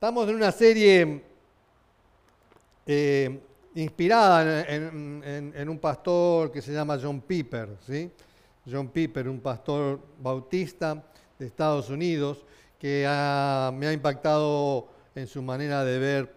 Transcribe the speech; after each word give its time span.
Estamos 0.00 0.26
en 0.30 0.34
una 0.34 0.50
serie 0.50 1.20
eh, 2.86 3.38
inspirada 3.74 4.64
en, 4.66 5.68
un 5.68 5.78
pastor 5.78 6.50
que 6.50 6.62
se 6.62 6.72
llama 6.72 6.98
John 6.98 7.20
Piper, 7.20 7.76
¿sí? 7.86 8.10
John 8.64 8.88
Piper, 8.88 9.28
un 9.28 9.40
pastor 9.40 10.00
bautista 10.18 11.04
de 11.38 11.44
Estados 11.44 11.90
Unidos, 11.90 12.46
que 12.78 13.02
me 13.74 13.86
ha 13.88 13.92
impactado 13.92 14.88
en 15.14 15.26
su 15.26 15.42
manera 15.42 15.84
de 15.84 15.98
ver 15.98 16.34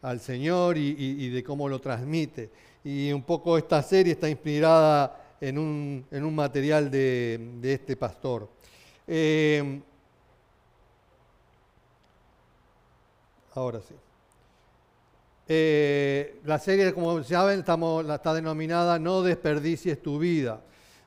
al 0.00 0.18
Señor 0.18 0.78
y, 0.78 1.28
de 1.28 1.44
cómo 1.44 1.68
lo 1.68 1.82
transmite. 1.82 2.48
Y 2.82 3.12
un 3.12 3.24
poco 3.24 3.58
esta 3.58 3.82
serie 3.82 4.14
está 4.14 4.26
inspirada 4.26 5.36
en 5.38 5.58
un, 5.58 6.34
material 6.34 6.90
de, 6.90 7.60
este 7.62 7.94
pastor. 7.94 8.48
Eh, 9.06 9.82
Ahora 13.54 13.80
sí. 13.80 13.94
Eh, 15.48 16.40
la 16.44 16.58
serie, 16.58 16.94
como 16.94 17.22
saben, 17.24 17.60
está 17.60 18.34
denominada 18.34 18.98
No 18.98 19.22
desperdicies 19.22 20.00
tu 20.00 20.18
vida. 20.18 20.60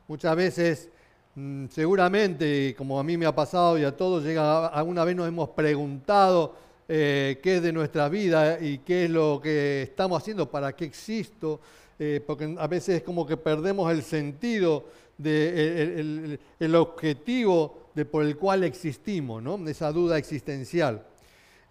Muchas 0.08 0.36
veces, 0.36 0.90
mm, 1.36 1.68
seguramente, 1.70 2.76
como 2.78 3.00
a 3.00 3.04
mí 3.04 3.18
me 3.18 3.26
ha 3.26 3.34
pasado 3.34 3.78
y 3.78 3.84
a 3.84 3.96
todos, 3.96 4.24
llega, 4.24 4.68
alguna 4.68 5.04
vez 5.04 5.16
nos 5.16 5.28
hemos 5.28 5.50
preguntado 5.50 6.56
eh, 6.88 7.40
qué 7.42 7.56
es 7.56 7.64
de 7.64 7.74
nuestra 7.74 8.10
vida 8.10 8.60
y 8.60 8.80
qué 8.80 9.06
es 9.06 9.10
lo 9.10 9.40
que 9.42 9.84
estamos 9.84 10.22
haciendo, 10.22 10.52
para 10.52 10.76
qué 10.76 10.86
existo, 10.86 11.60
eh, 11.98 12.22
porque 12.26 12.56
a 12.60 12.68
veces 12.68 12.98
es 12.98 13.04
como 13.04 13.26
que 13.26 13.38
perdemos 13.38 13.92
el 13.92 14.04
sentido, 14.04 14.86
de, 15.18 16.38
el, 16.60 16.76
objetivo 16.76 17.90
de 17.96 18.06
por 18.06 18.26
el 18.26 18.38
cual 18.38 18.64
existimos, 18.64 19.42
¿no? 19.42 19.56
esa 19.68 19.92
duda 19.92 20.18
existencial. 20.18 21.06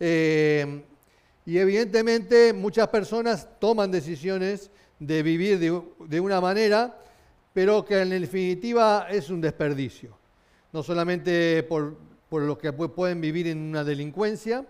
Eh, 0.00 0.82
y 1.46 1.58
evidentemente 1.58 2.52
muchas 2.52 2.88
personas 2.88 3.48
toman 3.58 3.90
decisiones 3.90 4.70
de 4.98 5.22
vivir 5.22 5.58
de, 5.58 6.20
una 6.20 6.40
manera, 6.40 6.98
pero 7.52 7.84
que 7.84 8.00
en 8.00 8.10
definitiva 8.10 9.06
es 9.10 9.28
un 9.28 9.40
desperdicio. 9.40 10.16
No 10.72 10.82
solamente 10.82 11.62
por, 11.64 11.96
por 12.28 12.42
lo 12.42 12.56
que 12.56 12.72
pueden 12.72 13.20
vivir 13.20 13.48
en 13.48 13.58
una 13.58 13.84
delincuencia, 13.84 14.64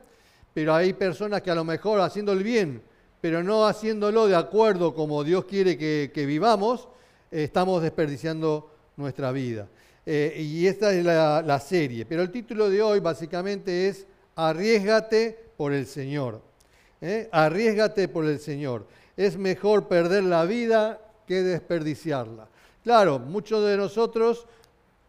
pero 0.53 0.75
hay 0.75 0.93
personas 0.93 1.43
que 1.43 1.51
a 1.51 1.55
lo 1.55 1.65
mejor 1.65 2.01
haciendo 2.01 2.33
el 2.33 2.43
bien, 2.43 2.83
pero 3.21 3.43
no 3.43 3.67
haciéndolo 3.67 4.27
de 4.27 4.37
acuerdo 4.37 4.95
como 4.95 5.23
Dios 5.25 5.45
quiere 5.45 5.79
que, 5.79 6.27
vivamos, 6.27 6.89
estamos 7.31 7.83
desperdiciando 7.83 8.71
nuestra 8.97 9.31
vida. 9.33 9.69
Eh, 10.05 10.37
y 10.39 10.67
esta 10.67 10.93
es 10.93 11.05
la 11.05 11.61
serie. 11.61 12.05
Pero 12.05 12.23
el 12.23 12.31
título 12.31 12.69
de 12.69 12.83
hoy 12.83 13.01
básicamente 13.01 13.89
es 13.89 14.07
arriesgate 14.37 15.39
por 15.57 15.73
el 15.73 15.87
Señor. 15.87 16.41
¿eh? 17.01 17.29
Arriesgate 17.33 18.09
por 18.09 18.25
el 18.27 18.39
Señor. 18.39 18.87
Es 19.17 19.37
mejor 19.37 19.89
perder 19.89 20.25
la 20.25 20.45
vida 20.45 21.01
que 21.27 21.43
desperdiciarla. 21.43 22.49
Claro, 22.83 23.19
muchos 23.19 23.65
de 23.65 23.77
nosotros 23.77 24.47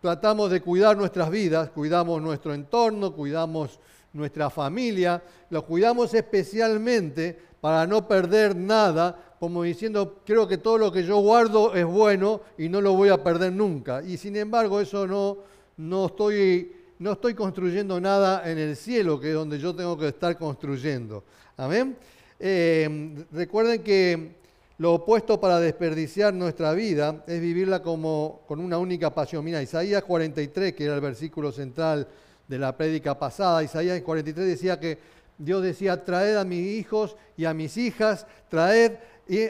tratamos 0.02 0.52
de 0.52 0.62
cuidar 0.62 0.96
nuestras 0.96 1.30
vidas, 1.30 1.72
cuidamos 1.72 2.22
nuestro 2.22 2.54
entorno, 2.54 3.14
cuidamos 3.14 3.80
nuestra 4.14 4.50
familia, 4.50 5.22
lo 5.50 5.66
cuidamos 5.66 6.14
especialmente 6.14 7.38
para 7.60 7.86
no 7.88 8.08
perder 8.08 8.56
nada, 8.56 9.36
como 9.40 9.64
diciendo, 9.64 10.22
creo 10.26 10.48
que 10.48 10.58
todo 10.58 10.78
lo 10.78 10.92
que 10.92 11.04
yo 11.04 11.18
guardo 11.18 11.74
es 11.74 11.86
bueno 11.86 12.42
y 12.58 12.70
no 12.70 12.80
lo 12.80 12.94
voy 12.94 13.10
a 13.10 13.24
perder 13.24 13.52
nunca. 13.52 14.04
Y 14.04 14.18
sin 14.18 14.36
embargo, 14.36 14.80
eso 14.80 15.08
no, 15.08 15.40
no 15.78 16.06
estoy 16.06 16.72
no 17.00 17.14
estoy 17.14 17.34
construyendo 17.34 18.00
nada 18.00 18.50
en 18.50 18.58
el 18.58 18.76
cielo, 18.76 19.20
que 19.20 19.30
es 19.30 19.36
donde 19.36 19.60
yo 19.60 19.76
tengo 19.76 19.98
que 19.98 20.10
estar 20.10 20.38
construyendo. 20.38 21.24
Amén. 21.58 21.98
Eh, 22.40 23.26
recuerden 23.32 23.84
que 23.84 24.36
lo 24.78 24.94
opuesto 24.94 25.40
para 25.40 25.60
desperdiciar 25.60 26.34
nuestra 26.34 26.74
vida 26.74 27.24
es 27.28 27.40
vivirla 27.40 27.82
como 27.82 28.42
con 28.48 28.60
una 28.60 28.78
única 28.78 29.14
pasión. 29.14 29.44
Mira, 29.44 29.62
Isaías 29.62 30.04
43, 30.04 30.74
que 30.74 30.86
era 30.86 30.96
el 30.96 31.02
versículo 31.02 31.52
central 31.52 32.08
de 32.48 32.60
la 32.60 32.76
prédica 32.76 33.18
pasada, 33.18 33.64
Isaías 33.64 34.02
43 34.02 34.46
decía 34.46 34.80
que 34.80 34.98
Dios 35.38 35.64
decía, 35.64 36.04
traed 36.04 36.38
a 36.38 36.46
mis 36.46 36.66
hijos 36.66 37.16
y 37.36 37.46
a 37.46 37.54
mis 37.54 37.78
hijas, 37.78 38.26
traed 38.50 38.94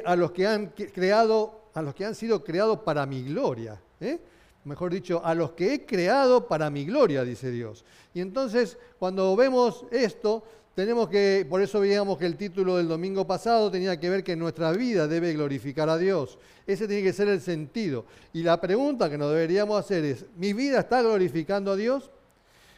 a 0.05 0.16
los 0.16 0.31
que 0.31 0.47
han 0.47 0.67
creado, 0.67 1.69
a 1.73 1.81
los 1.81 1.94
que 1.94 2.05
han 2.05 2.16
sido 2.16 2.44
creados 2.44 2.79
para 2.79 3.05
mi 3.05 3.23
gloria. 3.23 3.79
¿eh? 4.00 4.19
Mejor 4.66 4.92
dicho, 4.92 5.22
a 5.24 5.34
los 5.34 5.52
que 5.52 5.74
he 5.74 5.86
creado 5.86 6.48
para 6.48 6.70
mi 6.70 6.86
gloria, 6.86 7.24
dice 7.24 7.52
Dios. 7.52 7.86
Y 8.14 8.22
entonces, 8.22 8.78
cuando 9.00 9.36
vemos 9.36 9.86
esto, 9.92 10.44
tenemos 10.76 11.08
que, 11.08 11.48
por 11.50 11.62
eso 11.62 11.80
veíamos 11.80 12.18
que 12.18 12.26
el 12.26 12.36
título 12.36 12.76
del 12.76 12.88
domingo 12.88 13.26
pasado 13.26 13.72
tenía 13.72 13.98
que 13.98 14.09
ver 14.09 14.24
que 14.24 14.36
nuestra 14.36 14.72
vida 14.74 15.08
debe 15.08 15.34
glorificar 15.34 15.88
a 15.88 15.98
Dios. 15.98 16.38
Ese 16.68 16.88
tiene 16.88 17.03
que 17.03 17.14
ser 17.14 17.30
el 17.30 17.40
sentido. 17.40 18.06
Y 18.34 18.44
la 18.44 18.59
pregunta 18.59 19.09
que 19.09 19.18
nos 19.18 19.31
deberíamos 19.31 19.80
hacer 19.80 20.03
es, 20.03 20.26
¿mi 20.36 20.52
vida 20.52 20.80
está 20.80 21.02
glorificando 21.02 21.72
a 21.72 21.76
Dios? 21.78 22.12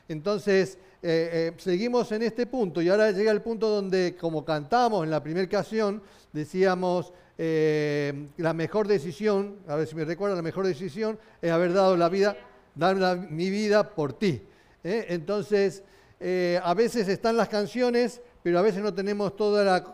Entonces, 0.08 0.78
eh, 1.02 1.30
eh, 1.31 1.54
seguimos 1.58 2.12
en 2.12 2.22
este 2.22 2.46
punto 2.46 2.81
y 2.81 2.90
ahora 2.90 3.12
llega 3.12 3.31
el 3.31 3.42
punto 3.42 3.68
donde, 3.68 4.16
como 4.16 4.46
cantamos 4.46 5.04
en 5.04 5.09
la 5.09 5.24
primera 5.24 5.48
canción, 5.50 6.02
decíamos, 6.34 7.14
eh, 7.40 8.30
la 8.38 8.53
mejor 8.53 8.88
decisión, 8.88 9.58
a 9.68 9.75
ver 9.75 9.88
si 9.88 9.96
me 9.96 10.06
recuerda, 10.06 10.36
la 10.36 10.42
mejor 10.42 10.66
decisión 10.66 11.20
es 11.40 11.52
haber 11.52 11.72
dado 11.72 11.96
la 11.96 12.09
vida, 12.09 12.36
dar 12.74 13.30
mi 13.30 13.50
vida 13.52 13.94
por 13.94 14.14
ti. 14.14 14.42
¿eh? 14.84 15.06
Entonces, 15.09 15.84
eh, 16.20 16.59
a 16.64 16.74
veces 16.74 17.08
están 17.08 17.38
las 17.38 17.48
canciones, 17.48 18.22
pero 18.42 18.58
a 18.58 18.64
veces 18.64 18.81
no 18.81 18.94
tenemos 18.94 19.36
toda 19.36 19.64
la, 19.64 19.94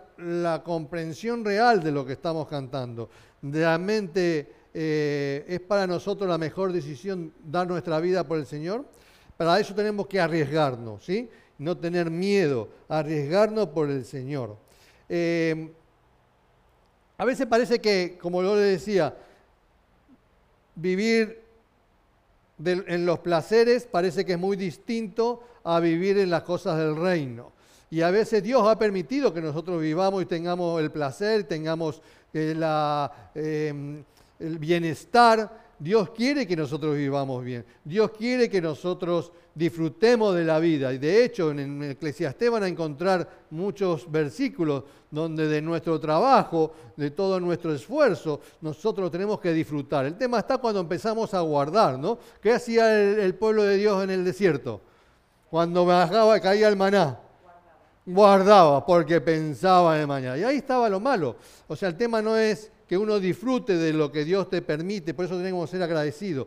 comprensión 0.63 1.43
real 1.43 1.83
de 1.83 1.91
lo 1.91 2.05
que 2.05 2.13
estamos 2.13 2.47
cantando. 2.47 3.09
Realmente 3.41 4.47
es 4.73 5.59
para 5.61 5.87
nosotros 5.87 6.29
la 6.29 6.37
mejor 6.37 6.71
decisión 6.71 7.33
dar 7.43 7.67
nuestra 7.67 7.99
vida 7.99 8.25
por 8.25 8.37
el 8.37 8.45
Señor. 8.45 8.85
Para 9.35 9.59
eso 9.59 9.73
tenemos 9.73 10.07
que 10.07 10.21
arriesgarnos, 10.21 11.03
¿sí? 11.03 11.29
No 11.57 11.75
tener 11.77 12.11
miedo, 12.11 12.69
arriesgarnos 12.87 13.69
por 13.69 13.89
el 13.89 14.05
Señor. 14.05 14.55
A 17.17 17.25
veces 17.25 17.45
parece 17.47 17.79
que, 17.79 18.17
como 18.21 18.41
yo 18.41 18.55
le 18.55 18.61
decía, 18.61 19.15
vivir 20.75 21.43
en 22.65 23.05
los 23.05 23.19
placeres 23.19 23.85
parece 23.85 24.25
que 24.25 24.33
es 24.33 24.39
muy 24.39 24.57
distinto 24.57 25.43
a 25.63 25.79
vivir 25.79 26.17
en 26.17 26.29
las 26.29 26.43
cosas 26.43 26.77
del 26.77 26.95
reino. 26.95 27.51
Y 27.89 28.01
a 28.01 28.09
veces 28.09 28.41
Dios 28.41 28.67
ha 28.67 28.77
permitido 28.77 29.33
que 29.33 29.41
nosotros 29.41 29.79
vivamos 29.79 30.23
y 30.23 30.25
tengamos 30.25 30.81
el 30.81 30.91
placer, 30.91 31.43
tengamos 31.43 32.01
eh, 32.33 32.55
eh, 33.35 34.03
el 34.39 34.57
bienestar, 34.57 35.62
Dios 35.83 36.11
quiere 36.11 36.47
que 36.47 36.55
nosotros 36.55 36.95
vivamos 36.95 37.43
bien. 37.43 37.65
Dios 37.83 38.11
quiere 38.11 38.49
que 38.49 38.61
nosotros 38.61 39.33
disfrutemos 39.53 40.33
de 40.33 40.45
la 40.45 40.57
vida. 40.57 40.93
Y 40.93 40.97
de 40.97 41.25
hecho, 41.25 41.51
en 41.51 41.83
Eclesiastés 41.83 42.49
van 42.49 42.63
a 42.63 42.69
encontrar 42.69 43.27
muchos 43.49 44.09
versículos 44.09 44.85
donde 45.11 45.45
de 45.45 45.61
nuestro 45.61 45.99
trabajo, 45.99 46.71
de 46.95 47.11
todo 47.11 47.37
nuestro 47.37 47.73
esfuerzo, 47.73 48.39
nosotros 48.61 49.11
tenemos 49.11 49.41
que 49.41 49.51
disfrutar. 49.51 50.05
El 50.05 50.17
tema 50.17 50.39
está 50.39 50.57
cuando 50.57 50.79
empezamos 50.79 51.33
a 51.33 51.41
guardar, 51.41 51.99
¿no? 51.99 52.17
¿Qué 52.41 52.53
hacía 52.53 53.01
el, 53.01 53.35
pueblo 53.35 53.63
de 53.63 53.75
Dios 53.75 54.01
en 54.05 54.09
el 54.09 54.23
desierto? 54.23 54.79
Cuando 55.49 55.85
bajaba, 55.85 56.39
caía 56.39 56.69
el 56.69 56.77
maná. 56.77 57.19
Guardaba 58.05 58.85
porque 58.85 59.19
pensaba 59.19 59.99
en 59.99 60.07
mañana. 60.07 60.37
Y 60.37 60.45
ahí 60.45 60.57
estaba 60.59 60.87
lo 60.87 61.01
malo. 61.01 61.35
O 61.67 61.75
sea, 61.75 61.89
el 61.89 61.97
tema 61.97 62.21
no 62.21 62.37
es 62.37 62.71
que 62.93 62.97
uno 62.99 63.19
disfrute 63.19 63.75
de 63.75 63.91
lo 63.91 64.11
que 64.11 64.23
Dios 64.23 64.51
te 64.51 64.61
permite, 64.61 65.15
por 65.15 65.25
eso 65.25 65.35
tenemos 65.35 65.67
que 65.67 65.77
ser 65.77 65.81
agradecidos. 65.81 66.45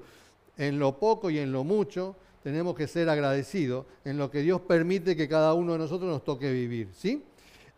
En 0.57 0.79
lo 0.79 0.97
poco 0.97 1.29
y 1.29 1.41
en 1.41 1.51
lo 1.51 1.65
mucho 1.65 2.15
tenemos 2.41 2.77
que 2.77 2.87
ser 2.87 3.09
agradecidos, 3.09 3.85
en 4.05 4.17
lo 4.17 4.31
que 4.31 4.43
Dios 4.43 4.61
permite 4.61 5.17
que 5.17 5.29
cada 5.29 5.55
uno 5.55 5.73
de 5.73 5.79
nosotros 5.79 6.09
nos 6.09 6.23
toque 6.23 6.53
vivir. 6.53 6.91
¿sí? 6.95 7.25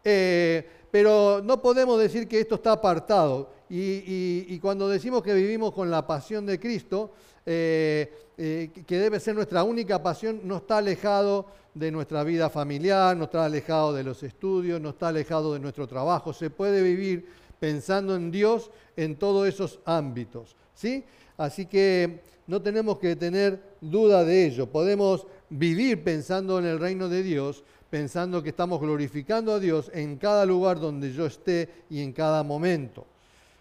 Eh, 0.04 0.68
pero 0.90 1.40
no 1.42 1.62
podemos 1.62 1.98
decir 1.98 2.28
que 2.28 2.40
esto 2.40 2.56
está 2.56 2.72
apartado. 2.72 3.48
Y, 3.70 4.58
cuando 4.58 4.86
decimos 4.86 5.22
que 5.22 5.32
vivimos 5.32 5.72
con 5.72 5.90
la 5.90 6.06
pasión 6.06 6.44
de 6.44 6.60
Cristo, 6.60 7.12
eh, 7.46 8.12
eh, 8.36 8.70
que 8.86 8.98
debe 8.98 9.18
ser 9.18 9.34
nuestra 9.34 9.62
única 9.62 10.02
pasión, 10.02 10.42
no 10.44 10.58
está 10.58 10.76
alejado 10.76 11.46
de 11.72 11.90
nuestra 11.90 12.22
vida 12.22 12.50
familiar, 12.50 13.16
no 13.16 13.24
está 13.24 13.46
alejado 13.46 13.94
de 13.94 14.04
los 14.04 14.22
estudios, 14.22 14.78
no 14.78 14.90
está 14.90 15.08
alejado 15.08 15.54
de 15.54 15.58
nuestro 15.60 15.86
trabajo. 15.86 16.34
Se 16.34 16.50
puede 16.50 16.82
vivir 16.82 17.47
pensando 17.58 18.16
en 18.16 18.30
Dios 18.30 18.70
en 18.96 19.16
todos 19.16 19.48
esos 19.48 19.80
ámbitos. 19.84 20.56
¿sí? 20.74 21.04
Así 21.36 21.66
que 21.66 22.20
no 22.46 22.62
tenemos 22.62 22.98
que 22.98 23.16
tener 23.16 23.60
duda 23.80 24.24
de 24.24 24.46
ello. 24.46 24.66
Podemos 24.66 25.26
vivir 25.50 26.02
pensando 26.02 26.58
en 26.58 26.66
el 26.66 26.78
reino 26.78 27.08
de 27.08 27.22
Dios, 27.22 27.62
pensando 27.90 28.42
que 28.42 28.50
estamos 28.50 28.80
glorificando 28.80 29.52
a 29.52 29.60
Dios 29.60 29.90
en 29.94 30.16
cada 30.16 30.44
lugar 30.44 30.80
donde 30.80 31.12
yo 31.12 31.26
esté 31.26 31.68
y 31.90 32.02
en 32.02 32.12
cada 32.12 32.42
momento. 32.42 33.06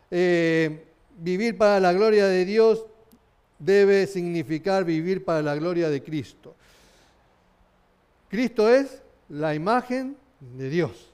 Eh, 0.10 0.86
vivir 1.18 1.58
para 1.58 1.80
la 1.80 1.94
gloria 1.94 2.28
de 2.28 2.46
Dios 2.46 2.86
debe 3.60 4.08
significar 4.08 4.84
vivir 4.86 5.26
para 5.26 5.42
la 5.42 5.56
gloria 5.56 5.90
de 5.90 6.02
Cristo. 6.04 6.56
Cristo 8.30 8.70
es 8.70 9.02
la 9.30 9.56
imagen 9.56 10.16
de 10.40 10.70
Dios. 10.70 11.12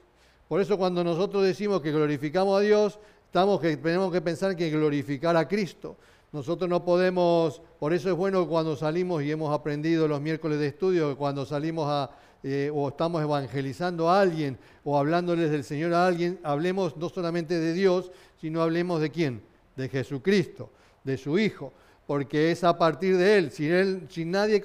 Por 0.48 0.60
eso 0.60 0.76
cuando 0.76 1.02
nosotros 1.02 1.42
decimos 1.44 1.80
que 1.80 1.92
glorificamos 1.92 2.58
a 2.58 2.60
Dios, 2.60 2.98
tenemos 3.30 4.12
que 4.12 4.20
pensar 4.20 4.54
que 4.54 4.70
glorificar 4.70 5.36
a 5.36 5.48
Cristo. 5.48 5.96
Nosotros 6.32 6.68
no 6.68 6.84
podemos, 6.84 7.62
por 7.78 7.92
eso 7.92 8.10
es 8.10 8.16
bueno 8.16 8.46
cuando 8.48 8.76
salimos 8.76 9.22
y 9.22 9.30
hemos 9.30 9.54
aprendido 9.54 10.08
los 10.08 10.20
miércoles 10.20 10.58
de 10.58 10.68
estudio, 10.68 11.16
cuando 11.16 11.46
salimos 11.46 11.86
a, 11.88 12.10
eh, 12.42 12.70
o 12.74 12.88
estamos 12.88 13.22
evangelizando 13.22 14.10
a 14.10 14.20
alguien 14.20 14.58
o 14.84 14.98
hablándoles 14.98 15.50
del 15.50 15.64
Señor 15.64 15.94
a 15.94 16.06
alguien, 16.06 16.38
hablemos 16.42 16.96
no 16.96 17.08
solamente 17.08 17.58
de 17.58 17.72
Dios, 17.72 18.10
sino 18.40 18.62
hablemos 18.62 19.00
de 19.00 19.10
quién, 19.10 19.42
de 19.76 19.88
Jesucristo, 19.88 20.70
de 21.04 21.16
su 21.16 21.38
Hijo, 21.38 21.72
porque 22.06 22.50
es 22.50 22.64
a 22.64 22.76
partir 22.76 23.16
de 23.16 23.38
Él. 23.38 23.50
Sin 23.50 23.72
Él, 23.72 24.06
sin 24.10 24.30
nadie, 24.30 24.62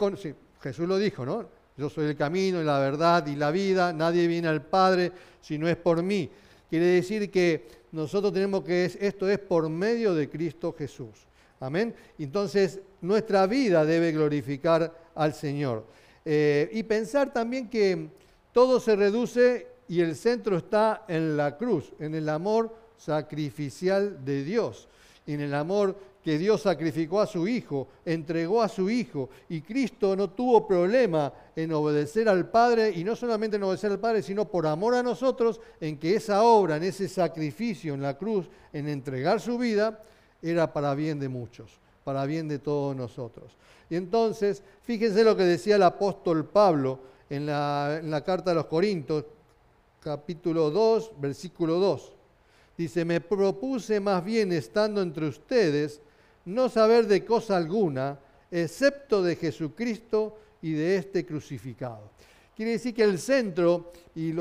Jesús 0.60 0.88
lo 0.88 0.98
dijo, 0.98 1.26
¿no? 1.26 1.59
Yo 1.80 1.90
soy 1.90 2.08
el 2.08 2.18
camino 2.18 2.62
y 2.62 2.66
la 2.66 2.78
verdad 2.78 3.26
y 3.28 3.38
la 3.38 3.52
vida, 3.52 3.94
nadie 3.94 4.28
viene 4.28 4.50
al 4.50 4.62
Padre 4.62 5.14
si 5.40 5.58
no 5.58 5.66
es 5.70 5.78
por 5.78 6.04
mí. 6.04 6.30
Quiere 6.70 6.86
decir 6.88 7.32
que 7.32 7.66
nosotros 7.94 8.34
tenemos 8.34 8.66
que, 8.66 8.84
esto 8.84 9.30
es 9.30 9.40
por 9.40 9.70
medio 9.70 10.14
de 10.14 10.30
Cristo 10.30 10.76
Jesús. 10.78 11.26
Amén. 11.62 11.96
Entonces, 12.18 12.82
nuestra 13.00 13.48
vida 13.48 13.86
debe 13.86 14.12
glorificar 14.12 14.94
al 15.16 15.34
Señor. 15.34 15.86
Eh, 16.26 16.70
y 16.74 16.84
pensar 16.84 17.32
también 17.32 17.70
que 17.70 18.10
todo 18.52 18.82
se 18.82 18.98
reduce 18.98 19.68
y 19.88 20.02
el 20.02 20.18
centro 20.18 20.58
está 20.58 21.06
en 21.08 21.38
la 21.38 21.56
cruz, 21.56 21.94
en 21.98 22.14
el 22.14 22.28
amor 22.28 22.76
sacrificial 22.98 24.26
de 24.26 24.44
Dios, 24.44 24.90
en 25.26 25.40
el 25.40 25.54
amor 25.54 25.98
que 26.24 26.38
Dios 26.38 26.62
sacrificó 26.62 27.22
a 27.22 27.28
su 27.28 27.48
Hijo, 27.48 27.88
entregó 28.06 28.62
a 28.62 28.68
su 28.68 28.90
Hijo, 28.90 29.30
y 29.48 29.62
Cristo 29.62 30.16
no 30.16 30.30
tuvo 30.30 30.68
problema 30.68 31.32
en 31.56 31.72
obedecer 31.72 32.28
al 32.28 32.50
Padre, 32.50 32.92
y 32.92 33.04
no 33.04 33.16
solamente 33.16 33.56
en 33.56 33.64
obedecer 33.64 33.92
al 33.92 34.00
Padre, 34.00 34.22
sino 34.22 34.46
por 34.46 34.68
amor 34.68 34.96
a 34.96 35.04
nosotros, 35.04 35.62
en 35.80 35.98
que 35.98 36.16
esa 36.16 36.44
obra, 36.44 36.78
en 36.78 36.84
ese 36.84 37.08
sacrificio 37.08 37.94
en 37.94 38.02
la 38.02 38.18
cruz, 38.18 38.50
en 38.74 38.90
entregar 38.90 39.40
su 39.40 39.58
vida, 39.58 40.04
era 40.42 40.72
para 40.72 40.94
bien 40.94 41.20
de 41.20 41.30
muchos, 41.30 41.72
para 42.04 42.26
bien 42.26 42.48
de 42.48 42.60
todos 42.60 42.96
nosotros. 42.96 43.52
Y 43.90 43.96
entonces, 43.96 44.62
fíjense 44.84 45.24
lo 45.24 45.36
que 45.36 45.44
decía 45.44 45.76
el 45.78 45.84
apóstol 45.84 46.46
Pablo 46.46 47.00
en 47.30 47.46
la, 47.46 48.24
carta 48.26 48.52
a 48.52 48.54
los 48.54 48.66
Corintios, 48.66 49.26
capítulo 50.00 50.70
2, 50.70 51.14
versículo 51.20 51.76
2. 51.80 52.14
Dice, 52.78 53.04
me 53.04 53.20
propuse 53.20 54.00
más 54.00 54.24
bien 54.24 54.54
estando 54.54 55.02
entre 55.02 55.28
ustedes 55.28 56.02
no 56.46 56.70
saber 56.70 57.08
de 57.08 57.26
cosa 57.26 57.58
alguna, 57.58 58.20
excepto 58.52 59.22
de 59.22 59.36
Jesucristo 59.36 60.38
y 60.62 60.74
de 60.74 60.98
este 60.98 61.26
crucificado. 61.26 62.12
Quiere 62.56 62.74
decir 62.74 62.94
que 62.94 63.04
el 63.04 63.20
centro, 63.20 63.94
y, 64.16 64.34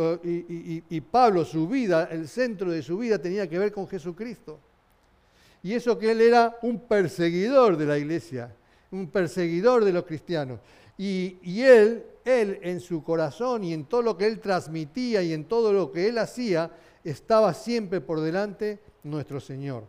y, 0.91 1.01
Pablo, 1.03 1.45
su 1.45 1.69
vida, 1.69 2.09
el 2.11 2.27
centro 2.27 2.71
de 2.73 2.83
su 2.83 2.99
vida 2.99 3.19
tenía 3.19 3.49
que 3.49 3.59
ver 3.59 3.71
con 3.71 3.87
Jesucristo. 3.87 4.59
Y 5.63 5.75
eso 5.75 5.99
que 5.99 6.11
él 6.11 6.21
era 6.21 6.57
un 6.63 6.81
perseguidor 6.81 7.77
de 7.77 7.87
la 7.87 7.97
iglesia, 7.97 8.53
un 8.91 9.09
perseguidor 9.09 9.85
de 9.85 9.93
los 9.93 10.05
cristianos. 10.05 10.61
Y, 10.97 11.61
él, 11.63 12.05
él 12.25 12.59
en 12.63 12.81
su 12.81 13.05
corazón 13.05 13.63
y 13.63 13.73
en 13.73 13.85
todo 13.85 14.03
lo 14.03 14.19
que 14.19 14.27
él 14.27 14.41
transmitía 14.41 15.23
y 15.23 15.33
en 15.33 15.45
todo 15.45 15.73
lo 15.73 15.93
que 15.93 16.09
él 16.09 16.19
hacía, 16.19 16.73
estaba 17.05 17.55
siempre 17.55 18.01
por 18.01 18.21
delante 18.21 18.81
nuestro 19.05 19.39
Señor. 19.39 19.85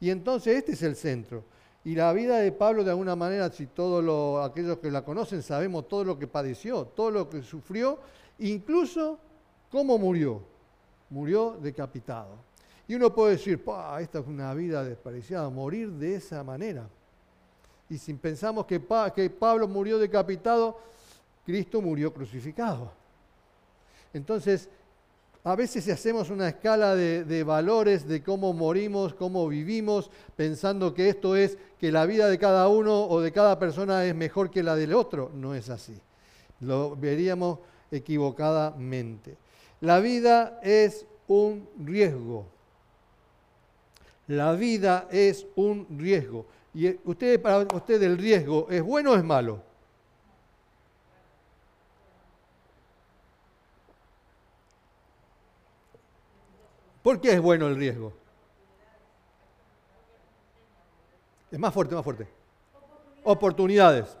Y 0.00 0.10
entonces 0.10 0.56
este 0.56 0.72
es 0.72 0.82
el 0.82 0.96
centro. 0.96 1.44
Y 1.84 1.94
la 1.94 2.12
vida 2.12 2.38
de 2.38 2.50
Pablo, 2.50 2.82
de 2.82 2.90
alguna 2.90 3.14
manera, 3.14 3.50
si 3.50 3.66
todos 3.66 4.44
aquellos 4.44 4.78
que 4.78 4.90
la 4.90 5.04
conocen 5.04 5.42
sabemos 5.42 5.86
todo 5.88 6.04
lo 6.04 6.18
que 6.18 6.26
padeció, 6.26 6.84
todo 6.84 7.10
lo 7.10 7.30
que 7.30 7.42
sufrió, 7.42 8.00
incluso 8.40 9.18
cómo 9.70 9.96
murió. 9.96 10.42
Murió 11.08 11.56
decapitado. 11.62 12.44
Y 12.88 12.96
uno 12.96 13.14
puede 13.14 13.32
decir, 13.32 13.62
esta 14.00 14.18
es 14.18 14.26
una 14.26 14.52
vida 14.54 14.82
desperdiciada, 14.82 15.48
morir 15.48 15.90
de 15.92 16.16
esa 16.16 16.42
manera. 16.42 16.88
Y 17.88 17.98
si 17.98 18.12
pensamos 18.14 18.66
que 18.66 18.80
Pablo 18.80 19.68
murió 19.68 19.98
decapitado, 19.98 20.80
Cristo 21.44 21.80
murió 21.80 22.12
crucificado. 22.12 22.90
Entonces, 24.12 24.68
a 25.46 25.54
veces 25.54 25.88
hacemos 25.88 26.30
una 26.30 26.48
escala 26.48 26.96
de, 26.96 27.44
valores 27.44 28.08
de 28.08 28.20
cómo 28.20 28.52
morimos, 28.52 29.14
cómo 29.14 29.46
vivimos, 29.46 30.10
pensando 30.34 30.92
que 30.92 31.08
esto 31.08 31.36
es 31.36 31.56
que 31.78 31.92
la 31.92 32.04
vida 32.04 32.28
de 32.28 32.36
cada 32.36 32.66
uno 32.66 33.06
o 33.06 33.20
de 33.20 33.30
cada 33.30 33.56
persona 33.56 34.04
es 34.04 34.12
mejor 34.12 34.50
que 34.50 34.64
la 34.64 34.74
del 34.74 34.92
otro. 34.92 35.30
No 35.32 35.54
es 35.54 35.70
así. 35.70 35.96
Lo 36.62 36.96
veríamos 36.96 37.60
equivocadamente. 37.92 39.36
La 39.82 40.00
vida 40.00 40.58
es 40.64 41.06
un 41.28 41.68
riesgo. 41.78 42.46
La 44.26 44.52
vida 44.54 45.06
es 45.12 45.46
un 45.54 45.86
riesgo. 45.96 46.46
¿Y 46.74 46.88
usted, 47.08 47.40
para 47.40 47.58
usted 47.72 48.02
el 48.02 48.18
riesgo 48.18 48.66
es 48.68 48.82
bueno 48.82 49.12
o 49.12 49.14
es 49.14 49.22
malo? 49.22 49.62
¿Por 57.06 57.20
qué 57.20 57.34
es 57.34 57.40
bueno 57.40 57.68
el 57.68 57.76
riesgo? 57.76 58.12
Es 61.52 61.56
más 61.56 61.72
fuerte, 61.72 61.94
más 61.94 62.02
fuerte. 62.02 62.26
Oportunidades. 63.22 64.18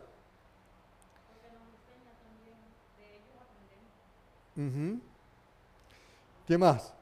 ¿Qué 6.46 6.56
más? 6.56 6.94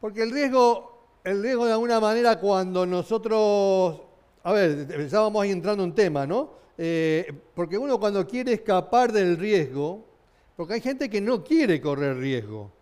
Porque 0.00 0.22
el 0.22 0.30
riesgo, 0.30 1.08
el 1.24 1.42
riesgo 1.42 1.66
de 1.66 1.72
alguna 1.72 1.98
manera 1.98 2.38
cuando 2.38 2.86
nosotros, 2.86 4.02
a 4.44 4.52
ver, 4.52 4.88
estábamos 5.00 5.44
entrando 5.46 5.82
en 5.82 5.96
tema, 5.96 6.28
¿no? 6.28 6.52
Eh, 6.78 7.26
porque 7.56 7.76
uno 7.76 7.98
cuando 7.98 8.24
quiere 8.24 8.52
escapar 8.52 9.10
del 9.10 9.36
riesgo, 9.36 10.04
porque 10.56 10.74
hay 10.74 10.80
gente 10.80 11.10
que 11.10 11.20
no 11.20 11.42
quiere 11.42 11.80
correr 11.80 12.16
riesgo. 12.18 12.75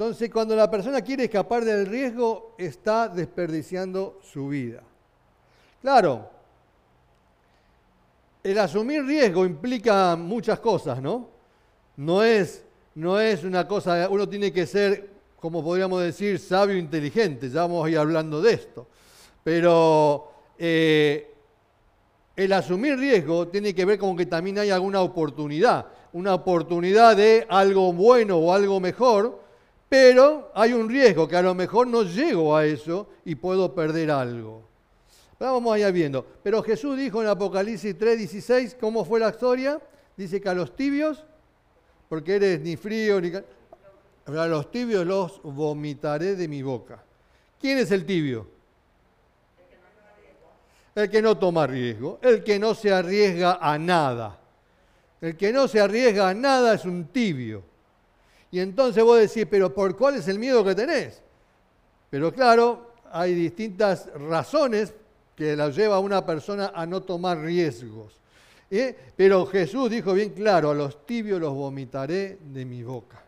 Entonces, 0.00 0.30
cuando 0.30 0.56
la 0.56 0.70
persona 0.70 1.02
quiere 1.02 1.24
escapar 1.24 1.62
del 1.62 1.84
riesgo, 1.84 2.54
está 2.56 3.06
desperdiciando 3.06 4.18
su 4.22 4.48
vida. 4.48 4.82
Claro, 5.82 6.30
el 8.42 8.58
asumir 8.58 9.04
riesgo 9.04 9.44
implica 9.44 10.16
muchas 10.16 10.58
cosas, 10.58 11.02
¿no? 11.02 11.28
No 11.98 12.22
es, 12.22 12.64
no 12.94 13.20
es 13.20 13.44
una 13.44 13.68
cosa, 13.68 14.08
uno 14.08 14.26
tiene 14.26 14.50
que 14.50 14.66
ser 14.66 15.10
como 15.38 15.62
podríamos 15.62 16.02
decir, 16.02 16.38
sabio 16.38 16.76
e 16.76 16.78
inteligente, 16.78 17.50
ya 17.50 17.60
vamos 17.60 17.84
a 17.86 17.90
ir 17.90 17.98
hablando 17.98 18.40
de 18.40 18.54
esto. 18.54 18.86
Pero 19.44 20.32
eh, 20.56 21.30
el 22.36 22.50
asumir 22.54 22.96
riesgo 22.96 23.48
tiene 23.48 23.74
que 23.74 23.84
ver 23.84 23.98
con 23.98 24.16
que 24.16 24.24
también 24.24 24.60
hay 24.60 24.70
alguna 24.70 25.02
oportunidad, 25.02 25.88
una 26.14 26.32
oportunidad 26.32 27.18
de 27.18 27.44
algo 27.50 27.92
bueno 27.92 28.38
o 28.38 28.54
algo 28.54 28.80
mejor, 28.80 29.49
pero 29.90 30.52
hay 30.54 30.72
un 30.72 30.88
riesgo 30.88 31.26
que 31.26 31.34
a 31.36 31.42
lo 31.42 31.52
mejor 31.52 31.88
no 31.88 32.04
llego 32.04 32.56
a 32.56 32.64
eso 32.64 33.08
y 33.24 33.34
puedo 33.34 33.74
perder 33.74 34.12
algo. 34.12 34.62
vamos 35.36 35.74
allá 35.74 35.90
viendo. 35.90 36.24
Pero 36.44 36.62
Jesús 36.62 36.96
dijo 36.96 37.20
en 37.20 37.26
Apocalipsis 37.26 37.98
3:16, 37.98 38.76
¿cómo 38.78 39.04
fue 39.04 39.18
la 39.18 39.30
historia? 39.30 39.80
Dice 40.16 40.40
que 40.40 40.48
a 40.48 40.54
los 40.54 40.76
tibios, 40.76 41.24
porque 42.08 42.36
eres 42.36 42.60
ni 42.60 42.76
frío 42.76 43.20
ni 43.20 43.32
a 43.34 44.46
los 44.46 44.70
tibios 44.70 45.04
los 45.04 45.42
vomitaré 45.42 46.36
de 46.36 46.46
mi 46.46 46.62
boca. 46.62 47.02
¿Quién 47.60 47.78
es 47.78 47.90
el 47.90 48.06
tibio? 48.06 48.46
El 50.94 51.10
que 51.10 51.20
no 51.20 51.36
toma 51.36 51.66
riesgo, 51.66 52.20
el 52.22 52.44
que 52.44 52.60
no 52.60 52.76
se 52.76 52.92
arriesga 52.92 53.58
a 53.60 53.76
nada. 53.76 54.38
El 55.20 55.36
que 55.36 55.52
no 55.52 55.66
se 55.66 55.80
arriesga 55.80 56.28
a 56.28 56.34
nada 56.34 56.74
es 56.74 56.84
un 56.84 57.06
tibio. 57.06 57.69
Y 58.50 58.60
entonces 58.60 59.02
vos 59.04 59.18
decís, 59.18 59.46
pero 59.48 59.72
¿por 59.72 59.96
cuál 59.96 60.16
es 60.16 60.28
el 60.28 60.38
miedo 60.38 60.64
que 60.64 60.74
tenés? 60.74 61.22
Pero 62.10 62.32
claro, 62.32 62.94
hay 63.12 63.34
distintas 63.34 64.08
razones 64.14 64.92
que 65.36 65.56
la 65.56 65.70
lleva 65.70 65.96
a 65.96 66.00
una 66.00 66.24
persona 66.26 66.72
a 66.74 66.84
no 66.84 67.02
tomar 67.02 67.38
riesgos. 67.38 68.20
¿eh? 68.70 68.96
Pero 69.16 69.46
Jesús 69.46 69.90
dijo 69.90 70.12
bien 70.12 70.30
claro, 70.30 70.70
a 70.70 70.74
los 70.74 71.06
tibios 71.06 71.40
los 71.40 71.54
vomitaré 71.54 72.38
de 72.52 72.64
mi 72.64 72.82
boca. 72.82 73.22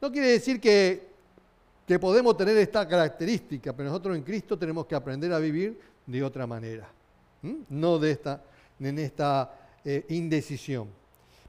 No 0.00 0.12
quiere 0.12 0.28
decir 0.28 0.60
que, 0.60 1.08
podemos 2.00 2.36
tener 2.36 2.56
esta 2.58 2.86
característica, 2.86 3.72
pero 3.72 3.88
nosotros 3.88 4.16
en 4.16 4.22
Cristo 4.22 4.58
tenemos 4.58 4.86
que 4.86 4.94
aprender 4.94 5.32
a 5.32 5.38
vivir 5.38 5.80
de 6.06 6.22
otra 6.22 6.46
manera, 6.46 6.88
no 7.70 7.98
de 7.98 8.10
esta, 8.12 8.42
en 8.78 8.98
esta 8.98 9.54
eh, 9.84 10.04
indecisión. 10.10 10.88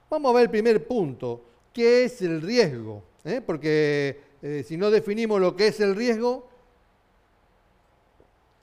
Vamos 0.10 0.32
a 0.32 0.34
ver 0.36 0.44
el 0.44 0.50
primer 0.50 0.88
punto, 0.88 1.42
¿qué 1.74 2.06
es 2.06 2.22
el 2.22 2.42
riesgo? 2.42 3.04
¿Eh? 3.24 3.42
Porque 3.46 4.22
eh, 4.42 4.64
si 4.68 4.78
no 4.78 4.92
definimos 4.92 5.40
lo 5.42 5.56
que 5.56 5.68
es 5.68 5.80
el 5.80 5.96
riesgo, 5.96 6.48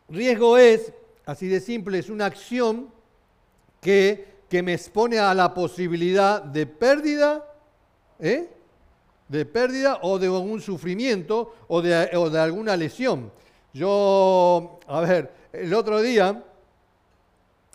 riesgo 0.09 0.59
es, 0.59 0.93
así 1.25 1.49
de 1.49 1.61
simple, 1.61 1.99
es 1.99 2.11
una 2.11 2.27
acción 2.27 2.91
que, 3.81 4.27
que 4.49 4.63
me 4.63 4.75
expone 4.75 5.19
a 5.19 5.35
la 5.35 5.55
posibilidad 5.55 6.43
de 6.43 6.67
pérdida 6.67 7.45
¿eh? 8.19 8.49
de 9.29 9.45
pérdida 9.45 9.99
o 10.03 10.19
de 10.19 10.27
algún 10.27 10.61
sufrimiento 10.61 11.55
o 11.69 11.83
de, 11.83 12.17
o 12.17 12.31
de 12.31 12.39
alguna 12.39 12.77
lesión. 12.77 13.33
Yo, 13.73 14.79
a 14.87 15.01
ver, 15.01 15.33
el 15.53 15.75
otro 15.75 16.01
día 16.01 16.43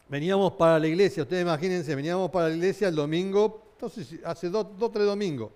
veníamos 0.07 0.53
para 0.53 0.79
la 0.79 0.87
iglesia, 0.87 1.23
ustedes 1.23 1.43
imagínense, 1.43 1.95
veníamos 1.95 2.31
para 2.31 2.49
la 2.49 2.55
iglesia 2.55 2.87
el 2.87 2.95
domingo, 2.95 3.61
entonces 3.81 4.19
hace 4.23 4.47
dos 4.47 4.67
o 4.79 4.91
tres 4.91 5.07
domingos, 5.07 5.49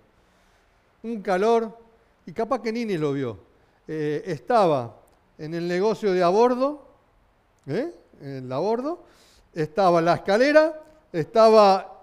un 1.04 1.22
calor, 1.22 1.78
y 2.26 2.32
capaz 2.32 2.60
que 2.60 2.72
Nini 2.72 2.98
lo 2.98 3.12
vio. 3.12 3.38
Eh, 3.86 4.24
estaba 4.26 4.96
en 5.38 5.54
el 5.54 5.68
negocio 5.68 6.12
de 6.12 6.24
abordo, 6.24 6.88
¿eh? 7.66 7.94
en 8.20 8.44
el 8.46 8.52
abordo, 8.52 9.04
estaba 9.54 10.00
la 10.00 10.14
escalera, 10.14 10.82
estaba 11.12 12.02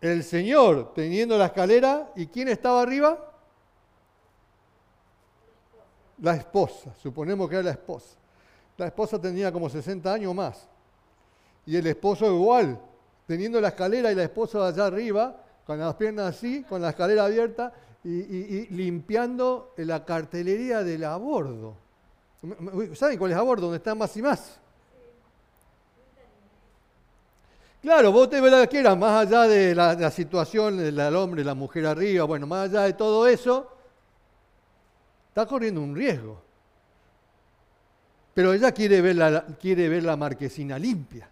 el 0.00 0.24
señor 0.24 0.92
teniendo 0.92 1.38
la 1.38 1.46
escalera, 1.46 2.10
¿y 2.16 2.26
quién 2.26 2.48
estaba 2.48 2.82
arriba? 2.82 3.16
La 6.18 6.34
esposa, 6.34 6.92
suponemos 7.00 7.48
que 7.48 7.54
era 7.54 7.62
la 7.62 7.70
esposa. 7.70 8.16
La 8.76 8.86
esposa 8.86 9.20
tenía 9.20 9.52
como 9.52 9.70
60 9.70 10.12
años 10.12 10.34
más. 10.34 10.66
Y 11.64 11.76
el 11.76 11.86
esposo 11.86 12.26
igual, 12.26 12.80
teniendo 13.24 13.60
la 13.60 13.68
escalera 13.68 14.10
y 14.10 14.16
la 14.16 14.24
esposa 14.24 14.66
allá 14.66 14.86
arriba, 14.86 15.42
con 15.66 15.78
las 15.78 15.94
piernas 15.94 16.36
así, 16.36 16.62
con 16.62 16.82
la 16.82 16.90
escalera 16.90 17.24
abierta 17.24 17.72
y, 18.04 18.66
limpiando 18.74 19.72
la 19.78 20.04
cartelería 20.04 20.82
del 20.82 21.04
abordo. 21.04 21.76
¿Saben 22.94 23.18
cuál 23.18 23.32
es 23.32 23.36
abordo? 23.38 23.66
Donde 23.66 23.78
está 23.78 23.94
más 23.94 24.14
y 24.16 24.22
más. 24.22 24.60
Claro, 27.80 28.12
vos 28.12 28.30
te 28.30 28.40
verás 28.40 28.66
que 28.68 28.78
era 28.78 28.94
más 28.94 29.26
allá 29.26 29.42
de 29.42 29.74
la, 29.74 30.10
situación 30.10 30.78
del 30.78 30.98
hombre, 31.16 31.44
la 31.44 31.54
mujer 31.54 31.86
arriba, 31.86 32.24
bueno, 32.24 32.46
más 32.46 32.70
allá 32.70 32.82
de 32.82 32.94
todo 32.94 33.26
eso, 33.26 33.70
está 35.28 35.46
corriendo 35.46 35.82
un 35.82 35.94
riesgo. 35.94 36.40
Pero 38.32 38.52
ella 38.52 38.72
quiere 38.72 39.00
ver 39.00 39.16
la, 39.16 39.46
quiere 39.60 39.88
ver 39.88 40.02
la 40.02 40.16
marquesina 40.16 40.78
limpia. 40.78 41.28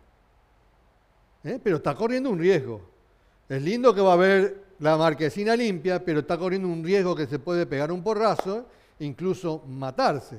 ¿eh? 1.45 1.59
Pero 1.63 1.77
está 1.77 1.95
corriendo 1.95 2.31
un 2.31 2.39
riesgo. 2.39 2.92
Es 3.53 3.61
lindo 3.61 3.95
que 3.95 4.01
va 4.01 4.15
a 4.15 4.17
ver 4.17 4.65
la 4.79 4.97
marquesina 4.97 5.55
limpia, 5.55 6.03
pero 6.03 6.21
está 6.21 6.39
corriendo 6.39 6.69
un 6.69 6.83
riesgo 6.83 7.15
que 7.15 7.27
se 7.27 7.39
puede 7.39 7.67
pegar 7.67 7.93
un 7.93 8.03
porrazo, 8.03 8.65
incluso 9.01 9.63
matarse. 9.69 10.39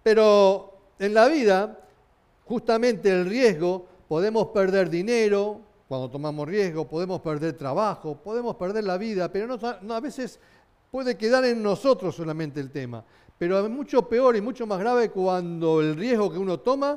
Pero 0.00 0.78
en 1.00 1.12
la 1.12 1.26
vida, 1.26 1.76
justamente 2.44 3.10
el 3.10 3.26
riesgo, 3.26 3.84
podemos 4.06 4.46
perder 4.50 4.88
dinero 4.88 5.60
cuando 5.88 6.08
tomamos 6.08 6.46
riesgo, 6.46 6.86
podemos 6.86 7.20
perder 7.20 7.54
trabajo, 7.54 8.14
podemos 8.14 8.54
perder 8.54 8.84
la 8.84 8.96
vida, 8.96 9.28
pero 9.32 9.58
no, 9.82 9.92
a 9.92 10.00
veces 10.00 10.38
puede 10.92 11.16
quedar 11.16 11.44
en 11.44 11.64
nosotros 11.64 12.14
solamente 12.14 12.60
el 12.60 12.70
tema. 12.70 13.02
Pero 13.36 13.58
es 13.58 13.68
mucho 13.68 14.08
peor 14.08 14.36
y 14.36 14.40
mucho 14.40 14.68
más 14.68 14.78
grave 14.78 15.10
cuando 15.10 15.80
el 15.80 15.96
riesgo 15.96 16.30
que 16.30 16.38
uno 16.38 16.60
toma 16.60 16.96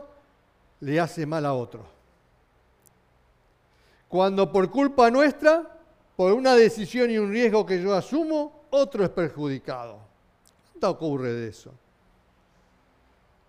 le 0.81 0.99
hace 0.99 1.25
mal 1.25 1.43
a 1.47 1.53
otro. 1.53 1.96
Cuando 4.07 4.51
por 4.51 4.71
culpa 4.71 5.11
nuestra, 5.11 5.77
por 6.15 6.33
una 6.33 6.55
decisión 6.55 7.11
y 7.11 7.17
un 7.17 7.31
riesgo 7.31 7.65
que 7.65 7.81
yo 7.81 7.93
asumo, 7.93 8.63
otro 8.69 9.03
es 9.03 9.09
perjudicado. 9.09 9.99
¿Cuánto 10.71 10.89
ocurre 10.91 11.33
de 11.33 11.47
eso? 11.49 11.73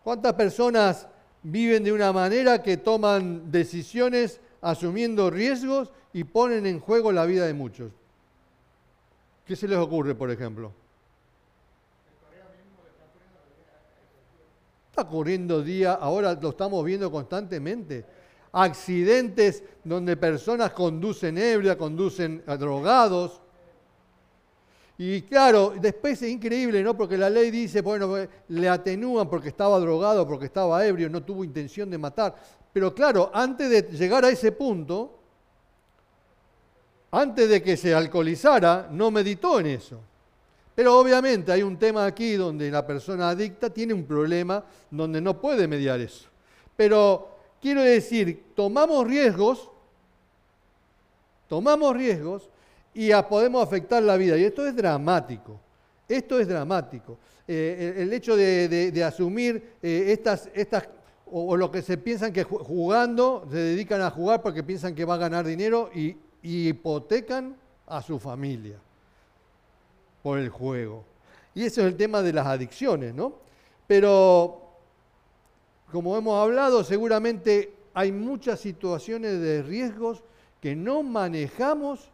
¿Cuántas 0.03 0.33
personas 0.35 1.07
viven 1.43 1.85
de 1.85 1.93
una 1.93 2.13
manera 2.13 2.63
que 2.63 2.77
toman 2.77 3.51
decisiones 3.51 4.41
asumiendo 4.61 5.31
riesgos 5.31 5.91
y 6.13 6.25
ponen 6.25 6.67
en 6.67 6.81
juego 6.81 7.13
la 7.13 7.27
vida 7.27 7.47
de 7.47 7.55
muchos? 7.55 7.93
¿Qué 9.47 9.57
se 9.57 9.69
les 9.69 9.79
ocurre, 9.79 10.15
por 10.15 10.31
ejemplo? 10.31 10.73
Está 14.91 15.03
ocurriendo 15.03 15.63
día, 15.63 15.95
ahora 15.95 16.35
lo 16.35 16.51
estamos 16.51 16.85
viendo 16.85 17.11
constantemente. 17.11 18.05
Accidentes 18.53 19.63
donde 19.85 20.17
personas 20.17 20.73
conducen 20.73 21.39
ebria, 21.39 21.77
conducen 21.77 22.43
drogados. 22.59 23.41
Y 24.97 25.23
claro, 25.23 25.75
después 25.81 26.21
es 26.23 26.31
increíble, 26.31 26.83
¿no? 26.83 26.97
Porque 26.97 27.17
la 27.17 27.31
ley 27.31 27.51
dice, 27.51 27.83
bueno, 27.83 28.15
le 28.49 28.69
atenúan 28.69 29.29
porque 29.31 29.49
estaba 29.49 29.79
drogado, 29.79 30.27
porque 30.27 30.47
estaba 30.47 30.85
ebrio, 30.85 31.09
no 31.09 31.23
tuvo 31.23 31.45
intención 31.45 31.89
de 31.89 31.99
matar. 31.99 32.35
Pero 32.73 32.95
claro, 32.95 33.31
antes 33.33 33.71
de 33.71 33.83
llegar 33.97 34.25
a 34.25 34.31
ese 34.31 34.53
punto, 34.53 35.19
antes 37.11 37.49
de 37.49 37.63
que 37.63 37.77
se 37.77 37.95
alcoholizara, 37.95 38.89
no 38.91 39.11
meditó 39.11 39.61
en 39.61 39.67
eso. 39.67 40.01
Pero 40.75 40.99
obviamente 40.99 41.51
hay 41.51 41.63
un 41.63 41.77
tema 41.77 42.05
aquí 42.05 42.35
donde 42.35 42.71
la 42.71 42.87
persona 42.87 43.31
adicta 43.31 43.71
tiene 43.71 43.95
un 43.95 44.05
problema 44.05 44.65
donde 44.91 45.21
no 45.21 45.41
puede 45.41 45.67
mediar 45.67 45.99
eso. 46.01 46.29
Pero 46.77 47.38
quiero 47.61 47.83
decir, 47.83 48.45
tomamos 48.55 49.07
riesgos, 49.07 49.71
tomamos 51.49 51.97
riesgos 51.97 52.49
y 52.95 53.11
podemos 53.29 53.63
afectar 53.63 54.03
la 54.03 54.17
vida. 54.17 54.37
Y 54.37 54.45
esto 54.45 54.67
es 54.67 54.75
dramático. 54.75 55.61
Esto 56.09 56.41
es 56.41 56.49
dramático. 56.49 57.19
Eh, 57.47 57.95
el, 57.99 58.13
hecho 58.13 58.37
de, 58.37 59.05
asumir 59.05 59.77
eh, 59.83 60.07
estas, 60.09 60.51
estas 60.55 60.89
o, 61.31 61.57
lo 61.57 61.71
que 61.71 61.83
se 61.83 61.99
piensan 61.99 62.33
que 62.33 62.45
jugando, 62.45 63.47
se 63.51 63.57
dedican 63.57 64.01
a 64.01 64.11
jugar 64.11 64.43
porque 64.43 64.63
piensan 64.63 64.95
que 64.95 65.05
va 65.05 65.15
a 65.15 65.19
ganar 65.19 65.47
dinero 65.47 65.91
y 65.95 66.17
hipotecan 66.43 67.57
a 67.87 68.03
su 68.03 68.19
familia 68.19 68.79
por 70.23 70.39
el 70.39 70.49
juego. 70.49 71.05
Y 71.55 71.65
eso 71.65 71.81
es 71.81 71.89
el 71.89 71.97
tema 71.97 72.23
de 72.23 72.33
las 72.33 72.47
adicciones, 72.47 73.15
¿no? 73.15 73.35
Pero, 73.87 74.68
como 75.93 76.17
hemos 76.17 76.43
hablado, 76.43 76.85
seguramente 76.85 77.75
hay 77.95 78.13
muchas 78.13 78.61
situaciones 78.61 79.41
de 79.41 79.63
riesgos 79.63 80.23
que 80.61 80.77
no 80.77 81.03
manejamos, 81.03 82.11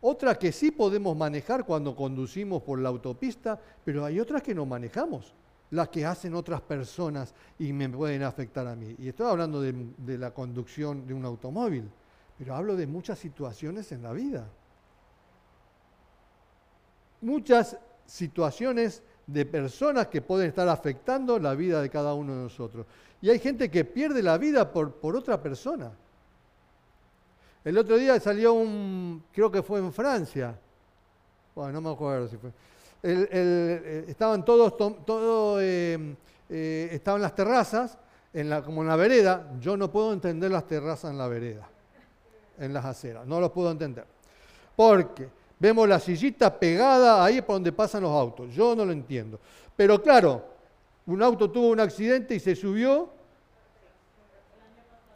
otras 0.00 0.38
que 0.38 0.52
sí 0.52 0.70
podemos 0.70 1.16
manejar 1.16 1.64
cuando 1.64 1.94
conducimos 1.94 2.62
por 2.62 2.78
la 2.78 2.88
autopista, 2.88 3.60
pero 3.84 4.04
hay 4.04 4.20
otras 4.20 4.42
que 4.42 4.54
no 4.54 4.64
manejamos, 4.64 5.34
las 5.70 5.88
que 5.88 6.06
hacen 6.06 6.34
otras 6.34 6.60
personas 6.60 7.34
y 7.58 7.72
me 7.72 7.88
pueden 7.88 8.22
afectar 8.22 8.66
a 8.66 8.76
mí. 8.76 8.94
Y 8.98 9.08
estoy 9.08 9.26
hablando 9.26 9.60
de, 9.60 9.74
de 9.98 10.18
la 10.18 10.32
conducción 10.32 11.06
de 11.06 11.14
un 11.14 11.24
automóvil, 11.24 11.90
pero 12.38 12.54
hablo 12.54 12.76
de 12.76 12.86
muchas 12.86 13.18
situaciones 13.18 13.90
en 13.92 14.02
la 14.02 14.12
vida 14.12 14.48
muchas 17.20 17.76
situaciones 18.06 19.02
de 19.26 19.44
personas 19.44 20.08
que 20.08 20.22
pueden 20.22 20.48
estar 20.48 20.68
afectando 20.68 21.38
la 21.38 21.54
vida 21.54 21.82
de 21.82 21.90
cada 21.90 22.14
uno 22.14 22.34
de 22.34 22.42
nosotros. 22.42 22.86
Y 23.20 23.30
hay 23.30 23.38
gente 23.38 23.70
que 23.70 23.84
pierde 23.84 24.22
la 24.22 24.38
vida 24.38 24.70
por, 24.70 24.92
por 24.92 25.16
otra 25.16 25.40
persona. 25.42 25.90
El 27.64 27.76
otro 27.76 27.96
día 27.96 28.18
salió 28.20 28.52
un, 28.52 29.24
creo 29.32 29.50
que 29.50 29.62
fue 29.62 29.80
en 29.80 29.92
Francia, 29.92 30.58
bueno, 31.54 31.72
no 31.72 31.80
me 31.80 31.90
acuerdo 31.94 32.28
si 32.28 32.36
fue. 32.36 32.50
Eh, 33.02 34.04
estaban 34.08 34.44
todos, 34.44 34.76
todo, 34.76 35.60
eh, 35.60 36.16
eh, 36.48 36.88
estaban 36.92 37.20
las 37.20 37.34
terrazas, 37.34 37.98
en 38.32 38.48
la, 38.50 38.62
como 38.62 38.82
en 38.82 38.88
la 38.88 38.96
vereda. 38.96 39.50
Yo 39.60 39.76
no 39.76 39.90
puedo 39.90 40.12
entender 40.12 40.50
las 40.50 40.66
terrazas 40.66 41.10
en 41.10 41.18
la 41.18 41.26
vereda, 41.26 41.68
en 42.58 42.72
las 42.72 42.84
aceras, 42.84 43.26
no 43.26 43.40
los 43.40 43.50
puedo 43.50 43.70
entender. 43.70 44.06
Porque 44.76 45.28
Vemos 45.60 45.88
la 45.88 45.98
sillita 45.98 46.56
pegada 46.56 47.24
ahí 47.24 47.42
por 47.42 47.56
donde 47.56 47.72
pasan 47.72 48.02
los 48.02 48.12
autos. 48.12 48.54
Yo 48.54 48.76
no 48.76 48.84
lo 48.84 48.92
entiendo. 48.92 49.40
Pero 49.74 50.00
claro, 50.00 50.44
un 51.08 51.22
auto 51.22 51.50
tuvo 51.50 51.70
un 51.70 51.80
accidente 51.80 52.34
y 52.34 52.40
se 52.40 52.54
subió 52.54 53.08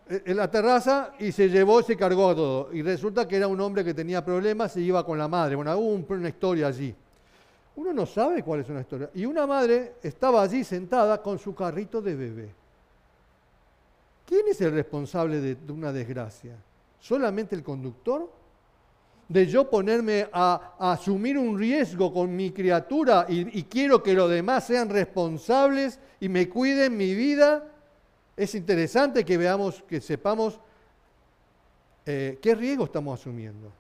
en 0.09 0.37
la 0.37 0.51
terraza 0.51 1.13
y 1.19 1.33
se 1.33 1.51
llevó 1.51 1.81
y 1.81 1.85
se 1.85 1.99
cargó 1.99 2.31
a 2.31 2.35
todo. 2.35 2.73
Y 2.73 2.83
resulta 2.83 3.29
que 3.29 3.37
era 3.37 3.47
un 3.47 3.61
hombre 3.61 3.85
que 3.85 3.93
tenía 3.93 4.25
problemas, 4.25 4.73
se 4.73 4.81
iba 4.81 5.05
con 5.05 5.19
la 5.19 5.29
madre. 5.29 5.55
Bueno, 5.55 5.77
hubo 5.77 6.15
una 6.15 6.29
historia 6.31 6.69
allí. 6.69 6.95
Uno 7.77 7.93
no 7.93 8.07
sabe 8.07 8.43
cuál 8.43 8.61
es 8.61 8.71
una 8.71 8.81
historia. 8.81 9.11
Y 9.15 9.27
una 9.27 9.47
madre 9.47 9.95
estaba 10.03 10.43
allí 10.43 10.65
sentada 10.65 11.21
con 11.21 11.39
su 11.39 11.55
carrito 11.55 12.01
de 12.01 12.15
bebé. 12.15 12.51
¿Quién 14.27 14.49
es 14.49 14.61
el 14.63 14.73
responsable 14.73 15.41
de 15.41 15.73
una 15.73 15.93
desgracia? 15.93 16.57
¿Solamente 17.01 17.55
el 17.55 17.63
conductor? 17.63 18.31
De 19.33 19.47
yo 19.47 19.71
ponerme 19.71 20.29
a, 20.31 20.75
asumir 20.79 21.39
un 21.39 21.59
riesgo 21.59 22.13
con 22.13 22.37
mi 22.37 22.51
criatura 22.51 23.25
y, 23.29 23.63
quiero 23.65 24.03
que 24.03 24.13
los 24.13 24.31
demás 24.31 24.67
sean 24.67 24.91
responsables 24.91 25.99
y 26.21 26.29
me 26.29 26.51
cuiden 26.51 26.97
mi 26.99 27.15
vida, 27.15 27.67
es 28.37 28.55
interesante 28.55 29.25
que 29.25 29.39
veamos, 29.39 29.83
que 29.89 30.03
sepamos 30.03 30.61
eh, 32.05 32.39
qué 32.43 32.55
riesgo 32.55 32.85
estamos 32.85 33.19
asumiendo. 33.19 33.73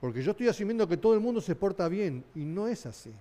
Porque 0.00 0.22
yo 0.22 0.30
estoy 0.30 0.46
asumiendo 0.46 0.86
que 0.86 0.96
todo 0.96 1.14
el 1.14 1.20
mundo 1.20 1.40
se 1.40 1.56
porta 1.56 1.88
bien 1.88 2.24
y 2.34 2.44
no 2.44 2.68
es 2.68 2.86
así. 2.86 3.12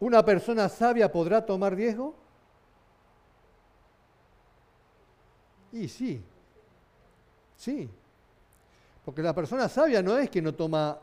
¿Una 0.00 0.24
persona 0.24 0.70
sabia 0.70 1.12
podrá 1.12 1.44
tomar 1.44 1.74
riesgo? 1.74 2.14
Y 5.76 5.88
sí, 5.88 6.22
Sí. 7.56 7.88
Porque 9.04 9.22
la 9.22 9.34
persona 9.34 9.68
sabia 9.68 10.02
no 10.02 10.18
es 10.18 10.28
que 10.28 10.42
no 10.42 10.54
toma, 10.54 10.98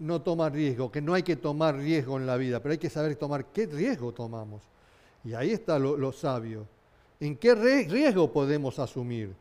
no 0.00 0.20
toma 0.20 0.48
riesgo, 0.50 0.90
que 0.90 1.00
no 1.00 1.14
hay 1.14 1.22
que 1.22 1.36
tomar 1.36 1.76
riesgo 1.76 2.18
en 2.18 2.26
la 2.26 2.36
vida, 2.36 2.60
pero 2.60 2.72
hay 2.72 2.78
que 2.78 2.90
saber 2.90 3.16
tomar 3.16 3.46
qué 3.46 3.66
riesgo 3.66 4.12
tomamos. 4.12 4.62
Y 5.24 5.34
ahí 5.34 5.52
está 5.52 5.78
lo, 5.78 6.12
sabio. 6.12 6.66
¿En 7.20 7.36
qué 7.36 7.54
riesgo 7.54 8.30
podemos 8.32 8.78
asumir? 8.78 9.34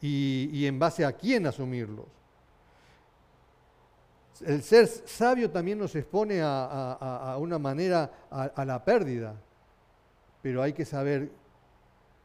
Y, 0.00 0.64
en 0.64 0.78
base 0.78 1.04
a 1.04 1.12
quién 1.12 1.46
asumirlos. 1.46 2.06
El 4.44 4.62
ser 4.62 4.86
sabio 4.86 5.50
también 5.50 5.78
nos 5.78 5.94
expone 5.96 6.40
a, 6.42 7.36
una 7.40 7.58
manera 7.58 8.10
a 8.30 8.64
la 8.64 8.82
pérdida, 8.84 9.34
pero 10.40 10.62
hay 10.62 10.72
que 10.72 10.84
saber 10.84 11.30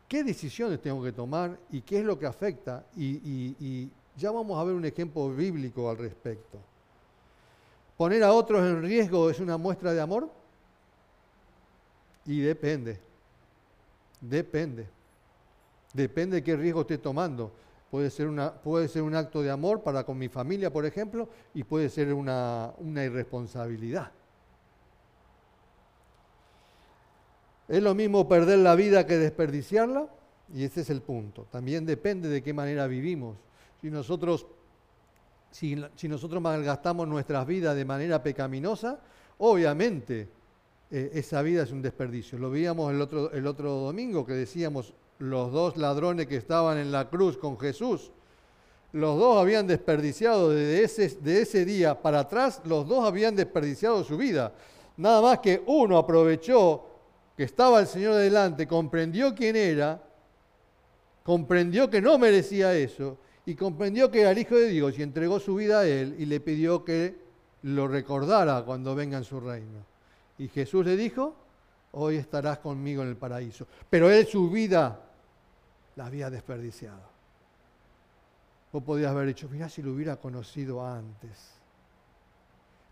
qué 0.07 0.23
decisiones 0.23 0.81
tengo 0.81 1.03
que 1.03 1.11
tomar 1.11 1.57
y 1.71 1.81
qué 1.81 1.99
es 1.99 2.05
lo 2.05 2.17
que 2.17 2.25
afecta. 2.25 2.85
Y, 2.95 3.89
ya 4.17 4.31
vamos 4.31 4.57
a 4.57 4.63
ver 4.63 4.75
un 4.75 4.85
ejemplo 4.85 5.29
bíblico 5.29 5.89
al 5.89 5.97
respecto. 5.97 6.57
¿Poner 7.97 8.23
a 8.23 8.31
otros 8.31 8.61
en 8.61 8.81
riesgo 8.81 9.29
es 9.29 9.39
una 9.39 9.57
muestra 9.57 9.93
de 9.93 9.99
amor? 9.99 10.29
Y 12.25 12.39
depende. 12.39 12.97
Depende. 14.21 14.87
Depende 15.93 16.37
de 16.37 16.43
qué 16.43 16.55
riesgo 16.55 16.81
esté 16.81 16.97
tomando. 16.97 17.51
Puede 17.91 18.09
ser, 18.09 18.27
una, 18.27 18.53
puede 18.53 18.87
ser 18.87 19.01
un 19.01 19.15
acto 19.15 19.41
de 19.41 19.51
amor 19.51 19.81
para 19.81 20.05
con 20.05 20.17
mi 20.17 20.29
familia, 20.29 20.71
por 20.71 20.85
ejemplo, 20.85 21.27
y 21.53 21.63
puede 21.63 21.89
ser 21.89 22.13
una 22.13 22.73
irresponsabilidad. 23.03 24.11
¿Es 27.67 27.81
lo 27.81 27.95
mismo 27.95 28.27
perder 28.27 28.59
la 28.59 28.75
vida 28.75 29.07
que 29.07 29.17
desperdiciarla? 29.17 30.07
Y 30.53 30.63
ese 30.63 30.81
es 30.81 30.89
el 30.89 31.01
punto. 31.01 31.47
También 31.51 31.85
depende 31.85 32.29
de 32.29 32.43
qué 32.43 32.53
manera 32.53 32.85
vivimos. 32.85 33.37
Si 33.81 33.89
nosotros, 33.89 34.45
si, 35.49 35.75
nosotros 35.75 36.41
malgastamos 36.41 37.07
nuestras 37.07 37.47
vidas 37.47 37.75
de 37.75 37.85
manera 37.85 38.21
pecaminosa, 38.21 38.99
obviamente 39.39 40.29
eh, 40.91 41.11
esa 41.13 41.41
vida 41.41 41.63
es 41.63 41.71
un 41.71 41.81
desperdicio. 41.81 42.37
Lo 42.37 42.51
veíamos 42.51 42.93
el 42.93 43.01
otro, 43.01 43.31
el 43.31 43.47
otro 43.47 43.71
domingo 43.71 44.25
que 44.25 44.33
decíamos 44.33 44.93
los 45.17 45.51
dos 45.51 45.77
ladrones 45.77 46.27
que 46.27 46.37
estaban 46.37 46.77
en 46.77 46.91
la 46.91 47.09
cruz 47.09 47.37
con 47.37 47.57
Jesús. 47.57 48.11
Los 48.91 49.17
dos 49.17 49.41
habían 49.41 49.65
desperdiciado 49.65 50.51
desde 50.51 50.83
ese, 50.83 51.17
de 51.19 51.41
ese 51.41 51.65
día 51.65 52.01
para 52.01 52.21
atrás, 52.21 52.61
los 52.65 52.87
dos 52.87 53.05
habían 53.05 53.35
desperdiciado 53.35 54.03
su 54.03 54.17
vida. 54.17 54.53
Nada 54.97 55.21
más 55.21 55.39
que 55.39 55.61
uno 55.65 55.97
aprovechó 55.97 56.94
que 57.35 57.43
estaba 57.43 57.79
el 57.79 57.87
Señor 57.87 58.15
delante, 58.15 58.67
comprendió 58.67 59.35
quién 59.35 59.55
era, 59.55 60.01
comprendió 61.23 61.89
que 61.89 62.01
no 62.01 62.17
merecía 62.17 62.73
eso 62.73 63.17
y 63.45 63.55
comprendió 63.55 64.09
que 64.09 64.21
era 64.21 64.31
el 64.31 64.37
Hijo 64.37 64.55
de 64.55 64.69
Dios 64.69 64.97
y 64.97 65.03
entregó 65.03 65.39
su 65.39 65.55
vida 65.55 65.79
a 65.79 65.87
Él 65.87 66.15
y 66.17 66.25
le 66.25 66.39
pidió 66.39 66.83
que 66.85 67.15
lo 67.63 67.87
recordara 67.87 68.63
cuando 68.63 68.95
venga 68.95 69.17
en 69.17 69.23
su 69.23 69.39
reino. 69.39 69.85
Y 70.37 70.47
Jesús 70.47 70.85
le 70.85 70.95
dijo, 70.95 71.35
hoy 71.93 72.17
estarás 72.17 72.59
conmigo 72.59 73.01
en 73.03 73.09
el 73.09 73.17
paraíso. 73.17 73.67
Pero 73.89 74.09
Él 74.09 74.25
su 74.27 74.49
vida 74.49 75.01
la 75.95 76.05
había 76.05 76.29
desperdiciado. 76.29 77.15
Vos 78.71 78.83
podías 78.83 79.11
haber 79.11 79.27
dicho, 79.27 79.47
mirá 79.49 79.69
si 79.69 79.81
lo 79.81 79.93
hubiera 79.93 80.17
conocido 80.17 80.85
antes. 80.85 81.53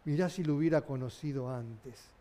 Mirá 0.05 0.29
si 0.29 0.43
lo 0.43 0.55
hubiera 0.55 0.81
conocido 0.81 1.49
antes. 1.49 2.12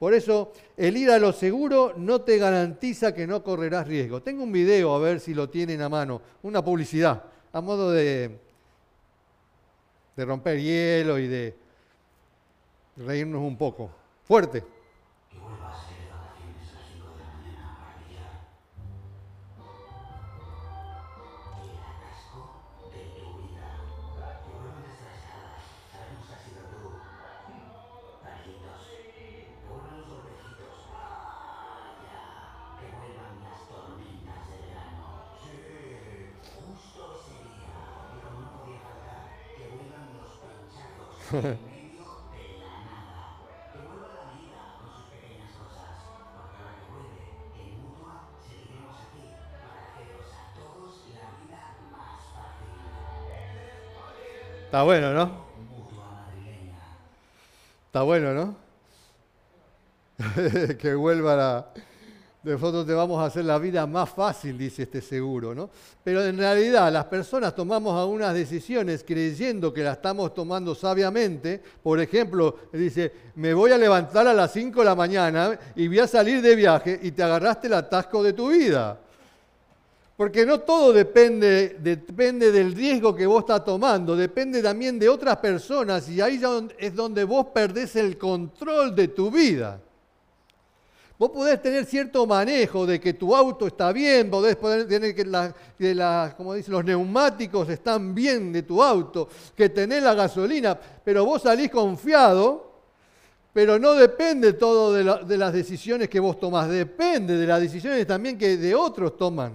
Por 0.00 0.14
eso, 0.14 0.54
el 0.78 0.96
ir 0.96 1.10
a 1.10 1.18
lo 1.18 1.30
seguro 1.30 1.92
no 1.94 2.22
te 2.22 2.38
garantiza 2.38 3.12
que 3.12 3.26
no 3.26 3.44
correrás 3.44 3.86
riesgo. 3.86 4.22
Tengo 4.22 4.42
un 4.42 4.50
video, 4.50 4.94
a 4.94 4.98
ver 4.98 5.20
si 5.20 5.34
lo 5.34 5.50
tienen 5.50 5.82
a 5.82 5.90
mano, 5.90 6.22
una 6.42 6.64
publicidad, 6.64 7.22
a 7.52 7.60
modo 7.60 7.90
de, 7.90 8.38
de 10.16 10.24
romper 10.24 10.58
hielo 10.58 11.18
y 11.18 11.28
de 11.28 11.54
reírnos 12.96 13.42
un 13.42 13.58
poco. 13.58 13.90
Fuerte. 14.24 14.64
Está 54.64 54.82
bueno, 54.82 55.12
¿no? 55.12 55.30
Está 57.86 58.02
bueno, 58.02 58.34
¿no? 58.34 58.56
que 60.78 60.94
vuelva 60.94 61.36
la, 61.36 61.66
de 62.42 62.56
fondo 62.56 62.86
te 62.86 62.94
vamos 62.94 63.20
a 63.20 63.26
hacer 63.26 63.44
la 63.44 63.58
vida 63.58 63.86
más 63.86 64.08
fácil, 64.08 64.56
dice 64.56 64.84
este 64.84 65.02
seguro, 65.02 65.54
¿no? 65.54 65.68
Pero 66.02 66.24
en 66.24 66.38
realidad 66.38 66.90
las 66.90 67.04
personas 67.04 67.54
tomamos 67.54 67.98
algunas 68.00 68.32
decisiones 68.32 69.04
creyendo 69.06 69.74
que 69.74 69.82
las 69.82 69.96
estamos 69.96 70.32
tomando 70.32 70.74
sabiamente. 70.74 71.60
Por 71.82 72.00
ejemplo, 72.00 72.56
dice, 72.72 73.12
me 73.34 73.52
voy 73.52 73.72
a 73.72 73.78
levantar 73.78 74.26
a 74.26 74.32
las 74.32 74.52
5 74.52 74.80
de 74.80 74.84
la 74.86 74.94
mañana 74.94 75.58
y 75.76 75.86
voy 75.88 75.98
a 75.98 76.06
salir 76.06 76.40
de 76.40 76.56
viaje 76.56 76.98
y 77.02 77.10
te 77.10 77.22
agarraste 77.22 77.66
el 77.66 77.74
atasco 77.74 78.22
de 78.22 78.32
tu 78.32 78.48
vida. 78.48 78.98
Porque 80.16 80.46
no 80.46 80.60
todo 80.60 80.94
depende, 80.94 81.76
depende 81.78 82.52
del 82.52 82.74
riesgo 82.74 83.14
que 83.14 83.26
vos 83.26 83.40
estás 83.40 83.64
tomando, 83.64 84.16
depende 84.16 84.62
también 84.62 84.98
de 84.98 85.10
otras 85.10 85.36
personas 85.36 86.08
y 86.08 86.22
ahí 86.22 86.40
es 86.78 86.94
donde 86.94 87.24
vos 87.24 87.48
perdés 87.52 87.96
el 87.96 88.16
control 88.16 88.94
de 88.94 89.08
tu 89.08 89.30
vida. 89.30 89.78
Vos 91.20 91.32
podés 91.32 91.60
tener 91.60 91.84
cierto 91.84 92.26
manejo 92.26 92.86
de 92.86 92.98
que 92.98 93.12
tu 93.12 93.36
auto 93.36 93.66
está 93.66 93.92
bien, 93.92 94.30
podés 94.30 94.56
poder 94.56 94.88
tener 94.88 95.14
que, 95.14 95.26
los 95.26 96.84
neumáticos 96.86 97.68
están 97.68 98.14
bien 98.14 98.50
de 98.50 98.62
tu 98.62 98.82
auto, 98.82 99.28
que 99.54 99.68
tenés 99.68 100.02
la 100.02 100.14
gasolina, 100.14 100.80
pero 101.04 101.26
vos 101.26 101.42
salís 101.42 101.70
confiado, 101.70 102.72
pero 103.52 103.78
no 103.78 103.92
depende 103.92 104.54
todo 104.54 104.94
de, 104.94 105.26
de 105.26 105.36
las 105.36 105.52
decisiones 105.52 106.08
que 106.08 106.20
vos 106.20 106.40
tomás, 106.40 106.70
depende 106.70 107.36
de 107.36 107.46
las 107.46 107.60
decisiones 107.60 108.06
también 108.06 108.38
que 108.38 108.56
de 108.56 108.74
otros 108.74 109.18
toman. 109.18 109.52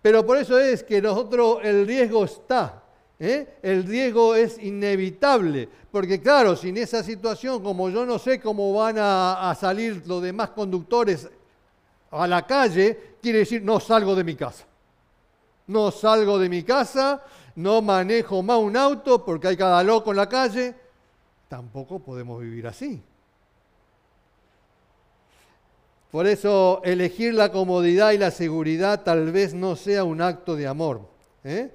Pero 0.00 0.24
por 0.24 0.38
eso 0.38 0.58
es 0.58 0.82
que 0.82 1.02
nosotros 1.02 1.58
el 1.62 1.86
riesgo 1.86 2.24
está. 2.24 2.84
¿Eh? 3.20 3.58
el 3.62 3.84
riesgo 3.84 4.34
es 4.34 4.58
inevitable, 4.58 5.68
porque 5.92 6.20
claro, 6.20 6.56
sin 6.56 6.78
esa 6.78 7.04
situación, 7.04 7.62
como 7.62 7.90
yo 7.90 8.06
no 8.06 8.18
sé 8.18 8.40
cómo 8.40 8.72
van 8.72 8.96
a, 8.98 9.54
salir 9.60 10.02
los 10.06 10.22
demás 10.22 10.50
conductores 10.50 11.28
a 12.10 12.26
la 12.26 12.46
calle, 12.46 13.16
quiere 13.22 13.40
decir 13.40 13.62
no 13.62 13.78
salgo 13.78 14.16
de 14.16 14.24
mi 14.24 14.34
casa. 14.34 14.64
No 15.66 15.92
salgo 15.92 16.38
de 16.38 16.48
mi 16.48 16.64
casa, 16.64 17.22
no 17.54 17.80
manejo 17.80 18.42
más 18.42 18.58
un 18.58 18.76
auto 18.76 19.24
porque 19.24 19.48
hay 19.48 19.56
cada 19.56 19.84
loco 19.84 20.10
en 20.10 20.16
la 20.16 20.28
calle. 20.28 20.74
Tampoco 21.48 22.00
podemos 22.00 22.40
vivir 22.40 22.66
así. 22.66 23.00
Por 26.10 26.26
eso 26.26 26.80
elegir 26.82 27.34
la 27.34 27.52
comodidad 27.52 28.10
y 28.10 28.18
la 28.18 28.32
seguridad 28.32 29.04
tal 29.04 29.30
vez 29.30 29.54
no 29.54 29.76
sea 29.76 30.02
un 30.02 30.20
acto 30.20 30.56
de 30.56 30.66
amor. 30.66 31.02
¿eh? 31.44 31.70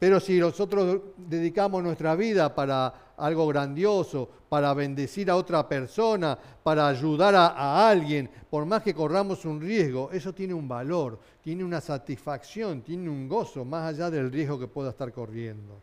Pero 0.00 0.18
si 0.18 0.38
nosotros 0.38 0.98
dedicamos 1.18 1.82
nuestra 1.82 2.16
vida 2.16 2.54
para 2.54 3.12
algo 3.18 3.46
grandioso, 3.46 4.26
para 4.48 4.72
bendecir 4.72 5.30
a 5.30 5.36
otra 5.36 5.68
persona, 5.68 6.38
para 6.62 6.88
ayudar 6.88 7.34
a, 7.34 7.86
alguien, 7.86 8.30
por 8.48 8.64
más 8.64 8.82
que 8.82 8.94
corramos 8.94 9.44
un 9.44 9.60
riesgo, 9.60 10.10
eso 10.10 10.32
tiene 10.32 10.54
un 10.54 10.66
valor, 10.66 11.18
tiene 11.42 11.62
una 11.62 11.82
satisfacción, 11.82 12.80
tiene 12.80 13.10
un 13.10 13.28
gozo, 13.28 13.62
más 13.62 13.92
allá 13.92 14.10
del 14.10 14.32
riesgo 14.32 14.58
que 14.58 14.68
pueda 14.68 14.88
estar 14.88 15.12
corriendo. 15.12 15.78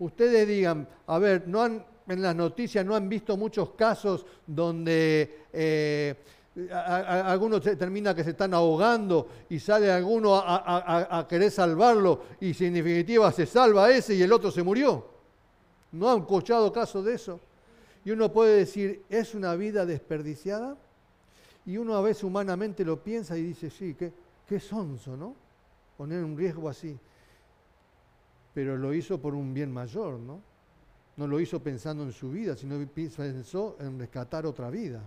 Ustedes 0.00 0.48
digan, 0.48 0.88
a 1.06 1.18
ver, 1.20 1.46
no 1.46 1.62
han, 1.62 1.84
en 2.08 2.22
las 2.22 2.34
noticias 2.34 2.84
no 2.84 2.96
han 2.96 3.08
visto 3.08 3.36
muchos 3.36 3.70
casos 3.70 4.26
donde... 4.44 5.44
Eh, 5.52 6.16
algunos 6.70 7.60
termina 7.62 8.14
que 8.14 8.24
se 8.24 8.30
están 8.30 8.52
ahogando 8.54 9.28
y 9.48 9.60
sale 9.60 9.90
alguno 9.90 10.36
a, 10.36 11.26
querer 11.28 11.50
salvarlo 11.50 12.22
y 12.40 12.54
si 12.54 12.66
en 12.66 12.74
definitiva 12.74 13.30
se 13.32 13.46
salva 13.46 13.90
ese 13.90 14.14
y 14.14 14.22
el 14.22 14.32
otro 14.32 14.50
se 14.50 14.62
murió. 14.62 15.06
¿No 15.92 16.10
han 16.10 16.20
escuchado 16.20 16.72
caso 16.72 17.02
de 17.02 17.14
eso? 17.14 17.40
Y 18.04 18.10
uno 18.10 18.32
puede 18.32 18.58
decir, 18.58 19.02
¿es 19.08 19.34
una 19.34 19.54
vida 19.54 19.86
desperdiciada? 19.86 20.76
Y 21.66 21.76
uno 21.76 21.96
a 21.96 22.00
veces 22.00 22.24
humanamente 22.24 22.84
lo 22.84 23.02
piensa 23.02 23.36
y 23.36 23.42
dice, 23.42 23.70
sí, 23.70 23.94
qué, 23.94 24.12
qué 24.48 24.58
sonso, 24.58 25.16
¿no? 25.16 25.34
poner 26.00 26.24
un 26.24 26.34
riesgo 26.34 26.66
así. 26.66 26.98
Pero 28.54 28.78
lo 28.78 28.94
hizo 28.94 29.20
por 29.20 29.34
un 29.34 29.52
bien 29.52 29.70
mayor, 29.70 30.18
¿no? 30.18 30.40
No 31.18 31.26
lo 31.26 31.38
hizo 31.38 31.62
pensando 31.62 32.04
en 32.04 32.12
su 32.12 32.30
vida, 32.30 32.56
sino 32.56 32.78
pensó 32.88 33.76
en 33.78 33.98
rescatar 33.98 34.46
otra 34.46 34.70
vida. 34.70 35.02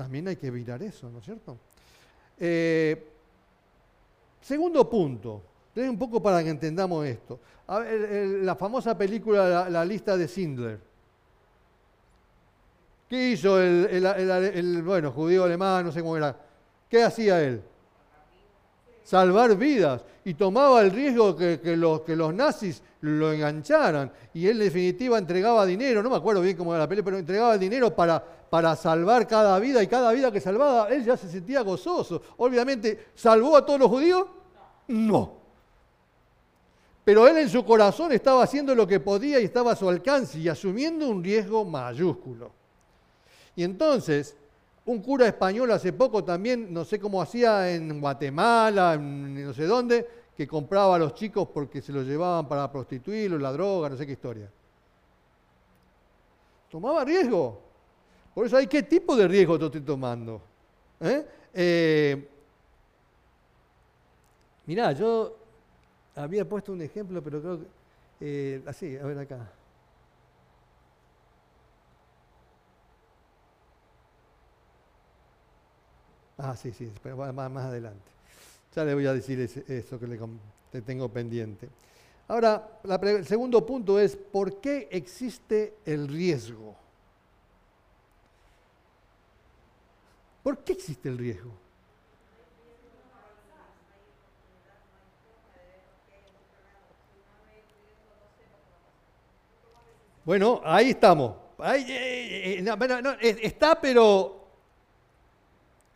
También 0.00 0.28
hay 0.28 0.36
que 0.36 0.46
evitar 0.46 0.82
eso, 0.82 1.10
¿no 1.10 1.18
es 1.18 1.26
cierto? 1.26 1.58
Eh, 2.38 3.06
segundo 4.40 4.88
punto, 4.88 5.42
un 5.76 5.98
poco 5.98 6.22
para 6.22 6.42
que 6.42 6.48
entendamos 6.48 7.04
esto. 7.04 7.38
la 7.68 8.56
famosa 8.56 8.96
película 8.96 9.68
la, 9.68 9.84
lista 9.84 10.16
de 10.16 10.26
Sindler. 10.26 10.80
¿Qué 13.10 13.32
hizo 13.32 13.60
el, 13.60 14.82
bueno, 14.82 15.12
judío 15.12 15.44
alemán, 15.44 15.84
no 15.84 15.92
sé 15.92 16.00
cómo 16.00 16.16
era? 16.16 16.34
¿Qué 16.88 17.02
hacía 17.02 17.42
él? 17.42 17.60
Salvar 19.04 19.54
vidas. 19.54 20.02
Y 20.24 20.32
tomaba 20.32 20.80
el 20.80 20.92
riesgo 20.92 21.36
que, 21.36 21.60
que, 21.60 21.76
los, 21.76 22.00
que 22.00 22.16
los 22.16 22.32
nazis 22.32 22.82
lo 23.02 23.34
engancharan. 23.34 24.10
Y 24.32 24.46
él 24.46 24.62
en 24.62 24.64
definitiva 24.64 25.18
entregaba 25.18 25.66
dinero, 25.66 26.02
no 26.02 26.08
me 26.08 26.16
acuerdo 26.16 26.40
bien 26.40 26.56
cómo 26.56 26.72
era 26.72 26.84
la 26.84 26.88
película, 26.88 27.04
pero 27.04 27.18
entregaba 27.18 27.58
dinero 27.58 27.94
para, 27.94 28.39
para 28.50 28.74
salvar 28.74 29.28
cada 29.28 29.58
vida 29.60 29.80
y 29.80 29.86
cada 29.86 30.10
vida 30.12 30.32
que 30.32 30.40
salvaba, 30.40 30.88
él 30.88 31.04
ya 31.04 31.16
se 31.16 31.30
sentía 31.30 31.62
gozoso. 31.62 32.20
Obviamente, 32.38 33.06
¿salvó 33.14 33.56
a 33.56 33.64
todos 33.64 33.78
los 33.78 33.88
judíos? 33.88 34.26
No. 34.88 35.38
Pero 37.04 37.28
él 37.28 37.38
en 37.38 37.48
su 37.48 37.64
corazón 37.64 38.12
estaba 38.12 38.42
haciendo 38.42 38.74
lo 38.74 38.86
que 38.88 38.98
podía 38.98 39.40
y 39.40 39.44
estaba 39.44 39.72
a 39.72 39.76
su 39.76 39.88
alcance 39.88 40.38
y 40.38 40.48
asumiendo 40.48 41.08
un 41.08 41.22
riesgo 41.22 41.64
mayúsculo. 41.64 42.50
Y 43.54 43.62
entonces, 43.62 44.36
un 44.84 45.00
cura 45.00 45.28
español 45.28 45.70
hace 45.70 45.92
poco 45.92 46.24
también, 46.24 46.72
no 46.74 46.84
sé 46.84 46.98
cómo 46.98 47.22
hacía 47.22 47.72
en 47.72 48.00
Guatemala, 48.00 48.94
en 48.94 49.44
no 49.44 49.54
sé 49.54 49.64
dónde, 49.66 50.06
que 50.36 50.48
compraba 50.48 50.96
a 50.96 50.98
los 50.98 51.14
chicos 51.14 51.48
porque 51.54 51.80
se 51.80 51.92
los 51.92 52.04
llevaban 52.04 52.48
para 52.48 52.70
prostituirlos, 52.70 53.40
la 53.40 53.52
droga, 53.52 53.90
no 53.90 53.96
sé 53.96 54.06
qué 54.06 54.12
historia. 54.12 54.50
Tomaba 56.68 57.04
riesgo. 57.04 57.69
Por 58.34 58.46
eso 58.46 58.56
hay 58.56 58.66
qué 58.66 58.82
tipo 58.82 59.16
de 59.16 59.28
riesgo 59.28 59.58
te 59.58 59.66
estoy 59.66 59.80
tomando. 59.80 60.40
¿Eh? 61.00 61.26
Eh, 61.54 62.28
mirá, 64.66 64.92
yo 64.92 65.36
había 66.14 66.48
puesto 66.48 66.72
un 66.72 66.82
ejemplo, 66.82 67.22
pero 67.22 67.40
creo 67.40 67.58
que... 67.58 67.66
Eh, 68.22 68.62
así, 68.66 68.96
a 68.96 69.04
ver 69.04 69.18
acá. 69.18 69.50
Ah, 76.36 76.56
sí, 76.56 76.72
sí, 76.72 76.90
más, 77.16 77.34
más 77.34 77.64
adelante. 77.64 78.10
Ya 78.74 78.84
le 78.84 78.94
voy 78.94 79.06
a 79.06 79.12
decir 79.12 79.40
eso 79.40 79.98
que 79.98 80.06
le, 80.06 80.18
tengo 80.82 81.08
pendiente. 81.08 81.68
Ahora, 82.28 82.80
el 83.02 83.26
segundo 83.26 83.66
punto 83.66 83.98
es, 83.98 84.16
¿por 84.16 84.60
qué 84.60 84.88
existe 84.90 85.74
el 85.84 86.08
riesgo? 86.08 86.76
¿Por 90.42 90.58
qué 90.58 90.72
existe 90.72 91.08
el 91.08 91.18
riesgo? 91.18 91.52
Bueno, 100.24 100.60
ahí 100.64 100.90
estamos. 100.90 101.34
Eh, 101.64 102.62
eh, 102.62 103.38
está, 103.42 103.80
pero 103.80 104.46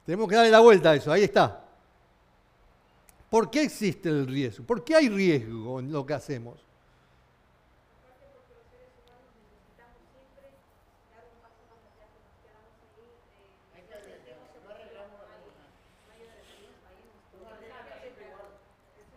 tenemos 0.04 0.28
que 0.28 0.35
darle 0.35 0.50
la 0.50 0.61
vuelta 0.61 0.90
a 0.90 0.94
eso. 0.96 1.12
Ahí 1.12 1.24
está. 1.24 1.64
¿Por 3.30 3.50
qué 3.50 3.62
existe 3.62 4.09
el 4.09 4.26
riesgo? 4.26 4.64
¿Por 4.64 4.85
qué 4.85 4.96
hay 4.96 5.09
riesgo 5.09 5.80
en 5.80 5.92
lo 5.92 6.04
que 6.04 6.14
hacemos? 6.14 6.59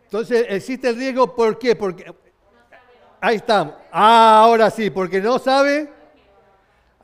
Entonces, 0.07 0.45
existe 0.49 0.89
el 0.89 0.95
riesgo, 0.95 1.35
¿por 1.35 1.59
qué? 1.59 1.75
Porque 1.75 2.05
Ahí 3.19 3.37
estamos. 3.37 3.73
Ah, 3.91 4.41
ahora 4.43 4.69
sí, 4.69 4.89
porque 4.89 5.19
no 5.19 5.39
sabe. 5.39 5.91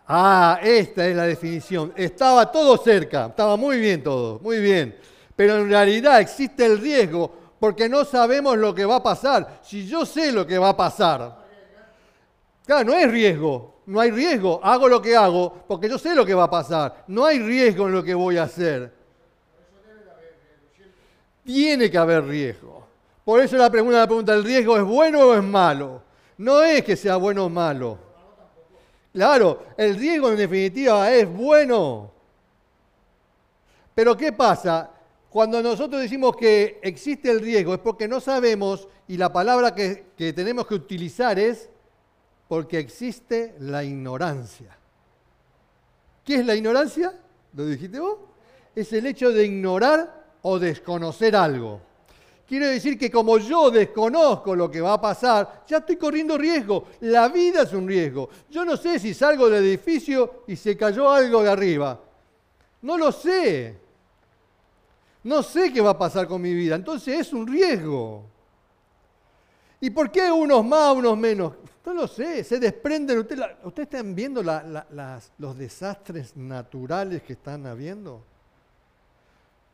Ah, 0.07 0.59
esta 0.61 1.07
es 1.07 1.15
la 1.15 1.23
definición. 1.23 1.93
Estaba 1.95 2.51
todo 2.51 2.77
cerca, 2.77 3.27
estaba 3.27 3.55
muy 3.57 3.79
bien 3.79 4.03
todo, 4.03 4.39
muy 4.39 4.59
bien. 4.59 4.95
Pero 5.35 5.57
en 5.57 5.69
realidad 5.69 6.19
existe 6.19 6.65
el 6.65 6.79
riesgo 6.79 7.31
porque 7.59 7.89
no 7.89 8.05
sabemos 8.05 8.57
lo 8.57 8.75
que 8.75 8.85
va 8.85 8.97
a 8.97 9.03
pasar. 9.03 9.59
Si 9.63 9.87
yo 9.87 10.05
sé 10.05 10.31
lo 10.31 10.45
que 10.45 10.57
va 10.57 10.69
a 10.69 10.77
pasar, 10.77 11.43
claro, 12.65 12.91
no 12.91 12.93
es 12.93 13.09
riesgo, 13.09 13.81
no 13.87 13.99
hay 13.99 14.11
riesgo. 14.11 14.59
Hago 14.63 14.87
lo 14.87 15.01
que 15.01 15.15
hago 15.15 15.65
porque 15.67 15.89
yo 15.89 15.97
sé 15.97 16.13
lo 16.13 16.25
que 16.25 16.35
va 16.35 16.43
a 16.43 16.49
pasar. 16.49 17.05
No 17.07 17.25
hay 17.25 17.39
riesgo 17.39 17.87
en 17.87 17.93
lo 17.93 18.03
que 18.03 18.13
voy 18.13 18.37
a 18.37 18.43
hacer. 18.43 18.93
Tiene 21.43 21.89
que 21.89 21.97
haber 21.97 22.25
riesgo. 22.25 22.82
Por 23.23 23.39
eso 23.39 23.57
la 23.57 23.69
pregunta, 23.69 23.99
la 23.99 24.07
pregunta, 24.07 24.33
¿el 24.33 24.43
riesgo 24.43 24.75
es 24.77 24.83
bueno 24.83 25.21
o 25.21 25.35
es 25.35 25.43
malo? 25.43 26.01
No 26.37 26.61
es 26.61 26.83
que 26.83 26.95
sea 26.95 27.15
bueno 27.15 27.45
o 27.45 27.49
malo. 27.49 27.97
Claro, 29.13 29.63
el 29.77 29.95
riesgo 29.95 30.29
en 30.29 30.37
definitiva 30.37 31.11
es 31.11 31.31
bueno. 31.31 32.11
Pero 33.95 34.17
¿qué 34.17 34.33
pasa? 34.33 34.89
Cuando 35.29 35.61
nosotros 35.61 36.01
decimos 36.01 36.35
que 36.35 36.79
existe 36.81 37.29
el 37.29 37.39
riesgo 37.39 37.73
es 37.73 37.79
porque 37.79 38.07
no 38.07 38.19
sabemos 38.19 38.87
y 39.07 39.17
la 39.17 39.31
palabra 39.31 39.73
que, 39.73 40.07
que 40.17 40.33
tenemos 40.33 40.67
que 40.67 40.75
utilizar 40.75 41.39
es 41.39 41.69
porque 42.47 42.79
existe 42.79 43.55
la 43.59 43.83
ignorancia. 43.83 44.77
¿Qué 46.25 46.35
es 46.35 46.45
la 46.45 46.55
ignorancia? 46.55 47.13
¿Lo 47.53 47.65
dijiste 47.65 47.99
vos? 47.99 48.17
Es 48.75 48.91
el 48.93 49.05
hecho 49.05 49.31
de 49.31 49.45
ignorar 49.45 50.23
o 50.41 50.59
desconocer 50.59 51.35
algo. 51.35 51.79
Quiere 52.47 52.67
decir 52.67 52.97
que 52.97 53.09
como 53.09 53.37
yo 53.37 53.71
desconozco 53.71 54.55
lo 54.55 54.69
que 54.69 54.81
va 54.81 54.93
a 54.93 55.01
pasar, 55.01 55.63
ya 55.65 55.77
estoy 55.77 55.95
corriendo 55.95 56.37
riesgo. 56.37 56.87
La 57.01 57.29
vida 57.29 57.63
es 57.63 57.73
un 57.73 57.87
riesgo. 57.87 58.29
Yo 58.49 58.65
no 58.65 58.75
sé 58.75 58.99
si 58.99 59.13
salgo 59.13 59.49
del 59.49 59.63
edificio 59.63 60.43
y 60.47 60.55
se 60.55 60.75
cayó 60.75 61.09
algo 61.09 61.41
de 61.41 61.49
arriba. 61.49 61.99
No 62.81 62.97
lo 62.97 63.11
sé. 63.13 63.77
No 65.23 65.41
sé 65.41 65.71
qué 65.71 65.79
va 65.79 65.91
a 65.91 65.97
pasar 65.97 66.27
con 66.27 66.41
mi 66.41 66.53
vida. 66.53 66.75
Entonces 66.75 67.17
es 67.17 67.33
un 67.33 67.47
riesgo. 67.47 68.25
¿Y 69.79 69.89
por 69.89 70.11
qué 70.11 70.29
unos 70.29 70.65
más, 70.65 70.93
unos 70.93 71.17
menos? 71.17 71.53
No 71.85 71.93
lo 71.93 72.07
sé. 72.07 72.43
Se 72.43 72.59
desprenden. 72.59 73.19
¿Ustedes 73.19 73.45
usted 73.63 73.83
están 73.83 74.13
viendo 74.13 74.43
los 74.43 75.57
desastres 75.57 76.35
naturales 76.35 77.23
que 77.23 77.33
están 77.33 77.65
habiendo? 77.67 78.32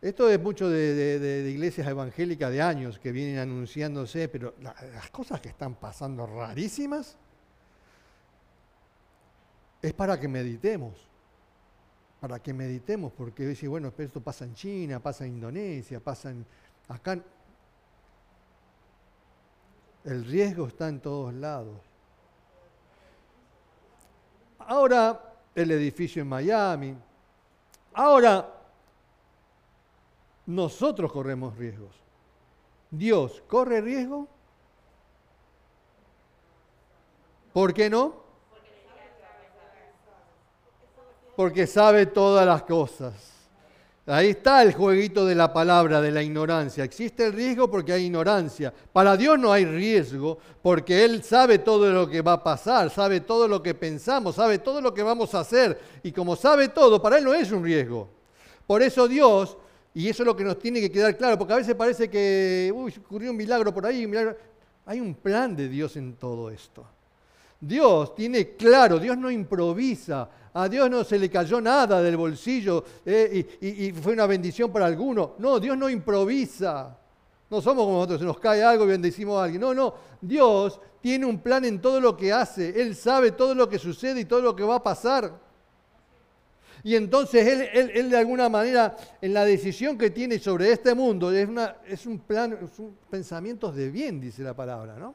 Esto 0.02 0.30
es 0.30 0.40
mucho 0.40 0.70
de, 0.70 1.46
iglesias 1.52 1.86
evangélicas 1.88 2.50
de 2.52 2.62
años 2.62 2.98
que 3.00 3.12
vienen 3.12 3.38
anunciándose, 3.38 4.30
pero 4.30 4.56
las 4.62 5.10
cosas 5.10 5.42
que 5.42 5.50
están 5.50 5.76
pasando 5.76 6.26
rarísimas 6.26 7.18
es 9.82 9.94
para 9.94 10.18
que 10.18 10.30
meditemos. 10.30 11.08
Para 12.22 12.40
que 12.40 12.54
meditemos, 12.54 13.12
porque 13.12 13.46
decir, 13.46 13.68
bueno, 13.68 13.94
esto 13.98 14.22
pasa 14.22 14.46
en 14.46 14.54
China, 14.54 15.00
pasa 15.02 15.26
en 15.26 15.34
Indonesia, 15.34 16.00
pasa 16.00 16.32
en. 16.32 16.46
Acá. 16.88 17.18
El 20.06 20.26
riesgo 20.26 20.68
está 20.68 20.88
en 20.88 21.02
todos 21.02 21.34
lados. 21.34 21.78
Ahora, 24.60 25.36
el 25.56 25.72
edificio 25.72 26.22
en 26.22 26.28
Miami. 26.28 26.96
Ahora, 27.94 28.59
nosotros 30.50 31.12
corremos 31.12 31.56
riesgos. 31.58 31.92
Dios 32.90 33.44
corre 33.48 33.82
riesgo. 33.82 34.28
¿Por 37.54 37.72
qué 37.72 37.88
no? 37.88 38.16
Porque 41.36 41.68
sabe 41.68 42.08
todas 42.08 42.48
las 42.48 42.64
cosas. 42.64 43.14
Ahí 44.08 44.30
está 44.30 44.64
el 44.64 44.74
jueguito 44.74 45.24
de 45.24 45.36
la 45.36 45.54
palabra, 45.54 46.02
de 46.02 46.12
la 46.12 46.24
ignorancia. 46.24 46.84
Existe 46.84 47.28
el 47.28 47.34
riesgo 47.34 47.70
porque 47.70 47.94
hay 47.94 48.06
ignorancia. 48.06 48.74
Para 48.92 49.16
Dios 49.16 49.38
no 49.38 49.54
hay 49.54 49.66
riesgo 49.66 50.40
porque 50.64 51.06
Él 51.06 51.22
sabe 51.22 51.60
todo 51.60 51.92
lo 51.92 52.10
que 52.10 52.24
va 52.24 52.34
a 52.34 52.44
pasar, 52.44 52.90
sabe 52.90 53.22
todo 53.22 53.48
lo 53.48 53.62
que 53.62 53.76
pensamos, 53.76 54.34
sabe 54.34 54.58
todo 54.58 54.82
lo 54.82 54.96
que 54.96 55.04
vamos 55.04 55.36
a 55.36 55.42
hacer. 55.42 55.80
Y 56.02 56.12
como 56.12 56.36
sabe 56.36 56.70
todo, 56.70 57.00
para 57.00 57.20
Él 57.20 57.24
no 57.24 57.36
es 57.36 57.52
un 57.52 57.64
riesgo. 57.64 58.10
Por 58.66 58.82
eso 58.82 59.08
Dios 59.08 59.56
y 59.94 60.08
eso 60.08 60.24
es 60.24 60.28
lo 60.28 60.36
que 60.36 60.44
nos 60.44 60.60
tiene 60.60 60.80
que 60.80 60.92
quedar 60.92 61.18
claro, 61.18 61.38
porque 61.38 61.54
a 61.54 61.58
veces 61.58 61.76
parece 61.76 62.10
que 62.10 62.72
uy, 62.74 62.94
ocurrió 63.04 63.32
un 63.32 63.38
milagro 63.38 63.74
por 63.74 63.86
ahí, 63.86 64.10
Hay 64.86 65.00
un 65.00 65.16
plan 65.16 65.56
de 65.56 65.68
Dios 65.68 65.96
en 65.98 66.14
todo 66.14 66.50
esto. 66.50 66.86
Dios 67.60 68.16
tiene 68.16 68.56
claro, 68.56 69.00
Dios 69.00 69.18
no 69.18 69.30
improvisa, 69.30 70.30
a 70.54 70.70
Dios 70.70 70.90
no 70.90 71.04
se 71.04 71.20
le 71.20 71.30
cayó 71.30 71.60
nada 71.60 72.02
del 72.02 72.16
bolsillo 72.16 72.84
eh, 73.06 73.58
y, 73.60 73.88
y, 73.88 73.92
fue 73.92 74.14
una 74.14 74.26
bendición 74.26 74.72
para 74.72 74.86
alguno. 74.86 75.36
No, 75.40 75.60
Dios 75.60 75.78
no 75.78 75.90
improvisa. 75.90 76.98
No 77.50 77.62
somos 77.62 77.84
como 77.84 77.98
nosotros, 77.98 78.20
se 78.20 78.26
nos 78.26 78.40
cae 78.40 78.64
algo 78.64 78.86
y 78.86 78.90
bendecimos 78.90 79.40
a 79.40 79.46
alguien. 79.46 79.62
No, 79.62 79.74
no, 79.74 79.94
Dios 80.22 80.80
tiene 81.02 81.26
un 81.26 81.40
plan 81.40 81.66
en 81.66 81.82
todo 81.82 82.00
lo 82.00 82.16
que 82.16 82.32
hace. 82.32 82.80
Él 82.82 82.96
sabe 82.96 83.32
todo 83.32 83.56
lo 83.56 83.68
que 83.68 83.80
sucede 83.80 84.22
y 84.22 84.26
todo 84.26 84.42
lo 84.42 84.56
que 84.56 84.64
va 84.64 84.76
a 84.76 84.84
pasar. 84.84 85.49
Y 86.84 86.96
entonces 86.96 87.70
él, 87.74 88.10
de 88.10 88.18
alguna 88.18 88.50
manera, 88.50 88.96
en 89.22 89.34
la 89.34 89.46
decisión 89.46 89.98
que 89.98 90.10
tiene 90.10 90.40
sobre 90.40 90.72
este 90.72 90.96
mundo, 90.96 91.32
es, 91.32 91.50
es 91.88 92.06
un 92.06 92.20
plan, 92.20 92.58
son 92.76 92.96
pensamientos 93.10 93.76
de 93.76 93.90
bien, 93.90 94.20
dice 94.20 94.44
la 94.44 94.54
palabra, 94.54 94.98
¿no? 94.98 95.14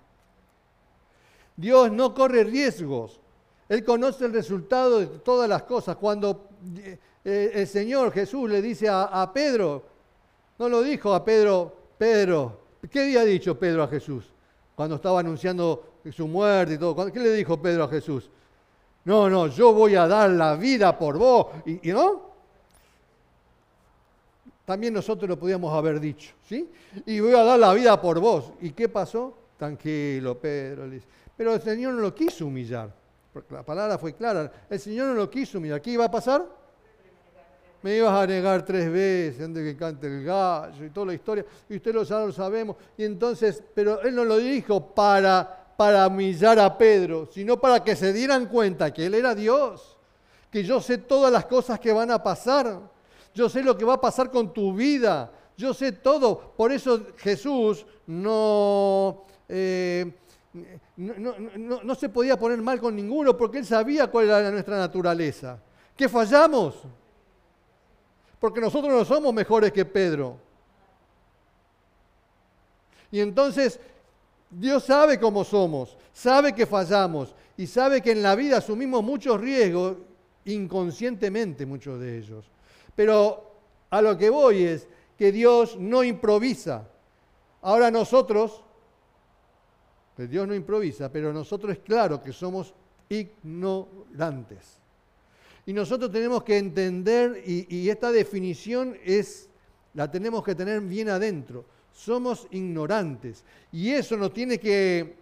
Dios 1.57 1.91
no 1.93 2.15
corre 2.15 2.45
riesgos. 2.45 3.21
Él 3.69 3.85
conoce 3.85 4.27
el 4.27 4.33
resultado 4.33 5.01
de 5.01 5.07
todas 5.07 5.49
las 5.49 5.63
cosas. 5.63 5.97
Cuando 5.97 6.49
eh, 6.77 6.99
eh, 7.25 7.51
el 7.55 7.67
Señor 7.67 8.13
Jesús 8.13 8.51
le 8.51 8.61
dice 8.61 8.89
a, 8.89 9.05
a 9.05 9.33
Pedro, 9.33 9.85
no 10.59 10.69
lo 10.69 10.83
dijo 10.83 11.15
a 11.15 11.25
Pedro, 11.25 11.75
Pedro, 11.97 12.61
¿qué 12.91 13.03
había 13.03 13.25
dicho 13.25 13.59
Pedro 13.59 13.85
a 13.85 13.89
Jesús? 13.89 14.31
Cuando 14.75 14.97
estaba 14.97 15.21
anunciando 15.21 15.95
su 16.13 16.27
muerte 16.27 16.75
y 16.75 16.79
todo. 16.79 17.11
¿Qué 17.11 17.21
le 17.21 17.33
dijo 17.33 17.61
Pedro 17.61 17.85
a 17.85 17.89
Jesús? 17.89 18.31
No, 19.05 19.29
no, 19.29 19.49
yo 19.49 19.73
voy 19.73 19.95
a 19.97 20.07
dar 20.07 20.31
la 20.31 20.57
vida 20.57 20.97
por 20.99 21.19
vos. 21.19 21.49
¿Y, 21.67 21.93
no? 21.93 22.33
También 24.65 24.95
nosotros 24.95 25.29
lo 25.29 25.39
podíamos 25.39 25.73
haber 25.75 26.01
dicho, 26.01 26.35
¿sí? 26.49 26.71
Y 27.05 27.21
voy 27.21 27.35
a 27.35 27.45
dar 27.45 27.59
la 27.59 27.75
vida 27.75 28.01
por 28.01 28.19
vos. 28.19 28.53
¿Y 28.61 28.71
qué 28.71 28.89
pasó? 28.89 29.37
Tranquilo, 29.59 30.39
Pedro. 30.39 30.91
Pero 31.37 31.55
el 31.55 31.61
Señor 31.61 31.95
no 31.95 32.01
lo 32.01 32.15
quiso 32.15 32.47
humillar. 32.47 32.91
Porque 33.33 33.53
la 33.53 33.63
palabra 33.63 33.99
fue 33.99 34.15
clara. 34.15 34.51
El 34.71 34.81
Señor 34.81 35.09
no 35.09 35.15
lo 35.15 35.29
quiso 35.29 35.59
humillar. 35.59 35.83
¿Qué 35.83 35.91
iba 35.91 36.07
a 36.07 36.11
pasar? 36.11 36.47
Me 37.83 37.97
ibas 37.97 38.15
a 38.15 38.27
negar 38.27 38.65
tres 38.65 38.91
veces 38.91 39.45
antes 39.45 39.63
que 39.63 39.77
cante 39.77 40.07
el 40.07 40.25
gallo 40.25 40.87
y 40.87 40.89
toda 40.89 41.09
la 41.09 41.15
historia. 41.15 41.45
Y 41.69 41.77
usted 41.77 41.93
lo 41.93 42.03
sabe, 42.07 42.29
lo 42.29 42.33
sabemos. 42.33 42.77
Y 42.97 43.05
entonces, 43.05 43.63
pero 43.75 44.01
Él 44.01 44.15
no 44.15 44.25
lo 44.25 44.39
dijo 44.39 44.95
para 44.95 45.64
para 45.77 46.07
humillar 46.07 46.59
a 46.59 46.77
Pedro, 46.79 47.29
sino 47.33 47.61
para 47.61 47.83
que 47.83 47.97
se 47.97 48.13
dieran 48.13 48.47
cuenta 48.47 48.93
que 48.93 49.07
Él 49.07 49.15
era 49.15 49.35
Dios, 49.35 49.97
que 50.51 50.63
yo 50.63 50.81
sé 50.81 50.99
todas 50.99 51.33
las 51.33 51.47
cosas 51.47 51.81
que 51.81 51.93
van 51.93 52.11
a 52.11 52.23
pasar, 52.23 52.81
yo 53.35 53.49
sé 53.49 53.63
lo 53.63 53.77
que 53.77 53.85
va 53.85 53.95
a 53.95 54.01
pasar 54.01 54.31
con 54.31 54.53
tu 54.53 54.73
vida, 54.73 55.33
yo 55.57 55.75
sé 55.75 55.93
todo. 55.93 56.53
Por 56.57 56.71
eso 56.71 57.09
Jesús 57.17 57.85
no, 58.07 59.25
eh, 59.49 60.13
no, 60.97 61.95
se 61.95 62.09
podía 62.09 62.39
poner 62.39 62.63
mal 62.63 62.81
con 62.81 62.95
ninguno, 62.95 63.37
porque 63.37 63.59
Él 63.59 63.67
sabía 63.67 64.07
cuál 64.07 64.27
era 64.27 64.51
nuestra 64.51 64.79
naturaleza. 64.79 65.59
¿Que 65.97 66.09
fallamos? 66.09 66.83
Porque 68.39 68.61
nosotros 68.61 68.93
no 68.93 69.05
somos 69.05 69.33
mejores 69.33 69.73
que 69.73 69.85
Pedro. 69.85 70.39
Y 73.11 73.21
entonces 73.21 73.81
Dios 74.57 74.85
sabe 74.85 75.19
cómo 75.19 75.43
somos, 75.43 75.97
sabe 76.13 76.55
que 76.55 76.67
fallamos 76.67 77.35
y 77.57 77.67
sabe 77.67 78.01
que 78.01 78.13
en 78.13 78.23
la 78.23 78.37
vida 78.37 78.59
asumimos 78.59 79.03
muchos 79.03 79.41
riesgos, 79.41 79.97
inconscientemente 80.45 81.67
muchos 81.67 81.99
de 82.01 82.19
ellos. 82.19 82.45
Pero 82.95 83.53
a 83.91 84.01
lo 84.01 84.17
que 84.17 84.31
voy 84.31 84.63
es 84.63 84.87
que 85.19 85.33
Dios 85.33 85.77
no 85.77 86.05
improvisa. 86.05 86.89
Ahora 87.63 87.91
nosotros, 87.91 88.63
pues 90.15 90.31
Dios 90.31 90.47
no 90.47 90.55
improvisa, 90.55 91.11
pero 91.11 91.33
nosotros 91.33 91.73
es 91.73 91.79
claro 91.81 92.23
que 92.23 92.33
somos 92.33 92.75
ignorantes. 93.09 94.79
Y 95.67 95.73
nosotros 95.73 96.13
tenemos 96.13 96.45
que 96.45 96.59
entender, 96.59 97.43
y, 97.45 97.67
y 97.75 97.91
esta 97.91 98.13
definición 98.13 98.97
es, 99.03 99.49
la 99.95 100.09
tenemos 100.11 100.45
que 100.45 100.55
tener 100.55 100.81
bien 100.83 101.09
adentro 101.09 101.65
somos 101.95 102.47
ignorantes. 102.51 103.45
Y 103.73 103.91
eso 103.91 104.17
nos 104.17 104.35
tiene 104.35 104.59
que 104.59 105.17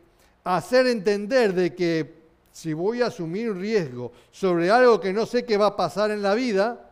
hacer 0.44 0.86
entender 0.86 1.52
de 1.52 1.74
que 1.74 2.22
si 2.50 2.72
voy 2.72 3.02
a 3.02 3.06
asumir 3.06 3.50
un 3.50 3.60
riesgo 3.60 4.12
sobre 4.30 4.70
algo 4.70 5.00
que 5.00 5.12
no 5.12 5.26
sé 5.26 5.44
qué 5.44 5.56
va 5.56 5.68
a 5.68 5.76
pasar 5.76 6.10
en 6.10 6.22
la 6.22 6.34
vida, 6.34 6.90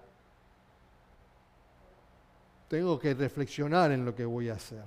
tengo 2.69 2.99
que 2.99 3.15
reflexionar 3.15 3.91
en 3.91 4.05
lo 4.05 4.15
que 4.15 4.25
voy 4.25 4.49
a 4.49 4.55
hacer. 4.55 4.85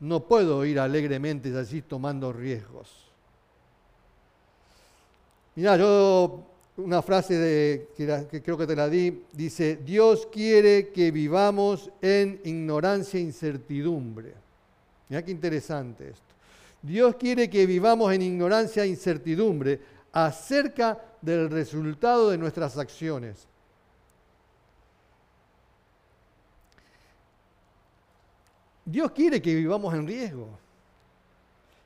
No 0.00 0.24
puedo 0.24 0.64
ir 0.64 0.80
alegremente 0.80 1.56
así 1.56 1.82
tomando 1.82 2.32
riesgos. 2.32 2.90
Mira, 5.54 5.76
yo 5.76 6.53
una 6.76 7.02
frase 7.02 7.88
que, 7.96 8.42
creo 8.42 8.58
que 8.58 8.66
te 8.66 8.74
la 8.74 8.88
di, 8.88 9.22
dice, 9.32 9.76
Dios 9.76 10.26
quiere 10.26 10.88
que 10.88 11.10
vivamos 11.10 11.90
en 12.02 12.40
ignorancia 12.44 13.18
e 13.18 13.22
incertidumbre. 13.22 14.34
Mira 15.08 15.24
qué 15.24 15.30
interesante 15.30 16.10
esto. 16.10 16.34
Dios 16.82 17.16
quiere 17.16 17.48
que 17.48 17.64
vivamos 17.64 18.12
en 18.12 18.22
ignorancia 18.22 18.82
e 18.82 18.88
incertidumbre 18.88 19.80
acerca 20.12 21.00
del 21.22 21.48
resultado 21.48 22.30
de 22.30 22.38
nuestras 22.38 22.76
acciones. 22.76 23.46
Dios 28.84 29.12
quiere 29.12 29.40
que 29.40 29.54
vivamos 29.54 29.94
en 29.94 30.06
riesgo. 30.06 30.58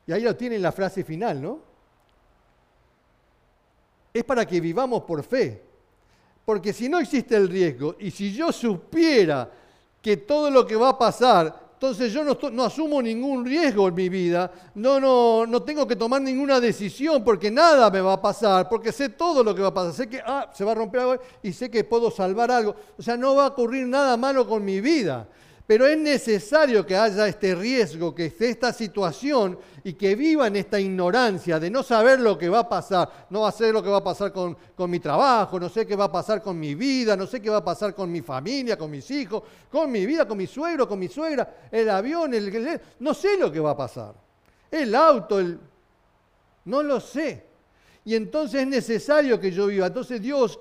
Y 0.06 0.12
ahí 0.12 0.22
lo 0.22 0.34
tiene 0.34 0.58
la 0.58 0.72
frase 0.72 1.04
final, 1.04 1.40
¿no? 1.40 1.67
Es 4.12 4.24
para 4.24 4.46
que 4.46 4.60
vivamos 4.60 5.02
por 5.02 5.22
fe. 5.22 5.62
Porque 6.44 6.72
si 6.72 6.88
no 6.88 6.98
existe 6.98 7.36
el 7.36 7.48
riesgo 7.48 7.96
y 7.98 8.10
si 8.10 8.32
yo 8.32 8.50
supiera 8.52 9.50
que 10.00 10.16
todo 10.16 10.50
lo 10.50 10.66
que 10.66 10.76
va 10.76 10.90
a 10.90 10.98
pasar, 10.98 11.68
entonces 11.74 12.12
yo 12.12 12.24
no, 12.24 12.64
asumo 12.64 13.00
ningún 13.00 13.44
riesgo 13.44 13.86
en 13.86 13.94
mi 13.94 14.08
vida, 14.08 14.50
no, 14.74 14.98
no, 14.98 15.46
no 15.46 15.62
tengo 15.62 15.86
que 15.86 15.94
tomar 15.94 16.20
ninguna 16.20 16.58
decisión 16.58 17.22
porque 17.22 17.52
nada 17.52 17.88
me 17.90 18.00
va 18.00 18.14
a 18.14 18.20
pasar, 18.20 18.68
porque 18.68 18.90
sé 18.90 19.10
todo 19.10 19.44
lo 19.44 19.54
que 19.54 19.62
va 19.62 19.68
a 19.68 19.74
pasar, 19.74 19.92
sé 19.92 20.08
que 20.08 20.20
ah, 20.24 20.50
se 20.52 20.64
va 20.64 20.72
a 20.72 20.74
romper 20.74 21.00
algo 21.02 21.22
y 21.40 21.52
sé 21.52 21.70
que 21.70 21.84
puedo 21.84 22.10
salvar 22.10 22.50
algo. 22.50 22.74
O 22.98 23.02
sea, 23.02 23.16
no 23.16 23.36
va 23.36 23.44
a 23.44 23.48
ocurrir 23.48 23.86
nada 23.86 24.16
malo 24.16 24.44
con 24.48 24.64
mi 24.64 24.80
vida. 24.80 25.28
Pero 25.68 25.86
es 25.86 25.98
necesario 25.98 26.86
que 26.86 26.96
haya 26.96 27.28
este 27.28 27.54
riesgo, 27.54 28.14
que 28.14 28.24
esté 28.24 28.48
esta 28.48 28.72
situación 28.72 29.58
y 29.84 29.92
que 29.92 30.14
viva 30.14 30.46
en 30.46 30.56
esta 30.56 30.80
ignorancia 30.80 31.60
de 31.60 31.68
no 31.68 31.82
saber 31.82 32.20
lo 32.20 32.38
que 32.38 32.48
va 32.48 32.60
a 32.60 32.68
pasar. 32.70 33.26
No 33.28 33.42
va 33.42 33.50
a 33.50 33.52
ser 33.52 33.74
lo 33.74 33.82
que 33.82 33.90
va 33.90 33.98
a 33.98 34.02
pasar 34.02 34.32
con, 34.32 34.56
mi 34.90 34.98
trabajo, 34.98 35.60
no 35.60 35.68
sé 35.68 35.86
qué 35.86 35.94
va 35.94 36.04
a 36.06 36.10
pasar 36.10 36.40
con 36.40 36.58
mi 36.58 36.74
vida, 36.74 37.18
no 37.18 37.26
sé 37.26 37.42
qué 37.42 37.50
va 37.50 37.58
a 37.58 37.64
pasar 37.64 37.94
con 37.94 38.10
mi 38.10 38.22
familia, 38.22 38.78
con 38.78 38.90
mis 38.90 39.10
hijos, 39.10 39.42
con 39.70 39.92
mi 39.92 40.06
vida, 40.06 40.26
con 40.26 40.38
mi 40.38 40.46
suegro, 40.46 40.88
con 40.88 40.98
mi 40.98 41.08
suegra, 41.08 41.68
el 41.70 41.90
avión, 41.90 42.32
el, 42.32 42.80
no 43.00 43.12
sé 43.12 43.36
lo 43.36 43.52
que 43.52 43.60
va 43.60 43.72
a 43.72 43.76
pasar. 43.76 44.14
El 44.70 44.94
auto, 44.94 45.38
el, 45.38 45.60
no 46.64 46.82
lo 46.82 46.98
sé. 46.98 47.44
Y 48.06 48.14
entonces 48.14 48.62
es 48.62 48.68
necesario 48.68 49.38
que 49.38 49.50
yo 49.50 49.66
viva. 49.66 49.88
Entonces 49.88 50.18
Dios 50.22 50.58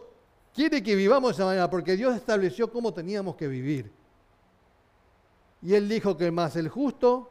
quiere 0.54 0.84
que 0.84 0.98
vivamos 0.98 1.30
de 1.30 1.36
esa 1.36 1.46
manera 1.46 1.70
porque 1.70 1.96
Dios 1.96 2.14
estableció 2.14 2.70
cómo 2.70 2.94
teníamos 2.94 3.38
que 3.38 3.48
vivir. 3.48 3.97
Y 5.62 5.74
él 5.74 5.90
dijo 5.90 6.18
que 6.18 6.32
más 6.32 6.56
el 6.56 6.70
justo, 6.70 7.30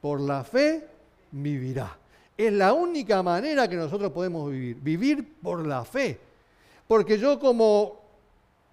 por 0.00 0.20
la 0.20 0.44
fe, 0.44 0.86
vivirá. 1.32 1.96
Es 2.36 2.52
la 2.52 2.72
única 2.72 3.22
manera 3.22 3.68
que 3.68 3.76
nosotros 3.76 4.12
podemos 4.12 4.50
vivir, 4.50 4.76
vivir 4.80 5.34
por 5.42 5.66
la 5.66 5.84
fe. 5.84 6.18
Porque 6.86 7.18
yo 7.18 7.38
como 7.38 8.00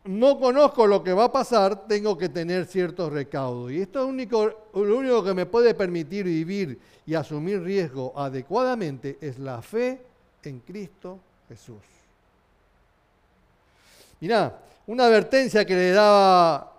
no 0.08 0.40
conozco 0.40 0.88
lo 0.88 1.04
que 1.04 1.14
va 1.14 1.26
a 1.26 1.32
pasar, 1.32 1.88
tengo 1.88 2.18
que 2.18 2.30
tener 2.30 2.66
ciertos 2.66 3.12
recaudos. 3.12 3.72
Y 3.72 3.82
esto 3.82 4.02
es 4.02 4.06
único, 4.06 4.70
lo 4.74 4.98
único 4.98 5.24
que 5.24 5.34
me 5.34 5.46
puede 5.46 5.74
permitir 5.74 6.26
vivir 6.26 6.80
y 7.06 7.14
asumir 7.14 7.62
riesgo 7.62 8.14
adecuadamente 8.16 9.18
es 9.22 9.38
la 9.38 9.62
fe 9.62 10.02
en 10.44 10.60
Cristo 10.60 11.20
Jesús. 11.50 11.82
Mirá, 14.20 14.60
una 14.88 15.06
advertencia 15.06 15.66
que 15.66 15.76
le 15.76 15.92
daba 15.92 16.74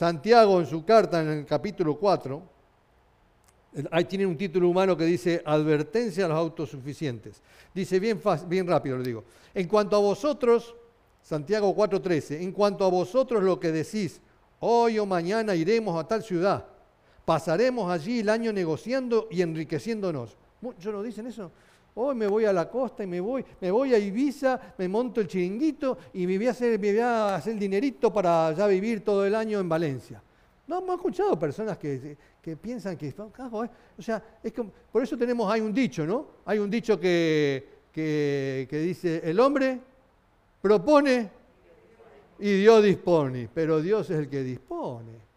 Santiago 0.00 0.58
en 0.60 0.66
su 0.66 0.82
carta 0.82 1.20
en 1.20 1.28
el 1.28 1.44
capítulo 1.44 1.94
4, 1.98 2.42
ahí 3.90 4.06
tiene 4.06 4.24
un 4.24 4.34
título 4.34 4.70
humano 4.70 4.96
que 4.96 5.04
dice 5.04 5.42
advertencia 5.44 6.24
a 6.24 6.28
los 6.28 6.38
autosuficientes. 6.38 7.42
Dice 7.74 8.00
bien, 8.00 8.18
bien 8.46 8.66
rápido, 8.66 8.96
lo 8.96 9.02
digo. 9.02 9.24
En 9.52 9.68
cuanto 9.68 9.96
a 9.96 9.98
vosotros, 9.98 10.74
Santiago 11.22 11.76
4:13, 11.76 12.40
en 12.40 12.50
cuanto 12.50 12.86
a 12.86 12.88
vosotros 12.88 13.42
lo 13.42 13.60
que 13.60 13.72
decís, 13.72 14.22
hoy 14.60 14.98
o 14.98 15.04
mañana 15.04 15.54
iremos 15.54 16.02
a 16.02 16.08
tal 16.08 16.22
ciudad, 16.22 16.64
pasaremos 17.26 17.92
allí 17.92 18.20
el 18.20 18.30
año 18.30 18.54
negociando 18.54 19.28
y 19.30 19.42
enriqueciéndonos. 19.42 20.34
¿Muchos 20.62 20.94
no 20.94 21.02
dicen 21.02 21.26
eso? 21.26 21.52
Hoy 21.94 22.14
me 22.14 22.26
voy 22.26 22.44
a 22.44 22.52
la 22.52 22.68
costa 22.68 23.02
y 23.02 23.06
me 23.06 23.20
voy, 23.20 23.44
me 23.60 23.70
voy 23.70 23.94
a 23.94 23.98
Ibiza, 23.98 24.74
me 24.78 24.88
monto 24.88 25.20
el 25.20 25.26
chiringuito 25.26 25.98
y 26.14 26.26
me 26.26 26.36
voy 26.36 26.46
a 26.46 26.50
hacer, 26.50 26.78
me 26.78 26.92
voy 26.92 27.00
a 27.00 27.34
hacer 27.34 27.54
el 27.54 27.58
dinerito 27.58 28.12
para 28.12 28.52
ya 28.52 28.66
vivir 28.66 29.04
todo 29.04 29.26
el 29.26 29.34
año 29.34 29.58
en 29.58 29.68
Valencia. 29.68 30.22
No, 30.66 30.78
hemos 30.78 30.96
escuchado 30.96 31.36
personas 31.38 31.76
que, 31.78 32.16
piensan 32.62 32.96
que, 32.96 33.12
o 33.16 34.02
sea, 34.02 34.22
es 34.42 34.52
que 34.52 34.64
por 34.92 35.02
eso 35.02 35.18
tenemos, 35.18 35.52
hay 35.52 35.60
un 35.60 35.74
dicho, 35.74 36.06
¿no? 36.06 36.26
Hay 36.44 36.60
un 36.60 36.70
dicho 36.70 36.98
que, 36.98 37.68
que, 37.92 38.68
que 38.70 38.78
dice, 38.78 39.20
el 39.24 39.40
hombre 39.40 39.80
propone 40.62 41.28
y 42.38 42.60
Dios 42.60 42.84
dispone, 42.84 43.48
pero 43.52 43.82
Dios 43.82 44.08
es 44.10 44.18
el 44.18 44.28
que 44.28 44.42
dispone. 44.42 45.29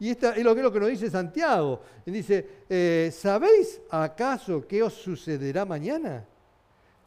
Y 0.00 0.10
esto 0.10 0.30
es 0.32 0.44
lo 0.44 0.54
que, 0.54 0.62
lo 0.62 0.72
que 0.72 0.80
nos 0.80 0.88
dice 0.88 1.10
Santiago. 1.10 1.80
dice, 2.06 2.46
eh, 2.68 3.10
¿sabéis 3.12 3.80
acaso 3.90 4.66
qué 4.66 4.82
os 4.82 4.94
sucederá 4.94 5.64
mañana? 5.64 6.24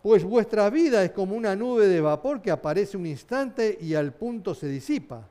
Pues 0.01 0.23
vuestra 0.23 0.69
vida 0.69 1.03
es 1.03 1.11
como 1.11 1.35
una 1.35 1.55
nube 1.55 1.87
de 1.87 2.01
vapor 2.01 2.41
que 2.41 2.51
aparece 2.51 2.97
un 2.97 3.05
instante 3.05 3.77
y 3.79 3.93
al 3.93 4.13
punto 4.13 4.55
se 4.55 4.67
disipa. 4.67 5.27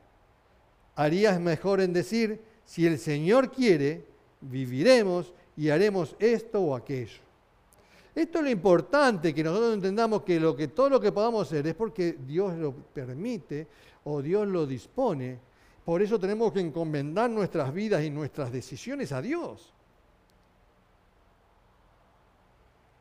Harías 0.94 1.40
mejor 1.40 1.80
en 1.80 1.92
decir, 1.92 2.40
si 2.64 2.86
el 2.86 2.98
Señor 2.98 3.50
quiere, 3.50 4.04
viviremos 4.40 5.34
y 5.56 5.70
haremos 5.70 6.14
esto 6.18 6.60
o 6.60 6.74
aquello. 6.74 7.20
Esto 8.14 8.38
es 8.38 8.44
lo 8.44 8.50
importante, 8.50 9.34
que 9.34 9.44
nosotros 9.44 9.74
entendamos 9.74 10.22
que, 10.22 10.40
lo 10.40 10.56
que 10.56 10.68
todo 10.68 10.88
lo 10.88 11.00
que 11.00 11.12
podamos 11.12 11.46
hacer 11.46 11.66
es 11.66 11.74
porque 11.74 12.16
Dios 12.26 12.56
lo 12.56 12.72
permite 12.72 13.66
o 14.04 14.22
Dios 14.22 14.46
lo 14.46 14.66
dispone. 14.66 15.38
Por 15.90 16.02
eso 16.02 16.20
tenemos 16.20 16.52
que 16.52 16.60
encomendar 16.60 17.28
nuestras 17.28 17.74
vidas 17.74 18.04
y 18.04 18.10
nuestras 18.10 18.52
decisiones 18.52 19.10
a 19.10 19.20
Dios. 19.20 19.72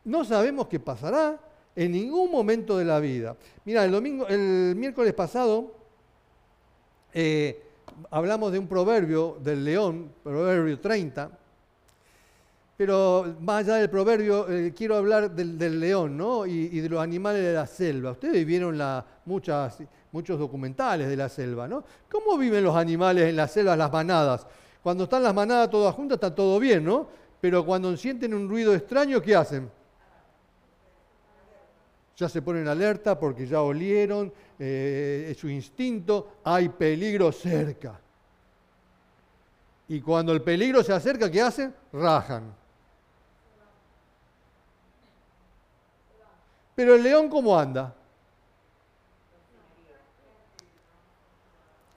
No 0.05 0.25
sabemos 0.25 0.67
qué 0.67 0.79
pasará 0.79 1.39
en 1.75 1.91
ningún 1.91 2.31
momento 2.31 2.79
de 2.79 2.85
la 2.85 2.99
vida. 2.99 3.37
Mira, 3.63 3.85
el 3.85 3.91
domingo, 3.91 4.25
el 4.27 4.75
miércoles 4.75 5.13
pasado 5.13 5.71
eh, 7.13 7.61
hablamos 8.09 8.51
de 8.51 8.57
un 8.57 8.67
proverbio 8.67 9.37
del 9.39 9.63
león, 9.65 10.11
proverbio 10.23 10.79
30, 10.79 11.29
pero 12.75 13.35
más 13.39 13.65
allá 13.65 13.75
del 13.75 13.89
proverbio, 13.91 14.49
eh, 14.49 14.73
quiero 14.75 14.95
hablar 14.95 15.29
del, 15.29 15.79
león 15.79 16.17
¿no? 16.17 16.47
y, 16.47 16.79
de 16.79 16.89
los 16.89 17.03
animales 17.03 17.43
de 17.43 17.53
la 17.53 17.67
selva. 17.67 18.13
Ustedes 18.13 18.43
vieron 18.47 18.79
la, 18.79 19.05
muchas, 19.25 19.77
muchos 20.11 20.39
documentales 20.39 21.07
de 21.07 21.15
la 21.15 21.29
selva, 21.29 21.67
¿no? 21.67 21.83
¿Cómo 22.09 22.37
viven 22.37 22.63
los 22.63 22.75
animales 22.75 23.29
en 23.29 23.35
la 23.35 23.47
selva, 23.47 23.75
las 23.75 23.91
manadas? 23.91 24.45
Cuando 24.81 25.03
están 25.03 25.23
las 25.23 25.33
manadas 25.33 25.69
todas 25.69 25.93
juntas 25.93 26.15
está 26.15 26.33
todo 26.33 26.59
bien, 26.59 26.83
¿no? 26.83 27.07
Pero 27.41 27.65
cuando 27.65 27.95
sienten 27.95 28.33
un 28.33 28.49
ruido 28.49 28.73
extraño, 28.73 29.21
¿qué 29.21 29.35
hacen? 29.35 29.69
Ya 32.17 32.27
se 32.27 32.41
ponen 32.41 32.67
alerta 32.67 33.17
porque 33.17 33.47
ya 33.47 33.61
olieron, 33.61 34.33
eh, 34.57 35.27
es 35.31 35.37
su 35.37 35.49
instinto, 35.49 36.39
hay 36.43 36.69
peligro 36.69 37.31
cerca. 37.31 37.99
Y 39.87 40.01
cuando 40.01 40.33
el 40.33 40.41
peligro 40.41 40.83
se 40.83 40.93
acerca, 40.93 41.31
¿qué 41.31 41.41
hacen? 41.41 41.73
Rajan. 41.93 42.53
Pero 46.75 46.95
el 46.95 47.03
león, 47.03 47.29
¿cómo 47.29 47.57
anda? 47.57 47.95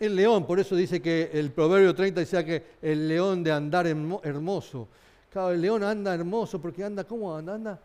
El 0.03 0.17
león, 0.17 0.45
por 0.45 0.59
eso 0.59 0.75
dice 0.75 1.01
que 1.01 1.31
el 1.33 1.53
Proverbio 1.53 1.95
30 1.95 2.19
dice 2.19 2.45
que 2.45 2.65
el 2.83 3.07
león 3.07 3.45
de 3.45 3.53
andar 3.53 3.87
hermoso. 3.87 4.88
Claro, 5.31 5.53
el 5.53 5.61
león 5.61 5.85
anda 5.85 6.12
hermoso 6.12 6.61
porque 6.61 6.83
anda, 6.83 7.05
¿cómo 7.05 7.33
anda? 7.37 7.55
Anda 7.55 7.81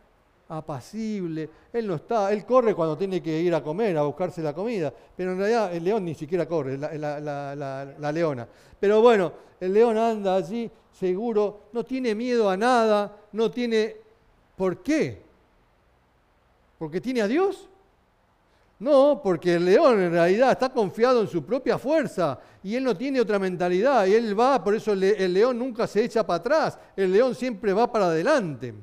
apacible. 0.49 1.47
Él 1.71 1.85
no 1.85 1.93
está, 1.93 2.33
él 2.33 2.43
corre 2.43 2.73
cuando 2.73 2.97
tiene 2.97 3.21
que 3.21 3.39
ir 3.39 3.53
a 3.53 3.61
comer, 3.61 3.95
a 3.99 4.01
buscarse 4.01 4.41
la 4.41 4.51
comida. 4.51 4.91
Pero 5.15 5.33
en 5.33 5.37
realidad 5.37 5.75
el 5.75 5.83
león 5.83 6.05
ni 6.05 6.15
siquiera 6.15 6.47
corre, 6.47 6.79
la 6.79 8.11
leona. 8.11 8.47
Pero 8.79 8.99
bueno, 8.99 9.31
el 9.59 9.71
león 9.71 9.95
anda 9.95 10.37
allí 10.37 10.71
seguro, 10.91 11.65
no 11.71 11.85
tiene 11.85 12.15
miedo 12.15 12.49
a 12.49 12.57
nada, 12.57 13.15
no 13.33 13.51
tiene... 13.51 13.95
¿Por 14.55 14.81
qué? 14.81 15.21
¿Porque 16.79 16.99
tiene 16.99 17.21
a 17.21 17.27
Dios? 17.27 17.69
No, 18.79 19.21
porque 19.23 19.55
el 19.55 19.65
león 19.65 19.99
en 19.99 20.11
realidad 20.11 20.51
está 20.51 20.69
confiado 20.69 21.21
en 21.21 21.27
su 21.27 21.43
propia 21.43 21.79
fuerza 21.79 22.39
y 22.61 22.75
él 22.75 22.83
no 22.83 22.95
tiene 22.95 23.19
otra 23.19 23.39
mentalidad 23.39 24.05
y 24.05 24.13
él 24.13 24.39
va, 24.39 24.63
por 24.63 24.75
eso 24.75 24.93
el 24.93 25.33
león 25.33 25.57
nunca 25.57 25.87
se 25.87 26.03
echa 26.03 26.25
para 26.25 26.37
atrás, 26.37 26.79
el 26.95 27.11
león 27.11 27.33
siempre 27.33 27.73
va 27.73 27.91
para 27.91 28.05
adelante. 28.05 28.75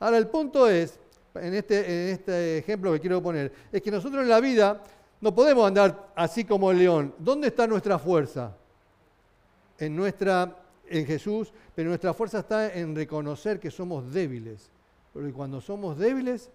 Ahora 0.00 0.18
el 0.18 0.26
punto 0.26 0.68
es, 0.68 0.98
en 1.34 1.54
este, 1.54 1.78
en 1.78 2.14
este 2.14 2.58
ejemplo 2.58 2.92
que 2.92 3.00
quiero 3.00 3.22
poner, 3.22 3.52
es 3.70 3.80
que 3.80 3.92
nosotros 3.92 4.22
en 4.22 4.28
la 4.28 4.40
vida 4.40 4.82
no 5.20 5.32
podemos 5.32 5.66
andar 5.66 6.10
así 6.16 6.44
como 6.44 6.72
el 6.72 6.78
león. 6.78 7.14
¿Dónde 7.18 7.48
está 7.48 7.66
nuestra 7.66 7.98
fuerza? 7.98 8.56
En, 9.78 9.94
nuestra, 9.94 10.56
en 10.88 11.06
Jesús, 11.06 11.52
pero 11.74 11.88
nuestra 11.88 12.12
fuerza 12.12 12.40
está 12.40 12.74
en 12.74 12.94
reconocer 12.94 13.60
que 13.60 13.70
somos 13.70 14.12
débiles. 14.12 14.70
Porque 15.12 15.32
cuando 15.32 15.60
somos 15.60 15.96
débiles, 15.96 16.50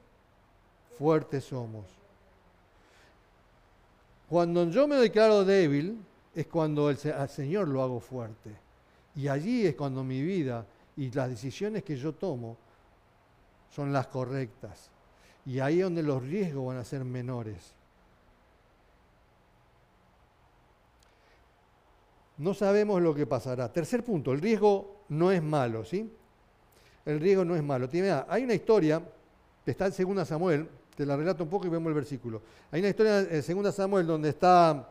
fuertes 0.98 1.46
somos. 1.46 2.01
Cuando 4.32 4.70
yo 4.70 4.88
me 4.88 4.96
declaro 4.96 5.44
débil, 5.44 6.02
es 6.34 6.48
cuando 6.48 6.90
el, 6.90 6.98
al 7.12 7.28
Señor 7.28 7.68
lo 7.68 7.84
hago 7.84 8.00
fuerte. 8.00 8.50
Y 9.14 9.28
allí 9.28 9.68
es 9.68 9.76
cuando 9.76 10.06
mi 10.06 10.22
vida 10.22 10.66
y 10.96 11.12
las 11.12 11.28
decisiones 11.28 11.84
que 11.84 11.98
yo 11.98 12.14
tomo 12.14 12.56
son 13.76 13.92
las 13.92 14.08
correctas. 14.08 14.90
Y 15.46 15.60
ahí 15.60 15.80
es 15.80 15.84
donde 15.84 16.02
los 16.02 16.24
riesgos 16.24 16.66
van 16.66 16.78
a 16.78 16.86
ser 16.86 17.04
menores. 17.04 17.74
No 22.38 22.54
sabemos 22.54 23.02
lo 23.02 23.14
que 23.14 23.28
pasará. 23.28 23.70
Tercer 23.70 24.02
punto, 24.02 24.32
el 24.32 24.40
riesgo 24.40 25.02
no 25.10 25.30
es 25.34 25.44
malo, 25.44 25.84
¿sí? 25.84 26.10
El 27.06 27.20
riesgo 27.20 27.44
no 27.44 27.54
es 27.54 27.64
malo. 27.64 27.90
Hay 28.30 28.46
una 28.46 28.54
historia 28.54 29.02
que 29.66 29.72
está 29.72 29.88
en 29.88 30.16
2 30.16 30.26
Samuel, 30.26 30.70
te 31.02 31.08
la 31.08 31.18
relato 31.18 31.44
un 31.44 31.50
poco 31.50 31.66
y 31.66 31.70
vemos 31.70 31.90
el 31.90 31.96
versículo. 31.96 32.44
Hay 32.70 32.80
una 32.80 32.90
historia 32.90 33.22
en 33.22 33.64
2 33.64 33.74
Samuel 33.74 34.06
donde 34.06 34.30
está, 34.30 34.88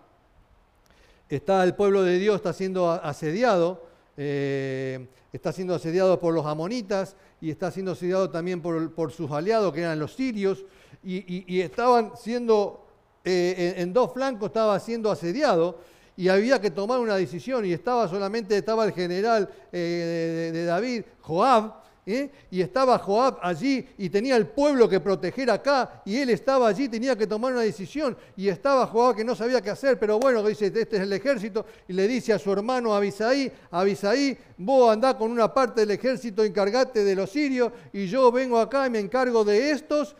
está 1.28 1.62
el 1.62 1.76
pueblo 1.76 2.02
de 2.02 2.18
Dios, 2.18 2.34
está 2.34 2.52
siendo 2.52 2.90
asediado, 2.90 3.86
eh, 4.16 5.06
está 5.32 5.52
siendo 5.52 5.72
asediado 5.72 6.18
por 6.18 6.34
los 6.34 6.44
amonitas 6.46 7.14
y 7.40 7.48
está 7.48 7.70
siendo 7.70 7.92
asediado 7.92 8.28
también 8.28 8.60
por, 8.60 9.12
sus 9.12 9.30
aliados, 9.30 9.72
que 9.72 9.82
eran 9.82 10.00
los 10.00 10.14
sirios, 10.14 10.64
y, 11.04 11.60
estaban 11.60 12.16
siendo, 12.16 12.88
eh, 13.24 13.74
en, 13.76 13.92
dos 13.92 14.12
flancos 14.12 14.48
estaba 14.48 14.80
siendo 14.80 15.12
asediado 15.12 15.78
y 16.16 16.26
había 16.26 16.60
que 16.60 16.72
tomar 16.72 16.98
una 16.98 17.14
decisión 17.14 17.64
y 17.64 17.72
estaba 17.72 18.08
solamente, 18.08 18.56
estaba 18.56 18.84
el 18.84 18.92
general 18.92 19.48
eh, 19.70 20.50
de 20.52 20.64
David, 20.64 21.04
Joab, 21.20 21.79
¿eh? 22.06 22.30
y 22.50 22.60
estaba 22.60 22.98
Joab 22.98 23.38
allí 23.42 23.86
y 23.98 24.08
tenía 24.08 24.36
el 24.36 24.46
pueblo 24.46 24.88
que 24.88 25.00
proteger 25.00 25.50
acá 25.50 26.02
y 26.04 26.16
él 26.16 26.30
estaba 26.30 26.68
allí, 26.68 26.88
tenía 26.88 27.16
que 27.16 27.26
tomar 27.26 27.52
una 27.52 27.62
decisión 27.62 28.16
y 28.36 28.48
estaba 28.48 28.86
Joab 28.86 29.16
que 29.16 29.24
no 29.24 29.34
sabía 29.34 29.60
qué 29.60 29.70
hacer, 29.70 29.98
pero 29.98 30.18
bueno, 30.18 30.42
dice, 30.42 30.66
este 30.66 30.96
es 30.96 31.02
el 31.02 31.12
ejército 31.12 31.66
y 31.88 31.92
le 31.92 32.06
dice 32.08 32.32
a 32.32 32.38
su 32.38 32.52
hermano 32.52 32.94
Abisaí, 32.94 33.50
Abisaí, 33.70 34.36
vos 34.58 34.92
andá 34.92 35.16
con 35.16 35.30
una 35.30 35.52
parte 35.52 35.80
del 35.80 35.90
ejército, 35.92 36.44
encargate 36.44 37.04
de 37.04 37.14
los 37.14 37.30
sirios 37.30 37.72
y 37.92 38.06
yo 38.06 38.30
vengo 38.32 38.58
acá 38.58 38.86
y 38.86 38.90
me 38.90 38.98
encargo 38.98 39.44
de 39.44 39.70
estos. 39.70 40.16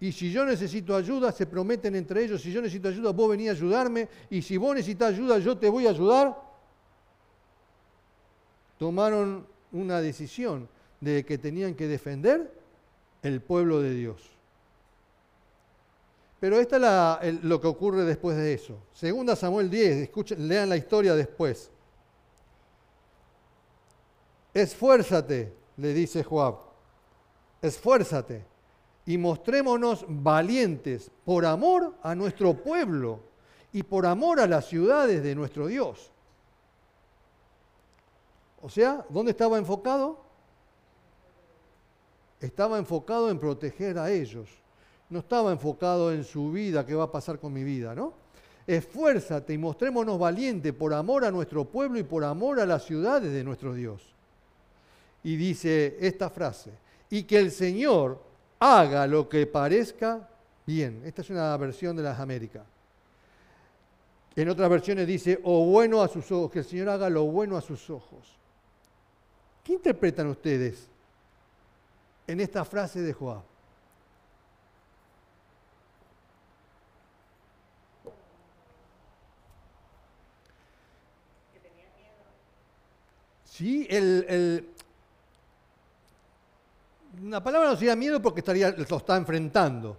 Y 0.00 0.10
si 0.10 0.32
yo 0.32 0.44
necesito 0.44 0.96
ayuda, 0.96 1.30
se 1.30 1.46
prometen 1.46 1.94
entre 1.94 2.24
ellos, 2.24 2.42
si 2.42 2.50
yo 2.50 2.60
necesito 2.60 2.88
ayuda, 2.88 3.12
vos 3.12 3.30
venís 3.30 3.50
a 3.50 3.52
ayudarme, 3.52 4.08
y 4.30 4.42
si 4.42 4.56
vos 4.56 4.74
necesitas 4.74 5.14
ayuda, 5.14 5.38
yo 5.38 5.56
te 5.56 5.68
voy 5.68 5.86
a 5.86 5.90
ayudar. 5.90 6.36
Tomaron 8.78 9.46
una 9.72 10.00
decisión 10.00 10.68
de 11.00 11.24
que 11.24 11.38
tenían 11.38 11.74
que 11.74 11.88
defender 11.88 12.52
el 13.22 13.40
pueblo 13.40 13.80
de 13.80 13.94
Dios. 13.94 14.20
Pero 16.40 16.58
esta 16.60 17.20
es 17.22 17.42
lo 17.44 17.60
que 17.60 17.68
ocurre 17.68 18.04
después 18.04 18.36
de 18.36 18.52
eso. 18.52 18.76
Segunda 18.92 19.36
Samuel 19.36 19.70
10, 19.70 19.98
escuchen, 19.98 20.48
lean 20.48 20.68
la 20.68 20.76
historia 20.76 21.14
después. 21.14 21.70
Esfuérzate, 24.54 25.52
le 25.76 25.94
dice 25.94 26.22
Joab, 26.22 26.56
esfuérzate 27.62 28.44
y 29.06 29.18
mostrémonos 29.18 30.04
valientes 30.08 31.10
por 31.24 31.46
amor 31.46 31.94
a 32.02 32.14
nuestro 32.14 32.54
pueblo 32.54 33.20
y 33.72 33.82
por 33.82 34.06
amor 34.06 34.40
a 34.40 34.46
las 34.46 34.66
ciudades 34.66 35.22
de 35.22 35.34
nuestro 35.34 35.66
Dios. 35.66 36.11
O 38.62 38.70
sea, 38.70 39.04
¿dónde 39.08 39.32
estaba 39.32 39.58
enfocado? 39.58 40.20
Estaba 42.40 42.78
enfocado 42.78 43.28
en 43.28 43.38
proteger 43.38 43.98
a 43.98 44.10
ellos. 44.10 44.48
No 45.10 45.18
estaba 45.18 45.52
enfocado 45.52 46.12
en 46.12 46.24
su 46.24 46.52
vida, 46.52 46.86
qué 46.86 46.94
va 46.94 47.04
a 47.04 47.12
pasar 47.12 47.38
con 47.38 47.52
mi 47.52 47.64
vida, 47.64 47.94
¿no? 47.94 48.14
Esfuérzate 48.66 49.52
y 49.52 49.58
mostrémonos 49.58 50.18
valientes 50.18 50.72
por 50.72 50.94
amor 50.94 51.24
a 51.24 51.30
nuestro 51.30 51.64
pueblo 51.64 51.98
y 51.98 52.04
por 52.04 52.22
amor 52.22 52.60
a 52.60 52.66
las 52.66 52.84
ciudades 52.84 53.32
de 53.32 53.42
nuestro 53.42 53.74
Dios. 53.74 54.00
Y 55.24 55.36
dice 55.36 55.96
esta 56.00 56.30
frase, 56.30 56.70
y 57.10 57.24
que 57.24 57.38
el 57.38 57.50
Señor 57.50 58.22
haga 58.60 59.06
lo 59.08 59.28
que 59.28 59.46
parezca 59.46 60.28
bien. 60.64 61.02
Esta 61.04 61.22
es 61.22 61.30
una 61.30 61.56
versión 61.56 61.96
de 61.96 62.04
las 62.04 62.18
Américas. 62.20 62.64
En 64.34 64.48
otras 64.48 64.70
versiones 64.70 65.06
dice, 65.06 65.40
o 65.42 65.66
bueno 65.66 66.00
a 66.00 66.08
sus 66.08 66.30
ojos, 66.30 66.50
que 66.50 66.60
el 66.60 66.64
Señor 66.64 66.88
haga 66.88 67.10
lo 67.10 67.24
bueno 67.24 67.56
a 67.56 67.60
sus 67.60 67.90
ojos. 67.90 68.41
¿Qué 69.62 69.74
interpretan 69.74 70.26
ustedes 70.28 70.88
en 72.26 72.40
esta 72.40 72.64
frase 72.64 73.00
de 73.00 73.12
Joab? 73.12 73.42
Sí, 83.44 83.86
el, 83.90 84.66
una 87.22 87.44
palabra 87.44 87.68
no 87.68 87.76
sería 87.76 87.94
miedo 87.94 88.20
porque 88.20 88.40
estaría, 88.40 88.70
lo 88.70 88.96
está 88.96 89.16
enfrentando. 89.16 89.96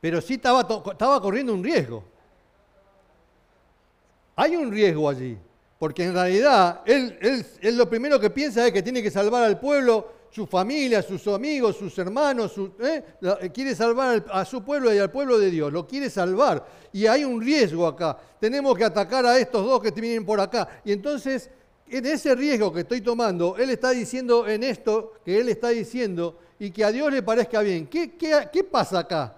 Pero 0.00 0.20
sí 0.20 0.34
estaba 0.34 1.20
corriendo 1.22 1.54
un 1.54 1.62
riesgo. 1.62 2.04
Hay 4.36 4.56
un 4.56 4.70
riesgo 4.70 5.08
allí, 5.08 5.38
porque 5.78 6.04
en 6.04 6.12
realidad 6.12 6.80
él, 6.84 7.44
él, 7.60 7.76
lo 7.76 7.88
primero 7.88 8.18
que 8.18 8.30
piensa 8.30 8.66
es 8.66 8.72
que 8.72 8.82
tiene 8.82 9.02
que 9.02 9.10
salvar 9.10 9.44
al 9.44 9.60
pueblo, 9.60 10.18
su 10.30 10.46
familia, 10.46 11.02
sus 11.02 11.26
amigos, 11.28 11.76
sus 11.76 11.96
hermanos, 11.98 12.52
¿eh? 12.80 13.02
Eh, 13.22 13.50
quiere 13.54 13.74
salvar 13.74 14.24
a 14.30 14.44
su 14.44 14.62
pueblo 14.62 14.92
y 14.92 14.98
al 14.98 15.10
pueblo 15.10 15.38
de 15.38 15.50
Dios, 15.50 15.72
lo 15.72 15.86
quiere 15.86 16.10
salvar. 16.10 16.66
Y 16.92 17.06
hay 17.06 17.24
un 17.24 17.40
riesgo 17.40 17.86
acá, 17.86 18.18
tenemos 18.40 18.76
que 18.76 18.84
atacar 18.84 19.24
a 19.24 19.38
estos 19.38 19.64
dos 19.64 19.80
que 19.80 19.92
vienen 19.92 20.26
por 20.26 20.40
acá. 20.40 20.68
Y 20.84 20.92
entonces, 20.92 21.48
en 21.88 22.04
ese 22.06 22.34
riesgo 22.34 22.72
que 22.72 22.80
estoy 22.80 23.00
tomando, 23.00 23.56
él 23.56 23.70
está 23.70 23.90
diciendo 23.90 24.46
en 24.48 24.64
esto, 24.64 25.14
que 25.24 25.38
él 25.38 25.48
está 25.48 25.68
diciendo, 25.68 26.38
y 26.58 26.72
que 26.72 26.84
a 26.84 26.90
Dios 26.90 27.12
le 27.12 27.22
parezca 27.22 27.60
bien. 27.60 27.86
¿Qué, 27.86 28.16
qué, 28.16 28.48
qué 28.52 28.64
pasa 28.64 28.98
acá? 28.98 29.36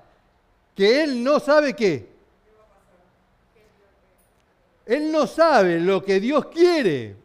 Que 0.75 1.03
él 1.03 1.23
no 1.23 1.39
sabe 1.39 1.75
qué. 1.75 2.20
Él 4.87 5.13
no 5.13 5.27
sabe 5.27 5.79
lo 5.79 6.03
que 6.05 6.21
Dios 6.21 6.47
quiere. 6.47 7.17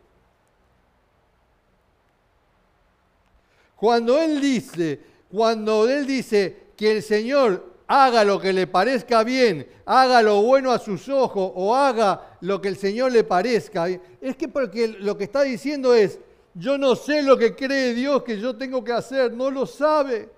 Cuando 3.76 4.20
Él 4.20 4.40
dice, 4.42 5.00
cuando 5.32 5.90
Él 5.90 6.06
dice 6.06 6.72
que 6.78 6.92
el 6.92 7.04
Señor 7.04 7.76
haga 7.88 8.24
lo 8.24 8.40
que 8.40 8.54
le 8.54 8.68
parezca 8.68 9.24
bien, 9.24 9.68
haga 9.86 10.22
lo 10.22 10.42
bueno 10.42 10.72
a 10.72 10.80
sus 10.80 11.08
ojos 11.10 11.52
o 11.56 11.76
haga 11.76 12.38
lo 12.42 12.62
que 12.62 12.70
el 12.70 12.78
Señor 12.78 13.12
le 13.12 13.24
parezca, 13.24 13.88
es 13.88 14.36
que 14.36 14.48
porque 14.48 14.88
lo 14.88 15.18
que 15.18 15.26
está 15.26 15.44
diciendo 15.44 15.94
es, 15.94 16.20
yo 16.54 16.78
no 16.78 16.96
sé 16.96 17.22
lo 17.22 17.38
que 17.38 17.56
cree 17.56 17.94
Dios 17.94 18.24
que 18.24 18.40
yo 18.40 18.56
tengo 18.56 18.84
que 18.84 18.94
hacer, 18.94 19.34
no 19.34 19.52
lo 19.52 19.66
sabe. 19.66 20.30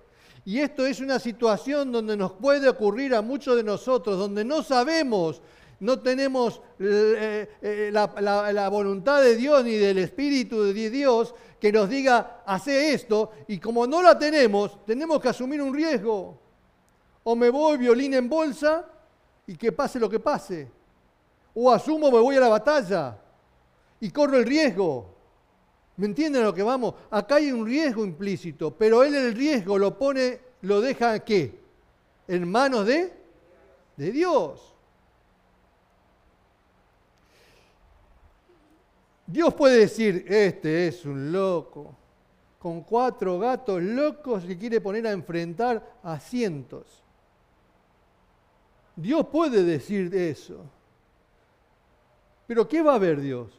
Y 0.44 0.58
esto 0.58 0.86
es 0.86 1.00
una 1.00 1.18
situación 1.18 1.92
donde 1.92 2.16
nos 2.16 2.32
puede 2.32 2.68
ocurrir 2.68 3.14
a 3.14 3.22
muchos 3.22 3.54
de 3.56 3.62
nosotros, 3.62 4.18
donde 4.18 4.44
no 4.44 4.62
sabemos 4.62 5.40
no 5.80 6.00
tenemos 6.00 6.60
eh, 6.80 7.48
eh, 7.62 7.90
la, 7.92 8.68
voluntad 8.68 9.22
de 9.22 9.36
Dios 9.36 9.64
ni 9.64 9.76
del 9.76 9.98
Espíritu 9.98 10.62
de 10.64 10.90
Dios 10.90 11.34
que 11.60 11.72
nos 11.72 11.88
diga, 11.88 12.42
hace 12.46 12.92
esto, 12.92 13.32
y 13.48 13.58
como 13.58 13.86
no 13.86 14.02
la 14.02 14.18
tenemos, 14.18 14.84
tenemos 14.84 15.20
que 15.20 15.28
asumir 15.28 15.60
un 15.60 15.74
riesgo. 15.74 16.38
O 17.24 17.34
me 17.34 17.50
voy 17.50 17.78
violín 17.78 18.14
en 18.14 18.28
bolsa 18.28 18.86
y 19.46 19.56
que 19.56 19.72
pase 19.72 19.98
lo 19.98 20.08
que 20.08 20.20
pase. 20.20 20.70
O 21.54 21.70
asumo, 21.70 22.10
me 22.10 22.18
voy 22.18 22.36
a 22.36 22.40
la 22.40 22.48
batalla 22.48 23.18
y 24.00 24.10
corro 24.10 24.38
el 24.38 24.46
riesgo. 24.46 25.14
¿Me 25.96 26.06
entienden 26.06 26.44
lo 26.44 26.54
que 26.54 26.62
vamos? 26.62 26.94
Acá 27.10 27.36
hay 27.36 27.50
un 27.50 27.66
riesgo 27.66 28.04
implícito, 28.04 28.70
pero 28.72 29.02
él 29.02 29.14
el 29.16 29.34
riesgo 29.34 29.78
lo 29.78 29.98
pone, 29.98 30.40
lo 30.62 30.80
deja 30.80 31.18
¿qué? 31.24 31.58
En 32.28 32.48
manos 32.48 32.86
de, 32.86 33.12
de 33.96 34.12
Dios. 34.12 34.77
Dios 39.28 39.52
puede 39.52 39.80
decir, 39.80 40.24
este 40.26 40.88
es 40.88 41.04
un 41.04 41.30
loco, 41.30 41.94
con 42.58 42.80
cuatro 42.80 43.38
gatos 43.38 43.82
locos 43.82 44.42
que 44.42 44.56
quiere 44.56 44.80
poner 44.80 45.06
a 45.06 45.12
enfrentar 45.12 45.98
a 46.02 46.18
cientos. 46.18 47.02
Dios 48.96 49.26
puede 49.26 49.64
decir 49.64 50.14
eso. 50.14 50.64
Pero 52.46 52.66
¿qué 52.66 52.80
va 52.80 52.94
a 52.94 52.98
ver 52.98 53.20
Dios? 53.20 53.52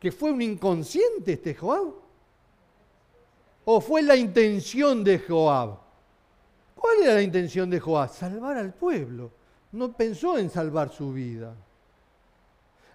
¿Que 0.00 0.10
fue 0.10 0.32
un 0.32 0.40
inconsciente 0.40 1.34
este 1.34 1.54
Joab? 1.54 1.92
¿O 3.66 3.82
fue 3.82 4.00
la 4.00 4.16
intención 4.16 5.04
de 5.04 5.18
Joab? 5.18 5.78
¿Cuál 6.74 7.02
era 7.02 7.14
la 7.14 7.22
intención 7.22 7.68
de 7.68 7.78
Joab? 7.78 8.08
Salvar 8.08 8.56
al 8.56 8.72
pueblo. 8.72 9.30
No 9.72 9.92
pensó 9.92 10.38
en 10.38 10.48
salvar 10.48 10.88
su 10.88 11.12
vida. 11.12 11.54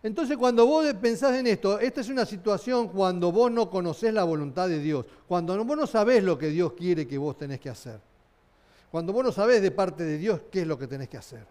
Entonces 0.01 0.37
cuando 0.37 0.65
vos 0.65 0.85
pensás 0.95 1.35
en 1.37 1.47
esto, 1.47 1.79
esta 1.79 2.01
es 2.01 2.09
una 2.09 2.25
situación 2.25 2.87
cuando 2.87 3.31
vos 3.31 3.51
no 3.51 3.69
conocés 3.69 4.13
la 4.13 4.23
voluntad 4.23 4.69
de 4.69 4.79
Dios, 4.79 5.05
cuando 5.27 5.63
vos 5.65 5.77
no 5.77 5.87
sabés 5.87 6.23
lo 6.23 6.37
que 6.37 6.47
Dios 6.47 6.73
quiere 6.73 7.05
que 7.05 7.17
vos 7.17 7.37
tenés 7.37 7.59
que 7.59 7.69
hacer, 7.69 7.99
cuando 8.91 9.11
vos 9.11 9.25
no 9.25 9.31
sabés 9.31 9.61
de 9.61 9.71
parte 9.71 10.03
de 10.03 10.17
Dios 10.17 10.41
qué 10.49 10.61
es 10.61 10.67
lo 10.67 10.77
que 10.77 10.87
tenés 10.87 11.09
que 11.09 11.17
hacer. 11.17 11.45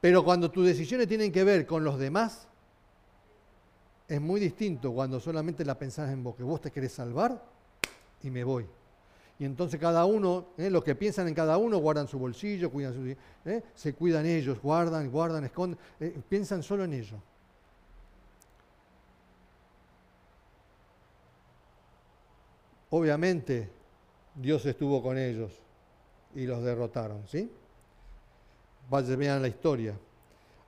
Pero 0.00 0.24
cuando 0.24 0.50
tus 0.50 0.66
decisiones 0.66 1.06
tienen 1.06 1.30
que 1.30 1.44
ver 1.44 1.66
con 1.66 1.84
los 1.84 1.98
demás, 1.98 2.48
es 4.08 4.20
muy 4.20 4.40
distinto 4.40 4.92
cuando 4.92 5.20
solamente 5.20 5.64
la 5.64 5.78
pensás 5.78 6.10
en 6.10 6.24
vos, 6.24 6.34
que 6.34 6.42
vos 6.42 6.60
te 6.60 6.70
querés 6.70 6.92
salvar 6.92 7.40
y 8.22 8.30
me 8.30 8.42
voy. 8.42 8.66
Y 9.42 9.44
entonces 9.44 9.80
cada 9.80 10.04
uno, 10.04 10.50
¿eh? 10.56 10.70
los 10.70 10.84
que 10.84 10.94
piensan 10.94 11.26
en 11.26 11.34
cada 11.34 11.58
uno, 11.58 11.78
guardan 11.78 12.06
su 12.06 12.16
bolsillo, 12.16 12.70
cuidan 12.70 12.94
su, 12.94 13.50
¿eh? 13.50 13.62
se 13.74 13.92
cuidan 13.92 14.24
ellos, 14.24 14.62
guardan, 14.62 15.10
guardan, 15.10 15.42
esconden, 15.42 15.76
eh, 15.98 16.16
piensan 16.28 16.62
solo 16.62 16.84
en 16.84 16.92
ello. 16.92 17.16
Obviamente 22.90 23.68
Dios 24.36 24.64
estuvo 24.64 25.02
con 25.02 25.18
ellos 25.18 25.50
y 26.36 26.46
los 26.46 26.62
derrotaron, 26.62 27.26
¿sí? 27.26 27.50
Vayan, 28.88 29.18
vean 29.18 29.42
la 29.42 29.48
historia. 29.48 29.98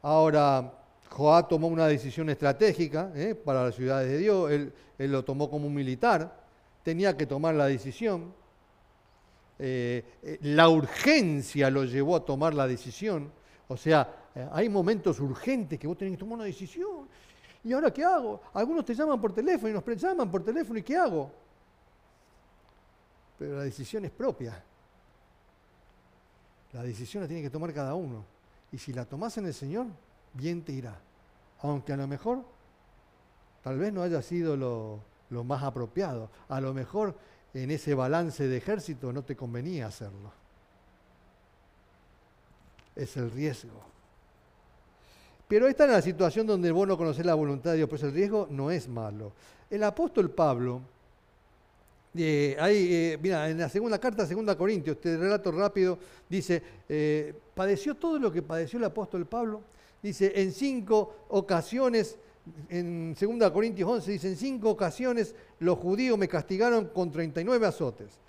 Ahora, 0.03 0.81
Joá 1.11 1.47
tomó 1.47 1.69
una 1.69 1.87
decisión 1.87 2.29
estratégica 2.29 3.13
para 3.45 3.67
las 3.67 3.77
ciudades 3.77 4.11
de 4.11 4.19
Dios, 4.19 4.51
él 4.51 4.73
lo 4.99 5.25
tomó 5.25 5.49
como 5.49 5.69
un 5.69 5.75
militar, 5.75 6.43
tenía 6.83 7.17
que 7.17 7.25
tomar 7.25 7.55
la 7.55 7.67
decisión, 7.67 8.35
eh, 9.59 10.19
eh, 10.23 10.39
la 10.43 10.69
urgencia 10.69 11.71
lo 11.71 11.85
llevó 11.85 12.17
a 12.17 12.25
tomar 12.25 12.55
la 12.55 12.67
decisión. 12.67 13.31
O 13.69 13.77
sea, 13.77 14.31
eh, 14.35 14.49
hay 14.53 14.69
momentos 14.69 15.21
urgentes 15.21 15.79
que 15.79 15.87
vos 15.87 15.97
tenés 15.97 16.15
que 16.15 16.19
tomar 16.19 16.37
una 16.37 16.45
decisión. 16.45 17.09
¿Y 17.63 17.73
ahora 17.73 17.93
qué 17.93 18.05
hago? 18.05 18.43
Algunos 18.53 18.85
te 18.85 18.95
llaman 18.95 19.21
por 19.21 19.33
teléfono 19.33 19.71
y 19.71 19.73
nos 19.73 20.03
llaman 20.03 20.31
por 20.31 20.45
teléfono 20.45 20.79
y 20.79 20.83
¿qué 20.83 20.97
hago? 20.97 21.31
Pero 23.39 23.57
la 23.57 23.65
decisión 23.65 24.05
es 24.05 24.11
propia. 24.11 24.63
La 26.73 26.83
decisión 26.83 27.23
la 27.23 27.29
tiene 27.29 27.43
que 27.43 27.51
tomar 27.51 27.73
cada 27.73 27.95
uno. 27.95 28.25
Y 28.71 28.79
si 28.79 28.93
la 28.93 29.05
tomás 29.05 29.39
en 29.39 29.47
el 29.47 29.55
Señor, 29.55 29.87
bien 30.35 30.63
te 30.63 30.73
irá. 30.73 30.99
Aunque 31.63 31.93
a 31.93 31.97
lo 31.97 32.07
mejor 32.07 32.45
tal 33.63 33.79
vez 33.79 33.93
no 33.93 34.03
haya 34.03 34.21
sido 34.21 34.57
lo, 34.57 35.01
lo 35.31 35.45
más 35.45 35.63
apropiado. 35.63 36.31
A 36.49 36.61
lo 36.61 36.75
mejor 36.75 37.17
en 37.55 37.71
ese 37.71 37.95
balance 37.95 38.49
de 38.49 38.57
ejército 38.57 39.13
no 39.13 39.23
te 39.23 39.37
convenía 39.37 39.87
hacerlo. 39.87 40.33
Es 42.97 43.17
el 43.17 43.31
riesgo. 43.31 43.95
Pero 45.47 45.69
esta 45.69 45.85
es 45.85 45.91
la 45.91 46.03
situación 46.03 46.47
donde 46.47 46.73
vos 46.73 46.89
no 46.89 46.97
conocés 46.97 47.25
la 47.25 47.35
voluntad 47.35 47.71
de 47.71 47.79
Dios, 47.79 47.89
pues 47.89 48.03
el 48.03 48.13
riesgo 48.13 48.49
no 48.51 48.71
es 48.71 48.89
malo. 48.89 49.33
El 49.71 49.85
apóstol 49.85 50.31
Pablo, 50.31 50.81
eh, 52.17 52.57
eh, 52.59 53.19
mira, 53.21 53.49
en 53.49 53.59
la 53.59 53.69
segunda 53.69 53.99
carta, 54.01 54.27
segunda 54.27 54.57
Corintios, 54.57 54.97
este 54.97 55.17
relato 55.17 55.53
rápido, 55.53 55.99
dice, 56.29 56.63
eh, 56.89 57.35
padeció 57.55 57.95
todo 57.95 58.19
lo 58.19 58.33
que 58.33 58.43
padeció 58.43 58.79
el 58.79 58.85
apóstol 58.85 59.27
Pablo. 59.27 59.63
Dice, 60.03 60.33
en 60.35 60.53
cinco 60.53 61.27
ocasiones 61.29 62.19
en 62.69 63.15
2 63.15 63.51
Corintios 63.51 63.89
11 63.89 64.11
dice, 64.13 64.29
en 64.29 64.37
cinco 64.37 64.71
ocasiones 64.71 65.35
los 65.61 65.79
judíos 65.79 66.19
me 66.19 66.29
castigaron 66.29 66.89
con 66.89 67.11
39 67.11 67.67
azotes. 67.67 68.21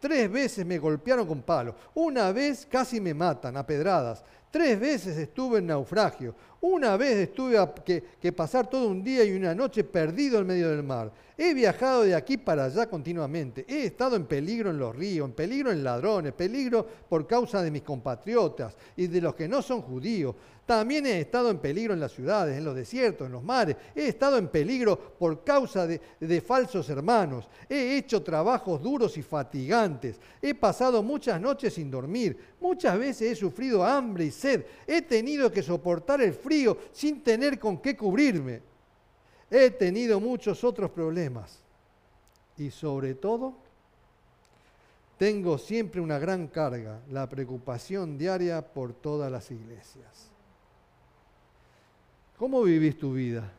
Tres 0.00 0.30
veces 0.30 0.64
me 0.64 0.78
golpearon 0.78 1.26
con 1.26 1.42
palos. 1.42 1.74
Una 1.94 2.30
vez 2.30 2.66
casi 2.70 3.00
me 3.00 3.14
matan 3.14 3.56
a 3.56 3.66
pedradas. 3.66 4.24
Tres 4.50 4.80
veces 4.80 5.16
estuve 5.18 5.58
en 5.58 5.66
naufragio. 5.66 6.34
Una 6.60 6.96
vez 6.96 7.16
estuve 7.16 7.56
que, 7.84 8.32
pasar 8.32 8.68
todo 8.68 8.88
un 8.88 9.04
día 9.04 9.22
y 9.24 9.32
una 9.32 9.54
noche 9.54 9.84
perdido 9.84 10.40
en 10.40 10.46
medio 10.46 10.70
del 10.70 10.82
mar. 10.82 11.12
He 11.36 11.54
viajado 11.54 12.02
de 12.02 12.16
aquí 12.16 12.36
para 12.36 12.64
allá 12.64 12.88
continuamente. 12.88 13.64
He 13.68 13.84
estado 13.84 14.16
en 14.16 14.26
peligro 14.26 14.70
en 14.70 14.78
los 14.78 14.96
ríos, 14.96 15.28
en 15.28 15.34
peligro 15.34 15.70
en 15.70 15.84
ladrones, 15.84 16.32
peligro 16.32 16.84
por 17.08 17.28
causa 17.28 17.62
de 17.62 17.70
mis 17.70 17.82
compatriotas 17.82 18.76
y 18.96 19.06
de 19.06 19.20
los 19.20 19.36
que 19.36 19.46
no 19.46 19.62
son 19.62 19.82
judíos. 19.82 20.34
También 20.66 21.06
he 21.06 21.20
estado 21.20 21.48
en 21.48 21.58
peligro 21.58 21.94
en 21.94 22.00
las 22.00 22.12
ciudades, 22.12 22.58
en 22.58 22.64
los 22.64 22.74
desiertos, 22.74 23.26
en 23.26 23.32
los 23.32 23.42
mares. 23.42 23.76
He 23.94 24.08
estado 24.08 24.36
en 24.36 24.48
peligro 24.48 24.98
por 25.18 25.42
causa 25.44 25.86
de, 25.86 25.98
de 26.20 26.40
falsos 26.42 26.90
hermanos. 26.90 27.48
He 27.70 27.96
hecho 27.96 28.22
trabajos 28.22 28.82
duros 28.82 29.16
y 29.16 29.22
fatigantes. 29.22 30.20
He 30.42 30.54
pasado 30.54 31.02
muchas 31.02 31.40
noches 31.40 31.72
sin 31.72 31.90
dormir. 31.90 32.36
Muchas 32.60 32.98
veces 32.98 33.32
he 33.32 33.34
sufrido 33.34 33.82
hambre 33.82 34.26
y 34.26 34.30
He 34.86 35.02
tenido 35.02 35.50
que 35.50 35.62
soportar 35.62 36.20
el 36.20 36.32
frío 36.32 36.78
sin 36.92 37.22
tener 37.22 37.58
con 37.58 37.78
qué 37.78 37.96
cubrirme. 37.96 38.62
He 39.50 39.70
tenido 39.70 40.20
muchos 40.20 40.62
otros 40.64 40.90
problemas. 40.90 41.60
Y 42.56 42.70
sobre 42.70 43.14
todo, 43.14 43.54
tengo 45.16 45.58
siempre 45.58 46.00
una 46.00 46.18
gran 46.18 46.46
carga, 46.48 47.00
la 47.10 47.28
preocupación 47.28 48.18
diaria 48.18 48.62
por 48.62 48.92
todas 48.92 49.30
las 49.30 49.50
iglesias. 49.50 50.30
¿Cómo 52.36 52.62
vivís 52.62 52.96
tu 52.96 53.12
vida? 53.12 53.50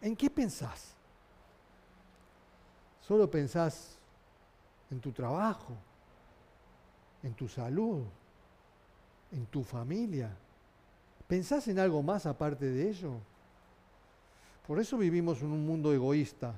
¿En 0.00 0.16
qué 0.16 0.28
pensás? 0.28 0.94
¿Solo 3.00 3.30
pensás 3.30 3.96
en 4.90 5.00
tu 5.00 5.12
trabajo, 5.12 5.72
en 7.22 7.34
tu 7.34 7.48
salud, 7.48 8.02
en 9.32 9.46
tu 9.46 9.62
familia? 9.62 10.30
¿Pensás 11.26 11.68
en 11.68 11.78
algo 11.78 12.02
más 12.02 12.26
aparte 12.26 12.66
de 12.66 12.88
ello? 12.88 13.12
Por 14.66 14.78
eso 14.78 14.98
vivimos 14.98 15.40
en 15.42 15.50
un 15.50 15.64
mundo 15.64 15.92
egoísta. 15.92 16.54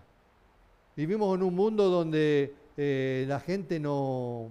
Vivimos 0.96 1.34
en 1.36 1.42
un 1.42 1.54
mundo 1.54 1.88
donde 1.88 2.54
eh, 2.76 3.24
la 3.28 3.40
gente 3.40 3.78
no... 3.78 4.48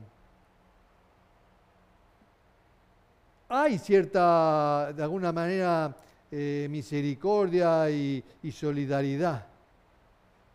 Hay 3.49 3.79
cierta, 3.79 4.93
de 4.93 5.01
alguna 5.01 5.31
manera, 5.31 5.95
eh, 6.31 6.67
misericordia 6.69 7.89
y, 7.89 8.23
y 8.43 8.51
solidaridad, 8.51 9.47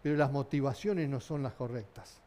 pero 0.01 0.17
las 0.17 0.31
motivaciones 0.31 1.09
no 1.09 1.19
son 1.21 1.43
las 1.43 1.55
correctas. 1.55 2.24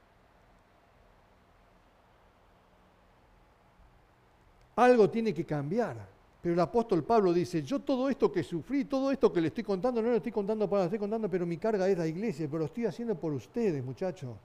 Algo 4.78 5.10
tiene 5.10 5.34
que 5.34 5.46
cambiar. 5.46 5.98
Pero 6.42 6.54
el 6.54 6.60
apóstol 6.60 7.04
Pablo 7.04 7.34
dice, 7.34 7.64
yo 7.64 7.80
todo 7.80 8.10
esto 8.10 8.32
que 8.32 8.44
sufrí, 8.44 8.86
todo 8.86 9.12
esto 9.12 9.34
que 9.34 9.42
le 9.42 9.48
estoy 9.48 9.64
contando, 9.64 10.02
no 10.02 10.10
lo 10.10 10.16
estoy 10.16 10.32
contando 10.32 10.70
para 10.70 10.84
lo 10.84 10.86
estoy 10.86 11.00
contando, 11.00 11.30
pero 11.30 11.46
mi 11.46 11.58
carga 11.58 11.90
es 11.90 11.98
la 11.98 12.08
iglesia, 12.08 12.48
pero 12.48 12.60
lo 12.60 12.66
estoy 12.66 12.86
haciendo 12.86 13.16
por 13.16 13.34
ustedes, 13.34 13.84
muchachos. 13.84 14.36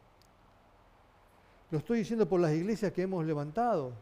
Lo 1.71 1.79
estoy 1.79 1.99
diciendo 1.99 2.27
por 2.27 2.41
las 2.41 2.53
iglesias 2.53 2.93
que 2.93 3.03
hemos 3.03 3.25
levantado, 3.27 3.93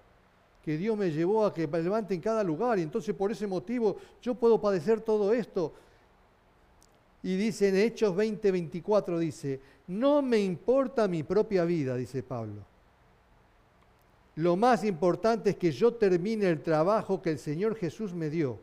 que 0.62 0.76
Dios 0.76 0.97
me 0.97 1.11
llevó 1.11 1.45
a 1.45 1.53
que 1.53 1.66
levante 1.66 2.14
en 2.14 2.20
cada 2.20 2.45
lugar, 2.45 2.78
y 2.78 2.83
entonces 2.83 3.14
por 3.14 3.33
ese 3.33 3.47
motivo 3.47 3.97
yo 4.22 4.35
puedo 4.35 4.61
padecer 4.61 5.01
todo 5.01 5.33
esto. 5.33 5.74
Y 7.24 7.37
dice 7.37 7.68
en 7.68 7.76
Hechos 7.76 8.14
20, 8.14 8.51
24, 8.51 9.18
dice, 9.18 9.61
no 9.89 10.22
me 10.22 10.39
importa 10.39 11.09
mi 11.09 11.24
propia 11.24 11.64
vida, 11.64 11.97
dice 11.97 12.22
Pablo 12.22 12.69
lo 14.41 14.57
más 14.57 14.84
importante 14.84 15.51
es 15.51 15.57
que 15.57 15.70
yo 15.70 15.93
termine 15.93 16.49
el 16.49 16.62
trabajo 16.62 17.20
que 17.20 17.30
el 17.30 17.38
Señor 17.38 17.76
Jesús 17.76 18.14
me 18.14 18.30
dio, 18.30 18.59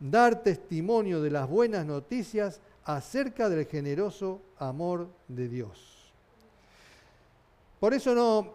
dar 0.00 0.42
testimonio 0.42 1.20
de 1.20 1.30
las 1.30 1.46
buenas 1.46 1.84
noticias 1.84 2.62
acerca 2.84 3.50
del 3.50 3.66
generoso 3.66 4.40
amor 4.58 5.08
de 5.28 5.48
Dios. 5.48 6.14
Por 7.78 7.92
eso 7.92 8.14
no, 8.14 8.54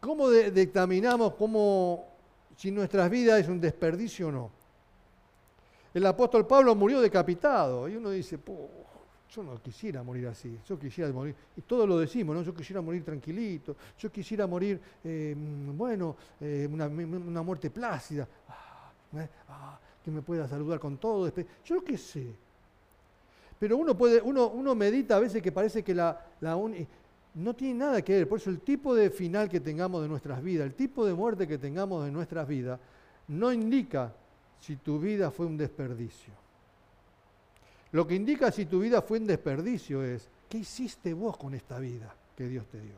¿cómo 0.00 0.28
dictaminamos 0.28 1.34
cómo, 1.36 2.04
si 2.58 2.70
nuestras 2.70 3.08
vidas 3.08 3.40
es 3.40 3.48
un 3.48 3.58
desperdicio 3.58 4.28
o 4.28 4.32
no? 4.32 4.50
El 5.94 6.04
apóstol 6.04 6.46
Pablo 6.46 6.74
murió 6.74 7.00
decapitado 7.00 7.88
y 7.88 7.96
uno 7.96 8.10
dice, 8.10 8.38
yo 9.30 9.42
no 9.44 9.62
quisiera 9.62 10.02
morir 10.02 10.26
así, 10.26 10.58
yo 10.66 10.78
quisiera 10.78 11.12
morir, 11.12 11.34
y 11.56 11.60
todo 11.62 11.86
lo 11.86 11.98
decimos, 11.98 12.34
¿no? 12.34 12.42
Yo 12.42 12.52
quisiera 12.52 12.80
morir 12.80 13.04
tranquilito, 13.04 13.76
yo 13.98 14.10
quisiera 14.10 14.46
morir, 14.46 14.80
eh, 15.04 15.34
bueno, 15.36 16.16
eh, 16.40 16.68
una, 16.70 17.42
muerte 17.42 17.70
plácida, 17.70 18.26
ah, 18.48 18.92
¿eh? 19.16 19.28
ah, 19.48 19.78
que 20.04 20.10
me 20.10 20.22
pueda 20.22 20.48
saludar 20.48 20.80
con 20.80 20.98
todo, 20.98 21.32
yo 21.64 21.84
qué 21.84 21.96
sé. 21.96 22.26
Pero 23.58 23.76
uno 23.76 23.96
puede, 23.96 24.20
uno, 24.20 24.48
uno 24.48 24.74
medita 24.74 25.16
a 25.16 25.20
veces 25.20 25.42
que 25.42 25.52
parece 25.52 25.84
que 25.84 25.94
la, 25.94 26.18
la 26.40 26.58
no 27.34 27.54
tiene 27.54 27.74
nada 27.74 28.02
que 28.02 28.14
ver, 28.14 28.28
por 28.28 28.38
eso 28.38 28.50
el 28.50 28.60
tipo 28.60 28.94
de 28.94 29.10
final 29.10 29.48
que 29.48 29.60
tengamos 29.60 30.02
de 30.02 30.08
nuestras 30.08 30.42
vidas, 30.42 30.66
el 30.66 30.74
tipo 30.74 31.06
de 31.06 31.14
muerte 31.14 31.46
que 31.46 31.58
tengamos 31.58 32.04
de 32.04 32.10
nuestras 32.10 32.48
vidas, 32.48 32.80
no 33.28 33.52
indica 33.52 34.12
si 34.58 34.76
tu 34.76 34.98
vida 34.98 35.30
fue 35.30 35.46
un 35.46 35.56
desperdicio. 35.56 36.32
Lo 37.92 38.06
que 38.06 38.14
indica 38.14 38.52
si 38.52 38.66
tu 38.66 38.80
vida 38.80 39.02
fue 39.02 39.18
un 39.18 39.26
desperdicio 39.26 40.02
es, 40.02 40.28
¿qué 40.48 40.58
hiciste 40.58 41.12
vos 41.12 41.36
con 41.36 41.54
esta 41.54 41.78
vida 41.78 42.14
que 42.36 42.46
Dios 42.46 42.66
te 42.66 42.80
dio? 42.80 42.94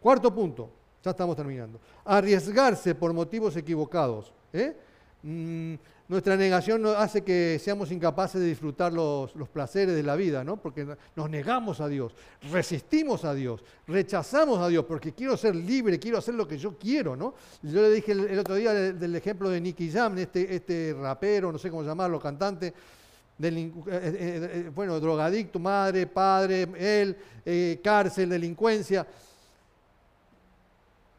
Cuarto 0.00 0.34
punto, 0.34 0.70
ya 1.02 1.10
estamos 1.10 1.36
terminando. 1.36 1.80
Arriesgarse 2.04 2.94
por 2.94 3.12
motivos 3.12 3.56
equivocados. 3.56 4.32
¿eh? 4.52 4.76
Mm, 5.26 5.76
nuestra 6.06 6.36
negación 6.36 6.84
hace 6.84 7.24
que 7.24 7.58
seamos 7.58 7.90
incapaces 7.90 8.38
de 8.38 8.46
disfrutar 8.46 8.92
los, 8.92 9.32
placeres 9.50 9.94
de 9.94 10.02
la 10.02 10.16
vida, 10.16 10.44
¿no? 10.44 10.58
Porque 10.58 10.86
nos 11.16 11.30
negamos 11.30 11.80
a 11.80 11.88
Dios, 11.88 12.14
resistimos 12.52 13.24
a 13.24 13.32
Dios, 13.32 13.64
rechazamos 13.86 14.58
a 14.60 14.68
Dios, 14.68 14.84
porque 14.84 15.14
quiero 15.14 15.34
ser 15.38 15.56
libre, 15.56 15.98
quiero 15.98 16.18
hacer 16.18 16.34
lo 16.34 16.46
que 16.46 16.58
yo 16.58 16.76
quiero, 16.76 17.16
¿no? 17.16 17.32
Yo 17.62 17.80
le 17.80 17.90
dije 17.90 18.12
el, 18.12 18.38
otro 18.38 18.54
día 18.56 18.74
del, 18.74 19.16
ejemplo 19.16 19.48
de 19.48 19.62
Nicky 19.62 19.90
Jam, 19.90 20.18
este, 20.18 20.54
este 20.54 20.94
rapero, 21.00 21.50
no 21.50 21.58
sé 21.58 21.70
cómo 21.70 21.82
llamarlo, 21.82 22.20
cantante, 22.20 22.66
eh, 22.66 22.72
eh, 23.46 23.72
eh, 23.86 24.70
bueno, 24.74 25.00
drogadicto, 25.00 25.58
madre, 25.58 26.06
padre, 26.06 26.68
él, 26.76 27.80
cárcel, 27.82 28.28
delincuencia. 28.28 29.06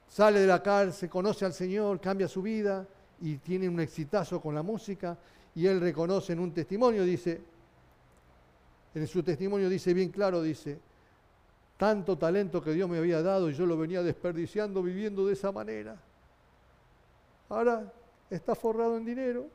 Sale 0.07 0.41
de 0.41 0.47
la 0.47 0.61
cárcel, 0.61 1.09
conoce 1.09 1.43
al 1.43 1.53
Señor, 1.53 1.99
cambia 1.99 2.27
su 2.27 2.43
vida, 2.43 2.87
y 3.21 3.37
tiene 3.37 3.69
un 3.69 3.79
exitazo 3.79 4.41
con 4.41 4.55
la 4.55 4.63
música 4.63 5.17
y 5.55 5.67
él 5.67 5.79
reconoce 5.79 6.33
en 6.33 6.39
un 6.39 6.51
testimonio, 6.51 7.03
dice, 7.03 7.41
en 8.93 9.07
su 9.07 9.23
testimonio 9.23 9.69
dice 9.69 9.93
bien 9.93 10.09
claro, 10.09 10.41
dice, 10.41 10.79
tanto 11.77 12.17
talento 12.17 12.61
que 12.61 12.71
Dios 12.71 12.89
me 12.89 12.97
había 12.97 13.21
dado 13.21 13.49
y 13.49 13.53
yo 13.53 13.65
lo 13.65 13.77
venía 13.77 14.03
desperdiciando 14.03 14.81
viviendo 14.81 15.25
de 15.25 15.33
esa 15.33 15.51
manera. 15.51 15.97
Ahora 17.49 17.91
está 18.29 18.55
forrado 18.55 18.97
en 18.97 19.05
dinero. 19.05 19.47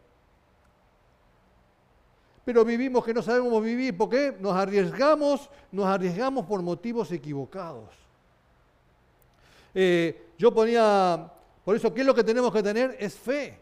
Pero 2.45 2.65
vivimos 2.65 3.05
que 3.05 3.15
no 3.15 3.23
sabemos 3.23 3.63
vivir. 3.63 3.97
¿Por 3.97 4.09
qué? 4.09 4.37
Nos 4.39 4.55
arriesgamos, 4.55 5.51
nos 5.71 5.87
arriesgamos 5.87 6.47
por 6.47 6.63
motivos 6.63 7.13
equivocados. 7.13 7.89
Eh, 9.75 10.31
yo 10.39 10.53
ponía 10.53 11.31
por 11.65 11.77
eso, 11.77 11.93
¿qué 11.93 12.01
es 12.01 12.07
lo 12.07 12.15
que 12.15 12.25
tenemos 12.25 12.53
que 12.53 12.63
tener? 12.63 12.97
Es 12.99 13.15
fe. 13.15 13.59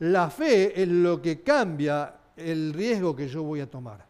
La 0.00 0.28
fe 0.28 0.80
es 0.82 0.88
lo 0.88 1.22
que 1.22 1.40
cambia 1.40 2.14
el 2.36 2.72
riesgo 2.72 3.14
que 3.14 3.28
yo 3.28 3.42
voy 3.42 3.60
a 3.60 3.70
tomar. 3.70 4.04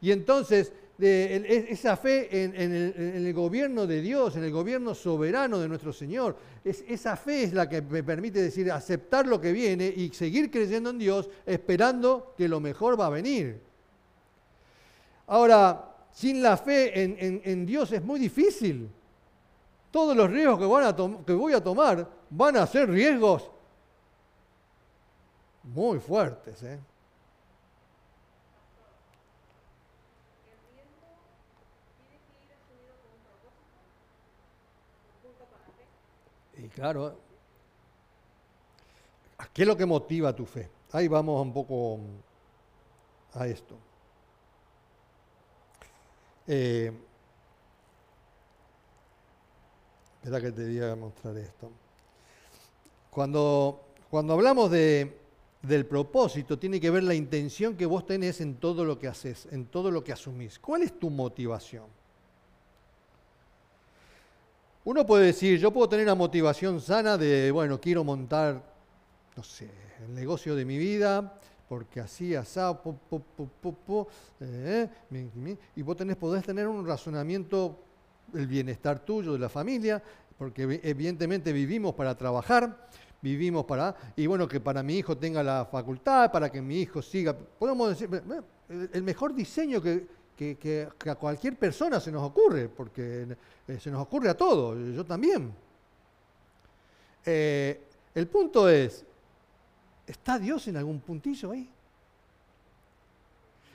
Y 0.00 0.10
entonces, 0.10 0.72
esa 0.98 1.96
fe 1.96 2.44
en, 2.44 2.54
el, 2.56 3.32
gobierno 3.32 3.86
de 3.86 4.00
Dios, 4.00 4.36
en 4.36 4.44
el 4.44 4.50
gobierno 4.50 4.94
soberano 4.94 5.58
de 5.58 5.68
nuestro 5.68 5.92
Señor, 5.92 6.36
esa 6.64 7.16
fe 7.16 7.44
es 7.44 7.52
la 7.52 7.68
que 7.68 7.82
me 7.82 8.02
permite 8.02 8.40
decir, 8.42 8.72
aceptar 8.72 9.26
lo 9.26 9.40
que 9.40 9.52
viene 9.52 9.92
y 9.94 10.10
seguir 10.10 10.50
creyendo 10.50 10.90
en 10.90 10.98
Dios, 10.98 11.28
esperando 11.46 12.34
que 12.36 12.48
lo 12.48 12.60
mejor 12.60 12.98
va 12.98 13.06
a 13.06 13.10
venir. 13.10 13.60
Ahora, 15.26 15.94
sin 16.12 16.42
la 16.42 16.56
fe 16.56 17.02
en 17.02 17.66
Dios 17.66 17.92
es 17.92 18.02
muy 18.02 18.18
difícil. 18.18 18.90
Todos 19.90 20.16
los 20.16 20.30
riesgos 20.30 20.58
que, 20.58 21.34
voy 21.34 21.52
a 21.52 21.62
tomar 21.62 22.08
van 22.30 22.56
a 22.56 22.66
ser 22.66 22.88
riesgos 22.88 23.50
muy 25.64 25.98
fuertes. 25.98 26.62
¿eh? 26.62 26.78
Y 36.58 36.68
claro, 36.68 37.16
¿qué 39.52 39.62
es 39.62 39.68
lo 39.68 39.76
que 39.76 39.86
motiva 39.86 40.34
tu 40.34 40.44
fe? 40.44 40.70
Ahí 40.92 41.08
vamos 41.08 41.42
un 41.42 41.52
poco 41.52 41.98
a 43.34 43.46
esto. 43.46 43.76
Eh, 46.46 46.92
Espera 50.22 50.38
que 50.38 50.52
te 50.52 50.66
voy 50.66 50.82
a 50.82 50.94
mostrar 50.94 51.34
esto. 51.38 51.70
Cuando, 53.10 53.80
cuando 54.10 54.34
hablamos 54.34 54.70
de, 54.70 55.16
del 55.62 55.86
propósito, 55.86 56.58
tiene 56.58 56.78
que 56.78 56.90
ver 56.90 57.04
la 57.04 57.14
intención 57.14 57.74
que 57.74 57.86
vos 57.86 58.04
tenés 58.04 58.42
en 58.42 58.56
todo 58.56 58.84
lo 58.84 58.98
que 58.98 59.08
haces, 59.08 59.48
en 59.50 59.64
todo 59.64 59.90
lo 59.90 60.04
que 60.04 60.12
asumís. 60.12 60.58
¿Cuál 60.58 60.82
es 60.82 60.98
tu 60.98 61.08
motivación? 61.08 61.84
Uno 64.84 65.06
puede 65.06 65.24
decir, 65.26 65.58
yo 65.58 65.70
puedo 65.70 65.88
tener 65.88 66.04
una 66.04 66.14
motivación 66.14 66.82
sana 66.82 67.16
de, 67.16 67.50
bueno, 67.50 67.80
quiero 67.80 68.04
montar, 68.04 68.62
no 69.34 69.42
sé, 69.42 69.70
el 70.06 70.14
negocio 70.14 70.54
de 70.54 70.66
mi 70.66 70.76
vida, 70.76 71.34
porque 71.66 72.00
así, 72.00 72.34
asá, 72.34 72.78
eh, 74.40 74.88
y 75.76 75.82
vos 75.82 75.96
tenés, 75.96 76.16
podés 76.16 76.44
tener 76.44 76.68
un 76.68 76.86
razonamiento 76.86 77.78
el 78.34 78.46
bienestar 78.46 79.00
tuyo, 79.00 79.32
de 79.32 79.38
la 79.38 79.48
familia, 79.48 80.02
porque 80.38 80.80
evidentemente 80.82 81.52
vivimos 81.52 81.94
para 81.94 82.16
trabajar, 82.16 82.88
vivimos 83.20 83.64
para, 83.64 83.94
y 84.16 84.26
bueno, 84.26 84.48
que 84.48 84.60
para 84.60 84.82
mi 84.82 84.96
hijo 84.98 85.16
tenga 85.16 85.42
la 85.42 85.66
facultad, 85.70 86.32
para 86.32 86.50
que 86.50 86.62
mi 86.62 86.80
hijo 86.80 87.02
siga, 87.02 87.36
podemos 87.36 87.90
decir, 87.90 88.08
el 88.92 89.02
mejor 89.02 89.34
diseño 89.34 89.82
que, 89.82 90.06
que, 90.36 90.88
a 91.06 91.14
cualquier 91.16 91.56
persona 91.56 92.00
se 92.00 92.10
nos 92.10 92.22
ocurre, 92.22 92.68
porque 92.68 93.36
eh, 93.68 93.78
se 93.78 93.90
nos 93.90 94.02
ocurre 94.02 94.30
a 94.30 94.36
todos, 94.36 94.78
yo 94.94 95.04
también. 95.04 95.52
Eh, 97.26 97.82
el 98.14 98.26
punto 98.26 98.68
es, 98.68 99.04
¿Está 100.10 100.40
Dios 100.40 100.66
en 100.66 100.76
algún 100.76 100.98
puntillo 100.98 101.52
ahí? 101.52 101.70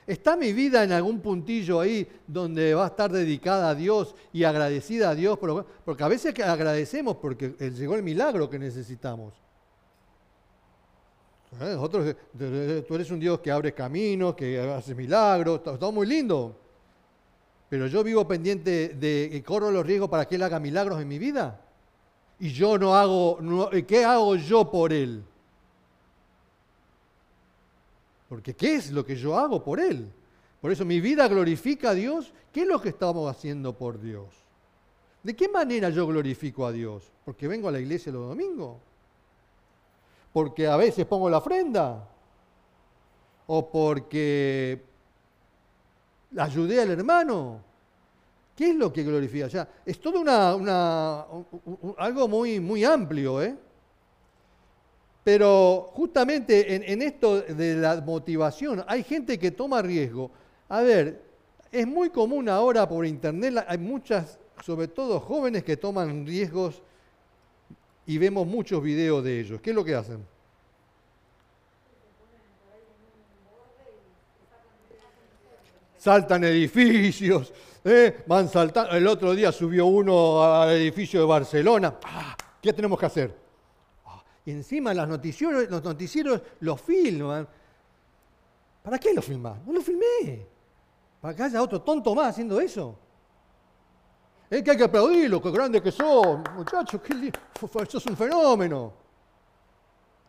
¿Está 0.06 0.36
mi 0.36 0.52
vida 0.52 0.84
en 0.84 0.92
algún 0.92 1.20
puntillo 1.20 1.80
ahí 1.80 2.06
donde 2.26 2.74
va 2.74 2.84
a 2.84 2.88
estar 2.88 3.10
dedicada 3.10 3.70
a 3.70 3.74
Dios 3.74 4.14
y 4.32 4.44
agradecida 4.44 5.10
a 5.10 5.14
Dios? 5.16 5.36
Porque 5.38 6.04
a 6.04 6.08
veces 6.08 6.32
agradecemos 6.40 7.16
porque 7.16 7.54
llegó 7.58 7.96
el 7.96 8.04
milagro 8.04 8.48
que 8.48 8.58
necesitamos. 8.58 9.34
¿Eh? 11.60 11.76
tú 12.86 12.94
eres 12.94 13.10
un 13.10 13.18
Dios 13.18 13.40
que 13.40 13.50
abre 13.50 13.72
caminos, 13.72 14.34
que 14.34 14.60
hace 14.60 14.94
milagros, 14.94 15.62
todo 15.62 15.90
muy 15.90 16.06
lindo. 16.06 16.56
Pero 17.68 17.88
yo 17.88 18.04
vivo 18.04 18.28
pendiente 18.28 18.90
de 18.90 19.28
que 19.30 19.42
corro 19.42 19.72
los 19.72 19.84
riesgos 19.84 20.08
para 20.08 20.26
que 20.26 20.36
Él 20.36 20.42
haga 20.42 20.60
milagros 20.60 21.00
en 21.00 21.08
mi 21.08 21.18
vida. 21.18 21.60
Y 22.38 22.50
yo 22.50 22.78
no 22.78 22.94
hago, 22.94 23.38
¿qué 23.88 24.04
hago 24.04 24.36
yo 24.36 24.70
por 24.70 24.92
Él? 24.92 25.24
Porque 28.28 28.54
¿qué 28.54 28.76
es 28.76 28.90
lo 28.90 29.04
que 29.04 29.16
yo 29.16 29.38
hago 29.38 29.62
por 29.62 29.80
Él? 29.80 30.10
Por 30.60 30.72
eso 30.72 30.84
mi 30.84 31.00
vida 31.00 31.28
glorifica 31.28 31.90
a 31.90 31.94
Dios. 31.94 32.32
¿Qué 32.52 32.62
es 32.62 32.66
lo 32.66 32.80
que 32.80 32.88
estamos 32.88 33.30
haciendo 33.30 33.76
por 33.76 34.00
Dios? 34.00 34.26
¿De 35.22 35.34
qué 35.34 35.48
manera 35.48 35.90
yo 35.90 36.06
glorifico 36.06 36.66
a 36.66 36.72
Dios? 36.72 37.10
¿Porque 37.24 37.48
vengo 37.48 37.68
a 37.68 37.72
la 37.72 37.80
iglesia 37.80 38.12
los 38.12 38.28
domingos? 38.28 38.78
¿Porque 40.32 40.66
a 40.66 40.76
veces 40.76 41.04
pongo 41.06 41.30
la 41.30 41.38
ofrenda? 41.38 42.08
¿O 43.46 43.70
porque 43.70 44.82
ayudé 46.36 46.82
al 46.82 46.90
hermano? 46.90 47.60
¿Qué 48.54 48.70
es 48.70 48.76
lo 48.76 48.92
que 48.92 49.02
glorifica? 49.02 49.46
O 49.46 49.66
es 49.84 50.00
todo 50.00 50.20
una, 50.20 51.26
algo 51.98 52.28
muy, 52.28 52.58
muy 52.58 52.84
amplio, 52.84 53.42
¿eh? 53.42 53.56
Pero 55.26 55.90
justamente 55.92 56.92
en, 56.92 57.02
esto 57.02 57.40
de 57.40 57.74
la 57.74 58.00
motivación, 58.00 58.84
hay 58.86 59.02
gente 59.02 59.36
que 59.40 59.50
toma 59.50 59.82
riesgo. 59.82 60.30
A 60.68 60.82
ver, 60.82 61.20
es 61.72 61.84
muy 61.84 62.10
común 62.10 62.48
ahora 62.48 62.88
por 62.88 63.04
internet, 63.04 63.64
hay 63.66 63.76
muchas, 63.76 64.38
sobre 64.64 64.86
todo 64.86 65.18
jóvenes 65.18 65.64
que 65.64 65.76
toman 65.76 66.24
riesgos 66.24 66.80
y 68.06 68.18
vemos 68.18 68.46
muchos 68.46 68.80
videos 68.80 69.24
de 69.24 69.40
ellos. 69.40 69.60
¿Qué 69.60 69.70
es 69.70 69.76
lo 69.76 69.84
que 69.84 69.96
hacen? 69.96 70.24
Saltan 75.98 76.44
edificios, 76.44 77.52
¿eh? 77.82 78.18
van 78.28 78.48
saltando. 78.48 78.92
El 78.92 79.08
otro 79.08 79.34
día 79.34 79.50
subió 79.50 79.86
uno 79.86 80.40
al 80.44 80.70
edificio 80.70 81.18
de 81.18 81.26
Barcelona. 81.26 81.96
Ah, 82.04 82.36
¿Qué 82.62 82.72
tenemos 82.72 82.96
que 82.96 83.06
hacer? 83.06 83.45
Y 84.46 84.52
encima 84.52 84.94
los 84.94 85.08
noticieros, 85.08 85.68
los 85.68 85.82
noticieros 85.82 86.40
lo 86.60 86.76
filman. 86.76 87.46
¿Para 88.80 88.96
qué 88.96 89.12
lo 89.12 89.20
filmás? 89.20 89.58
No 89.66 89.72
lo 89.72 89.80
filmé. 89.80 90.46
¿Para 91.20 91.34
que 91.34 91.42
haya 91.42 91.60
otro 91.60 91.82
tonto 91.82 92.14
más 92.14 92.28
haciendo 92.28 92.60
eso? 92.60 92.96
Es 94.48 94.62
que 94.62 94.70
hay 94.70 94.76
que 94.76 94.84
aplaudirlo, 94.84 95.42
qué 95.42 95.50
grande 95.50 95.82
que 95.82 95.90
sos, 95.90 96.38
muchachos, 96.54 97.00
qué 97.02 97.32
sos 97.90 98.06
un 98.06 98.16
fenómeno. 98.16 98.92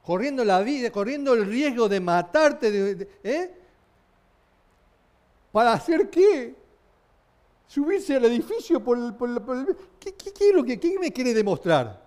Corriendo 0.04 0.44
la 0.44 0.62
vida, 0.62 0.90
corriendo 0.90 1.36
el 1.36 1.46
riesgo 1.46 1.88
de 1.88 2.00
matarte, 2.00 3.10
¿eh? 3.24 3.56
¿Para 5.52 5.74
hacer 5.74 6.10
qué? 6.10 6.56
Subirse 7.68 8.16
al 8.16 8.26
edificio 8.26 8.84
por 8.84 8.98
el... 8.98 9.16
¿Qué, 10.00 10.16
qué, 10.16 10.54
lo 10.54 10.64
que, 10.64 10.80
¿Qué 10.80 10.98
me 10.98 11.14
quiere 11.14 11.36
demostrar? 11.36 12.07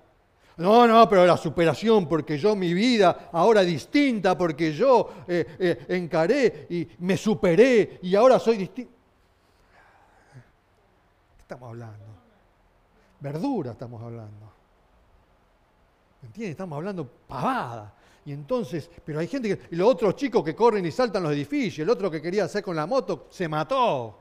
No, 0.61 0.87
no, 0.87 1.09
pero 1.09 1.25
la 1.25 1.39
superación, 1.39 2.07
porque 2.07 2.37
yo 2.37 2.55
mi 2.55 2.75
vida 2.75 3.31
ahora 3.33 3.63
distinta, 3.63 4.37
porque 4.37 4.75
yo 4.75 5.09
eh, 5.27 5.57
eh, 5.59 5.87
encaré 5.89 6.67
y 6.69 6.87
me 6.99 7.17
superé 7.17 7.99
y 8.03 8.15
ahora 8.15 8.39
soy 8.39 8.59
distinto. 8.59 8.93
¿Qué 11.35 11.41
estamos 11.41 11.71
hablando? 11.71 12.05
Verdura 13.21 13.73
estamos 13.73 14.03
hablando. 14.03 14.53
¿Me 16.21 16.27
entiendes? 16.27 16.51
Estamos 16.51 16.77
hablando 16.77 17.09
pavada. 17.27 17.95
Y 18.27 18.33
entonces, 18.33 18.91
pero 19.03 19.21
hay 19.21 19.29
gente 19.29 19.57
que, 19.57 19.75
y 19.75 19.77
los 19.77 19.89
otros 19.89 20.15
chicos 20.15 20.45
que 20.45 20.55
corren 20.55 20.85
y 20.85 20.91
saltan 20.91 21.23
los 21.23 21.33
edificios, 21.33 21.85
el 21.85 21.89
otro 21.89 22.11
que 22.11 22.21
quería 22.21 22.45
hacer 22.45 22.63
con 22.63 22.77
la 22.77 22.87
moto, 22.87 23.29
se 23.31 23.49
mató. 23.49 24.21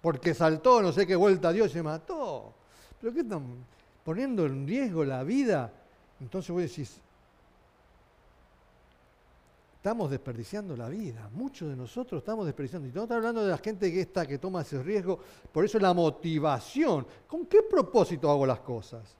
Porque 0.00 0.34
saltó, 0.34 0.82
no 0.82 0.90
sé 0.90 1.06
qué 1.06 1.14
vuelta 1.14 1.52
dio 1.52 1.64
y 1.64 1.68
se 1.68 1.80
mató. 1.80 2.52
¿Pero 3.00 3.14
qué 3.14 3.20
están? 3.20 3.70
Poniendo 4.04 4.46
en 4.46 4.66
riesgo 4.66 5.04
la 5.04 5.22
vida, 5.22 5.72
entonces 6.20 6.50
vos 6.50 6.62
decís, 6.62 7.00
estamos 9.82 10.10
desperdiciando 10.10 10.76
la 10.76 10.88
vida. 10.88 11.28
Muchos 11.32 11.68
de 11.68 11.74
nosotros 11.74 12.20
estamos 12.20 12.46
desperdiciando. 12.46 12.88
Y 12.88 12.92
no 12.92 13.02
estamos 13.02 13.24
hablando 13.24 13.44
de 13.44 13.50
la 13.50 13.58
gente 13.58 13.92
que 13.92 14.02
está, 14.02 14.24
que 14.24 14.38
toma 14.38 14.62
ese 14.62 14.80
riesgo. 14.80 15.18
Por 15.50 15.64
eso 15.64 15.78
la 15.80 15.92
motivación. 15.92 17.04
¿Con 17.26 17.46
qué 17.46 17.62
propósito 17.62 18.30
hago 18.30 18.46
las 18.46 18.60
cosas? 18.60 19.16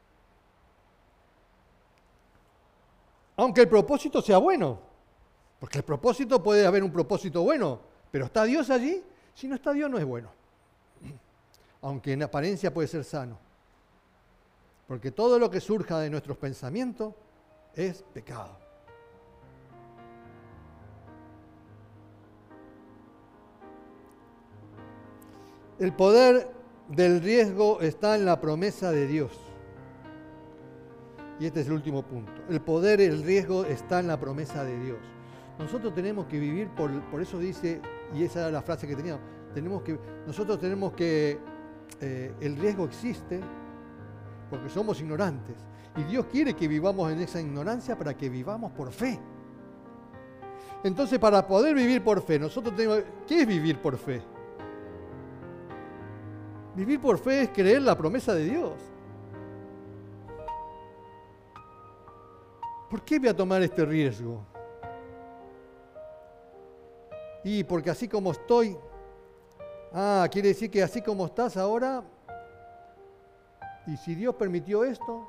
Aunque 3.37 3.63
el 3.63 3.69
propósito 3.69 4.23
sea 4.23 4.39
bueno. 4.39 4.79
Porque 5.59 5.79
el 5.79 5.85
propósito 5.85 6.41
puede 6.41 6.65
haber 6.65 6.85
un 6.85 6.93
propósito 6.93 7.43
bueno. 7.43 7.81
Pero 8.13 8.27
¿está 8.27 8.45
Dios 8.45 8.71
allí? 8.71 9.03
Si 9.35 9.49
no 9.49 9.57
está 9.57 9.73
Dios 9.73 9.91
no 9.91 9.99
es 9.99 10.05
bueno. 10.05 10.31
Aunque 11.83 12.13
en 12.13 12.23
apariencia 12.23 12.73
puede 12.73 12.87
ser 12.87 13.03
sano. 13.03 13.37
Porque 14.93 15.11
todo 15.11 15.39
lo 15.39 15.51
que 15.51 15.59
surja 15.59 16.01
de 16.01 16.11
nuestros 16.11 16.37
pensamientos 16.37 17.15
es 17.75 18.03
pecado. 18.13 18.59
El 25.79 25.95
poder 25.95 26.47
del 26.89 27.23
riesgo 27.23 27.81
está 27.81 28.17
en 28.17 28.27
la 28.27 28.39
promesa 28.39 28.93
de 28.93 29.07
Dios. 29.07 29.33
Y 31.41 31.47
este 31.47 31.63
es 31.63 31.69
el 31.69 31.73
último 31.73 32.03
punto. 32.03 32.31
El 32.51 32.61
poder, 32.61 33.01
el 33.01 33.23
riesgo 33.23 33.65
está 33.65 33.99
en 33.99 34.09
la 34.09 34.21
promesa 34.21 34.63
de 34.63 34.79
Dios. 34.79 34.99
Nosotros 35.59 35.95
tenemos 35.95 36.27
que 36.27 36.39
vivir, 36.39 36.69
por, 36.69 36.91
por 37.05 37.23
eso 37.23 37.39
dice, 37.39 37.81
y 38.15 38.25
esa 38.25 38.41
era 38.41 38.51
la 38.51 38.61
frase 38.61 38.87
que 38.87 38.95
teníamos, 38.95 39.23
tenemos 39.55 39.81
que, 39.81 39.99
nosotros 40.27 40.59
tenemos 40.59 40.93
que, 40.93 41.39
eh, 42.03 42.35
el 42.43 42.59
riesgo 42.59 42.85
existe, 42.85 43.41
porque 44.53 44.69
somos 44.69 45.01
ignorantes. 45.01 45.57
Y 45.97 46.03
Dios 46.03 46.27
quiere 46.27 46.53
que 46.53 46.69
vivamos 46.69 47.11
en 47.11 47.21
esa 47.21 47.41
ignorancia 47.41 47.97
para 47.97 48.15
que 48.15 48.29
vivamos 48.29 48.71
por 48.73 48.93
fe. 48.93 49.19
Entonces, 50.85 51.19
para 51.19 51.47
poder 51.47 51.75
vivir 51.75 52.05
por 52.05 52.21
fe, 52.21 52.39
nosotros 52.39 52.77
tenemos... 52.77 53.03
¿Qué 53.27 53.41
es 53.41 53.47
vivir 53.47 53.81
por 53.81 53.97
fe? 53.97 54.21
Vivir 56.77 57.01
por 57.01 57.17
fe 57.17 57.45
es 57.45 57.49
creer 57.49 57.81
la 57.81 57.97
promesa 57.97 58.35
de 58.35 58.45
Dios. 58.45 58.75
¿Por 62.91 63.01
qué 63.01 63.19
voy 63.19 63.29
a 63.29 63.37
tomar 63.37 63.63
este 63.63 63.87
riesgo? 63.87 64.45
Y 67.43 67.65
porque 67.65 67.89
así 67.89 68.07
como 68.07 68.33
estoy, 68.33 68.77
ah, 69.95 70.29
quiere 70.31 70.49
decir 70.49 70.71
que 70.71 70.83
así 70.83 71.01
como 71.01 71.25
estás 71.25 71.57
ahora, 71.57 72.05
y 73.87 73.97
si 73.97 74.15
Dios 74.15 74.35
permitió 74.35 74.85
esto, 74.85 75.27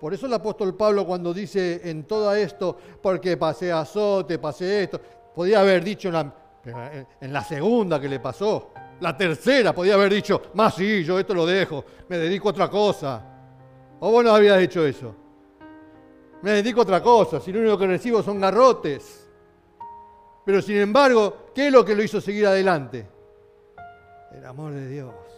por 0.00 0.14
eso 0.14 0.26
el 0.26 0.34
apóstol 0.34 0.74
Pablo 0.74 1.06
cuando 1.06 1.34
dice 1.34 1.80
en 1.84 2.04
todo 2.04 2.32
esto, 2.34 2.76
porque 3.02 3.36
pasé 3.36 3.72
azote, 3.72 4.38
pasé 4.38 4.84
esto, 4.84 5.00
podía 5.34 5.60
haber 5.60 5.82
dicho 5.82 6.08
en 6.08 6.14
la, 6.14 7.06
en 7.20 7.32
la 7.32 7.42
segunda 7.42 8.00
que 8.00 8.08
le 8.08 8.20
pasó, 8.20 8.70
la 9.00 9.16
tercera 9.16 9.72
podía 9.72 9.94
haber 9.94 10.12
dicho, 10.12 10.42
más 10.54 10.74
sí, 10.74 11.04
yo 11.04 11.18
esto 11.18 11.34
lo 11.34 11.46
dejo, 11.46 11.84
me 12.08 12.18
dedico 12.18 12.48
a 12.48 12.50
otra 12.50 12.68
cosa. 12.68 13.24
¿O 14.00 14.10
vos 14.10 14.24
no 14.24 14.32
habías 14.32 14.58
dicho 14.58 14.84
eso? 14.86 15.14
Me 16.42 16.52
dedico 16.52 16.80
a 16.80 16.82
otra 16.84 17.02
cosa, 17.02 17.40
si 17.40 17.52
lo 17.52 17.60
único 17.60 17.78
que 17.78 17.86
recibo 17.86 18.22
son 18.22 18.40
garrotes. 18.40 19.28
Pero 20.44 20.62
sin 20.62 20.76
embargo, 20.76 21.50
¿qué 21.54 21.66
es 21.66 21.72
lo 21.72 21.84
que 21.84 21.94
lo 21.94 22.02
hizo 22.02 22.20
seguir 22.20 22.46
adelante? 22.46 23.06
El 24.32 24.44
amor 24.46 24.72
de 24.72 24.88
Dios 24.88 25.37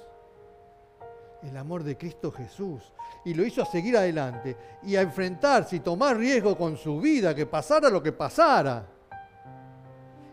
el 1.43 1.57
amor 1.57 1.83
de 1.83 1.97
Cristo 1.97 2.31
Jesús. 2.31 2.93
Y 3.25 3.35
lo 3.35 3.45
hizo 3.45 3.63
a 3.63 3.67
seguir 3.67 3.97
adelante 3.97 4.57
y 4.83 4.97
a 4.97 5.03
enfrentarse 5.03 5.77
y 5.77 5.81
tomar 5.81 6.17
riesgo 6.17 6.57
con 6.57 6.77
su 6.77 7.01
vida, 7.01 7.35
que 7.35 7.47
pasara 7.47 7.89
lo 7.91 8.03
que 8.03 8.13
pasara. 8.13 8.87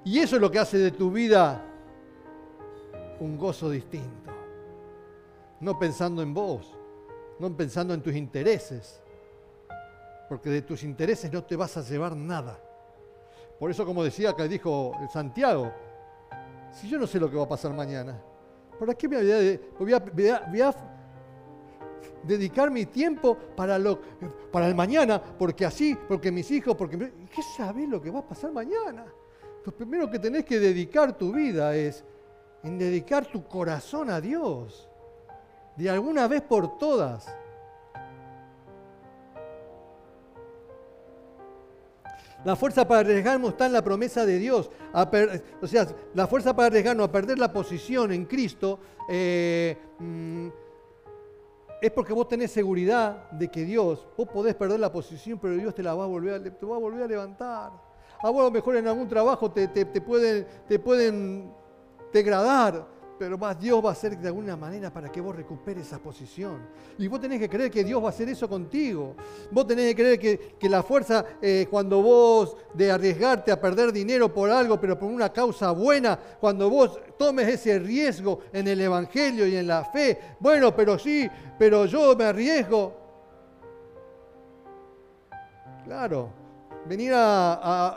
Y 0.04 0.20
eso 0.20 0.36
es 0.36 0.42
lo 0.42 0.50
que 0.50 0.60
hace 0.60 0.78
de 0.78 0.92
tu 0.92 1.12
vida 1.12 1.62
un 3.20 3.38
gozo 3.38 3.70
distinto. 3.70 4.32
No 5.60 5.78
pensando 5.78 6.22
en 6.22 6.34
vos, 6.34 6.78
no 7.40 7.56
pensando 7.56 7.94
en 7.94 8.02
tus 8.02 8.16
intereses, 8.16 9.02
porque 10.30 10.50
de 10.50 10.62
tus 10.62 10.84
intereses 10.84 11.32
no 11.32 11.44
te 11.44 11.56
vas 11.56 11.76
a 11.78 11.82
llevar 11.82 12.16
nada. 12.16 12.60
Por 13.60 13.72
eso, 13.72 13.86
como 13.86 14.04
decía 14.04 14.34
que 14.34 14.48
dijo 14.48 14.94
Santiago, 15.12 15.74
si 16.72 16.88
yo 16.88 17.00
no 17.00 17.08
sé 17.08 17.20
lo 17.20 17.30
que 17.30 17.38
va 17.38 17.44
a 17.44 17.50
pasar 17.50 17.74
mañana, 17.74 18.22
¿para 18.80 18.94
qué 18.94 19.08
me 19.08 19.18
voy 19.80 19.94
a, 19.94 20.00
voy 20.00 20.62
a 20.62 20.97
dedicar 22.24 22.72
mi 22.72 22.86
tiempo 22.86 23.38
para, 23.56 23.78
lo, 23.78 24.00
para 24.52 24.68
el 24.68 24.76
mañana, 24.76 25.22
porque 25.22 25.66
así, 25.66 25.98
porque 26.08 26.32
mis 26.32 26.50
hijos, 26.52 26.76
porque... 26.76 26.98
¿Qué 26.98 27.42
sabes 27.56 27.88
lo 27.88 28.02
que 28.02 28.10
va 28.10 28.20
a 28.20 28.28
pasar 28.28 28.52
mañana? 28.52 29.06
Lo 29.66 29.72
primero 29.72 30.10
que 30.10 30.20
tenés 30.20 30.46
que 30.46 30.60
dedicar 30.60 31.18
tu 31.18 31.34
vida 31.34 31.76
es 31.76 32.04
en 32.64 32.78
dedicar 32.78 33.26
tu 33.26 33.46
corazón 33.48 34.10
a 34.10 34.22
Dios, 34.22 34.88
de 35.76 35.90
alguna 35.90 36.28
vez 36.28 36.42
por 36.42 36.78
todas. 36.78 37.28
La 42.46 42.56
fuerza 42.56 42.88
para 42.88 43.02
arriesgarnos 43.02 43.52
está 43.52 43.66
en 43.66 43.74
la 43.74 43.84
promesa 43.84 44.26
de 44.26 44.40
Dios. 44.40 44.72
o 45.62 45.68
sea, 45.68 45.88
la 46.14 46.28
fuerza 46.28 46.56
para 46.56 46.68
arriesgarnos 46.68 47.10
a 47.10 47.12
perder 47.12 47.38
la 47.40 47.52
posición 47.52 48.12
en 48.12 48.26
Cristo 48.26 48.80
eh, 49.10 49.76
mm, 50.00 50.48
es 51.82 51.92
porque 51.92 52.14
vos 52.14 52.28
tenés 52.28 52.52
seguridad 52.52 53.30
de 53.32 53.50
que 53.50 53.64
Dios, 53.64 54.08
vos 54.18 54.28
podés 54.28 54.56
perder 54.56 54.80
la 54.80 54.92
posición, 54.92 55.38
pero 55.40 55.56
Dios 55.56 55.76
te 55.76 55.84
la 55.84 55.94
va 55.94 56.06
a 56.06 56.08
volver 56.08 56.34
a, 56.34 56.44
te 56.44 56.66
va 56.66 56.76
a, 56.76 56.80
volver 56.80 57.04
a 57.04 57.08
levantar. 57.08 57.72
A 58.22 58.30
vos 58.30 58.42
a 58.42 58.46
lo 58.46 58.52
mejor 58.52 58.76
en 58.78 58.88
algún 58.88 59.08
trabajo 59.08 59.52
te, 59.52 59.68
te, 59.68 60.02
pueden, 60.02 60.48
te 60.68 60.80
pueden 60.80 61.54
degradar, 62.12 62.88
pero 63.18 63.38
más 63.38 63.60
Dios 63.60 63.84
va 63.84 63.90
a 63.90 63.92
hacer 63.94 64.18
de 64.18 64.28
alguna 64.28 64.56
manera 64.56 64.92
para 64.92 65.12
que 65.12 65.20
vos 65.20 65.36
recuperes 65.36 65.88
esa 65.88 66.00
posición. 66.00 66.68
Y 66.98 67.08
vos 67.08 67.20
tenés 67.20 67.40
que 67.40 67.50
creer 67.50 67.72
que 67.72 67.84
Dios 67.84 68.02
va 68.02 68.08
a 68.08 68.10
hacer 68.10 68.30
eso 68.30 68.48
contigo. 68.48 69.16
Vos 69.52 69.66
tenés 69.66 69.94
que 69.94 69.96
creer 69.96 70.58
que, 70.60 70.70
la 70.70 70.84
fuerza, 70.84 71.26
eh, 71.42 71.68
cuando 71.70 72.02
vos 72.02 72.58
de 72.74 72.92
arriesgarte 72.92 73.52
a 73.52 73.60
perder 73.60 73.92
dinero 73.92 74.34
por 74.34 74.50
algo, 74.50 74.80
pero 74.80 74.98
por 75.00 75.10
una 75.10 75.32
causa 75.32 75.72
buena, 75.72 76.18
cuando 76.40 76.70
vos 76.70 77.00
tomes 77.18 77.48
ese 77.48 77.80
riesgo 77.80 78.42
en 78.52 78.68
el 78.68 78.82
Evangelio 78.82 79.48
y 79.48 79.56
en 79.56 79.68
la 79.68 79.86
fe, 79.86 80.20
bueno, 80.40 80.76
pero 80.76 81.00
sí, 81.00 81.30
pero 81.58 81.86
yo 81.86 82.16
me 82.16 82.26
arriesgo. 82.26 82.96
Claro, 85.86 86.30
venir 86.86 87.14
a, 87.16 87.94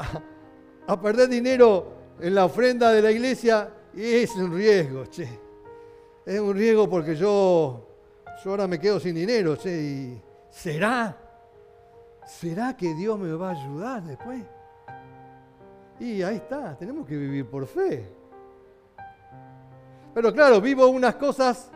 a 0.86 1.00
perder 1.00 1.28
dinero 1.28 1.92
en 2.20 2.34
la 2.34 2.44
ofrenda 2.44 2.92
de 2.92 3.02
la 3.02 3.10
iglesia 3.10 3.70
es 3.94 4.36
un 4.36 4.54
riesgo, 4.54 5.04
che. 5.06 5.28
Es 6.24 6.38
un 6.38 6.54
riesgo 6.54 6.88
porque 6.88 7.16
yo, 7.16 7.86
yo 8.44 8.50
ahora 8.50 8.66
me 8.66 8.78
quedo 8.78 9.00
sin 9.00 9.14
dinero, 9.14 9.56
che. 9.56 9.70
Y 9.70 10.22
¿Será? 10.50 11.16
¿Será 12.26 12.76
que 12.76 12.94
Dios 12.94 13.18
me 13.18 13.32
va 13.32 13.48
a 13.48 13.52
ayudar 13.52 14.02
después? 14.02 14.42
Y 15.98 16.22
ahí 16.22 16.36
está, 16.36 16.76
tenemos 16.76 17.06
que 17.06 17.16
vivir 17.16 17.46
por 17.46 17.66
fe. 17.66 18.06
Pero 20.14 20.32
claro, 20.32 20.60
vivo 20.60 20.86
unas 20.88 21.16
cosas 21.16 21.70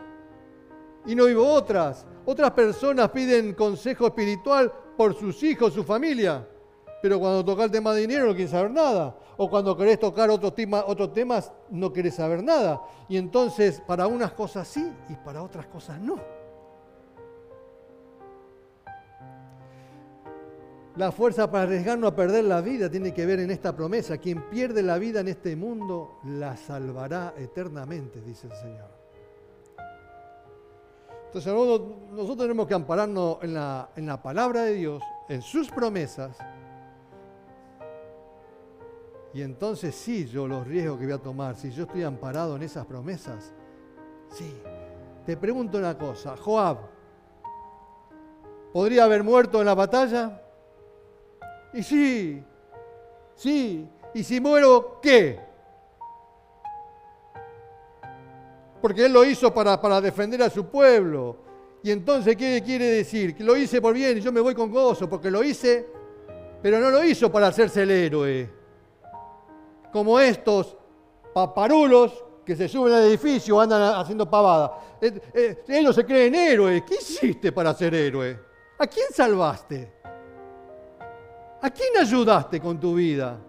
y 1.05 1.15
no 1.15 1.25
vivo 1.25 1.45
otras. 1.47 2.05
Otras 2.25 2.51
personas 2.51 3.11
piden 3.11 3.53
consejo 3.53 4.07
espiritual 4.07 4.71
por 4.97 5.13
sus 5.13 5.43
hijos, 5.43 5.73
su 5.73 5.83
familia 5.83 6.47
pero 7.05 7.19
cuando 7.19 7.45
toca 7.45 7.65
el 7.65 7.69
tema 7.69 7.93
de 7.93 8.01
dinero 8.01 8.25
no 8.25 8.33
quieres 8.33 8.49
saber 8.49 8.71
nada. 8.71 9.15
O 9.37 9.47
cuando 9.47 9.77
querés 9.77 9.99
tocar 9.99 10.27
otros 10.31 10.55
temas 10.55 11.51
no 11.69 11.93
querés 11.93 12.15
saber 12.15 12.41
nada. 12.41 12.81
Y 13.07 13.17
entonces 13.17 13.79
para 13.85 14.07
unas 14.07 14.31
cosas 14.31 14.67
sí 14.67 14.91
y 15.07 15.13
para 15.13 15.43
otras 15.43 15.67
cosas 15.67 15.99
no. 16.01 16.19
La 20.95 21.11
fuerza 21.11 21.51
para 21.51 21.65
arriesgarnos 21.65 22.11
a 22.11 22.15
perder 22.15 22.45
la 22.45 22.61
vida 22.61 22.89
tiene 22.89 23.13
que 23.13 23.23
ver 23.27 23.39
en 23.39 23.51
esta 23.51 23.75
promesa. 23.75 24.17
Quien 24.17 24.49
pierde 24.49 24.81
la 24.81 24.97
vida 24.97 25.19
en 25.19 25.27
este 25.27 25.55
mundo 25.55 26.17
la 26.23 26.57
salvará 26.57 27.35
eternamente, 27.37 28.19
dice 28.19 28.47
el 28.47 28.53
Señor. 28.55 28.89
Entonces 31.27 31.53
nosotros, 31.53 32.37
tenemos 32.39 32.65
que 32.65 32.73
ampararnos 32.73 33.37
en 33.43 33.53
la, 33.53 33.91
en 33.95 34.07
la 34.07 34.19
palabra 34.23 34.63
de 34.63 34.73
Dios, 34.73 35.03
en 35.29 35.43
sus 35.43 35.69
promesas, 35.69 36.35
y 39.35 39.41
entonces 39.41 39.93
sí, 39.93 40.25
yo 40.27 40.47
los 40.47 40.65
riesgos 40.65 40.97
que 40.97 41.03
voy 41.03 41.13
a 41.13 41.17
tomar, 41.17 41.57
si 41.57 41.69
yo 41.69 41.83
estoy 41.83 42.03
amparado 42.03 42.55
en 42.55 42.63
esas 42.63 42.85
promesas, 42.85 43.51
sí. 44.29 44.49
Te 45.25 45.35
pregunto 45.35 45.77
una 45.77 45.97
cosa, 45.97 46.37
Joab, 46.37 46.77
¿podría 48.71 49.03
haber 49.03 49.25
muerto 49.25 49.59
en 49.59 49.65
la 49.65 49.75
batalla? 49.75 50.41
Y 51.73 51.83
sí, 51.83 52.41
sí. 53.35 53.85
¿Y 54.13 54.23
si 54.23 54.39
muero, 54.39 55.01
qué? 55.01 55.37
Porque 58.81 59.07
él 59.07 59.11
lo 59.11 59.25
hizo 59.25 59.53
para, 59.53 59.81
para 59.81 59.99
defender 59.99 60.43
a 60.43 60.49
su 60.49 60.65
pueblo. 60.67 61.35
Y 61.83 61.91
entonces, 61.91 62.37
¿qué 62.37 62.63
quiere 62.65 62.85
decir? 62.85 63.35
Que 63.35 63.43
lo 63.43 63.57
hice 63.57 63.81
por 63.81 63.93
bien 63.93 64.17
y 64.17 64.21
yo 64.21 64.31
me 64.31 64.39
voy 64.39 64.55
con 64.55 64.71
gozo, 64.71 65.09
porque 65.09 65.29
lo 65.29 65.43
hice, 65.43 65.89
pero 66.61 66.79
no 66.79 66.89
lo 66.89 67.03
hizo 67.03 67.29
para 67.29 67.47
hacerse 67.47 67.83
el 67.83 67.91
héroe 67.91 68.64
como 69.95 70.19
estos 70.19 70.75
paparulos 71.33 72.21
que 72.45 72.53
se 72.53 72.67
suben 72.67 72.95
al 72.95 73.03
edificio 73.03 73.61
andan 73.61 73.95
haciendo 73.95 74.29
pavada. 74.29 74.97
Eh, 74.99 75.21
eh, 75.33 75.63
ellos 75.69 75.95
se 75.95 76.05
creen 76.05 76.35
héroes. 76.35 76.83
¿Qué 76.85 76.95
hiciste 76.95 77.53
para 77.53 77.73
ser 77.73 77.95
héroe? 77.95 78.37
¿A 78.77 78.87
quién 78.87 79.05
salvaste? 79.13 79.93
¿A 81.61 81.69
quién 81.69 81.97
ayudaste 81.97 82.59
con 82.59 82.77
tu 82.77 82.95
vida? 82.95 83.39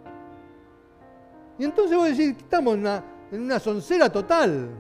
Y 1.58 1.64
entonces 1.64 1.96
vos 1.96 2.16
decís, 2.16 2.36
estamos 2.36 2.74
en 2.74 2.80
una, 2.80 3.04
en 3.32 3.60
soncera 3.60 4.08
total. 4.08 4.70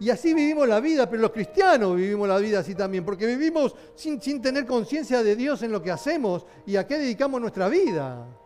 Y 0.00 0.10
así 0.10 0.34
vivimos 0.34 0.66
la 0.66 0.80
vida, 0.80 1.08
pero 1.08 1.22
los 1.22 1.30
cristianos 1.30 1.94
vivimos 1.94 2.28
la 2.28 2.38
vida 2.38 2.58
así 2.58 2.74
también, 2.74 3.04
porque 3.04 3.26
vivimos 3.26 3.76
sin, 3.94 4.20
sin 4.20 4.42
tener 4.42 4.66
conciencia 4.66 5.22
de 5.22 5.36
Dios 5.36 5.62
en 5.62 5.70
lo 5.70 5.80
que 5.80 5.92
hacemos 5.92 6.46
y 6.66 6.74
a 6.74 6.84
qué 6.84 6.98
dedicamos 6.98 7.40
nuestra 7.40 7.68
vida. 7.68 8.39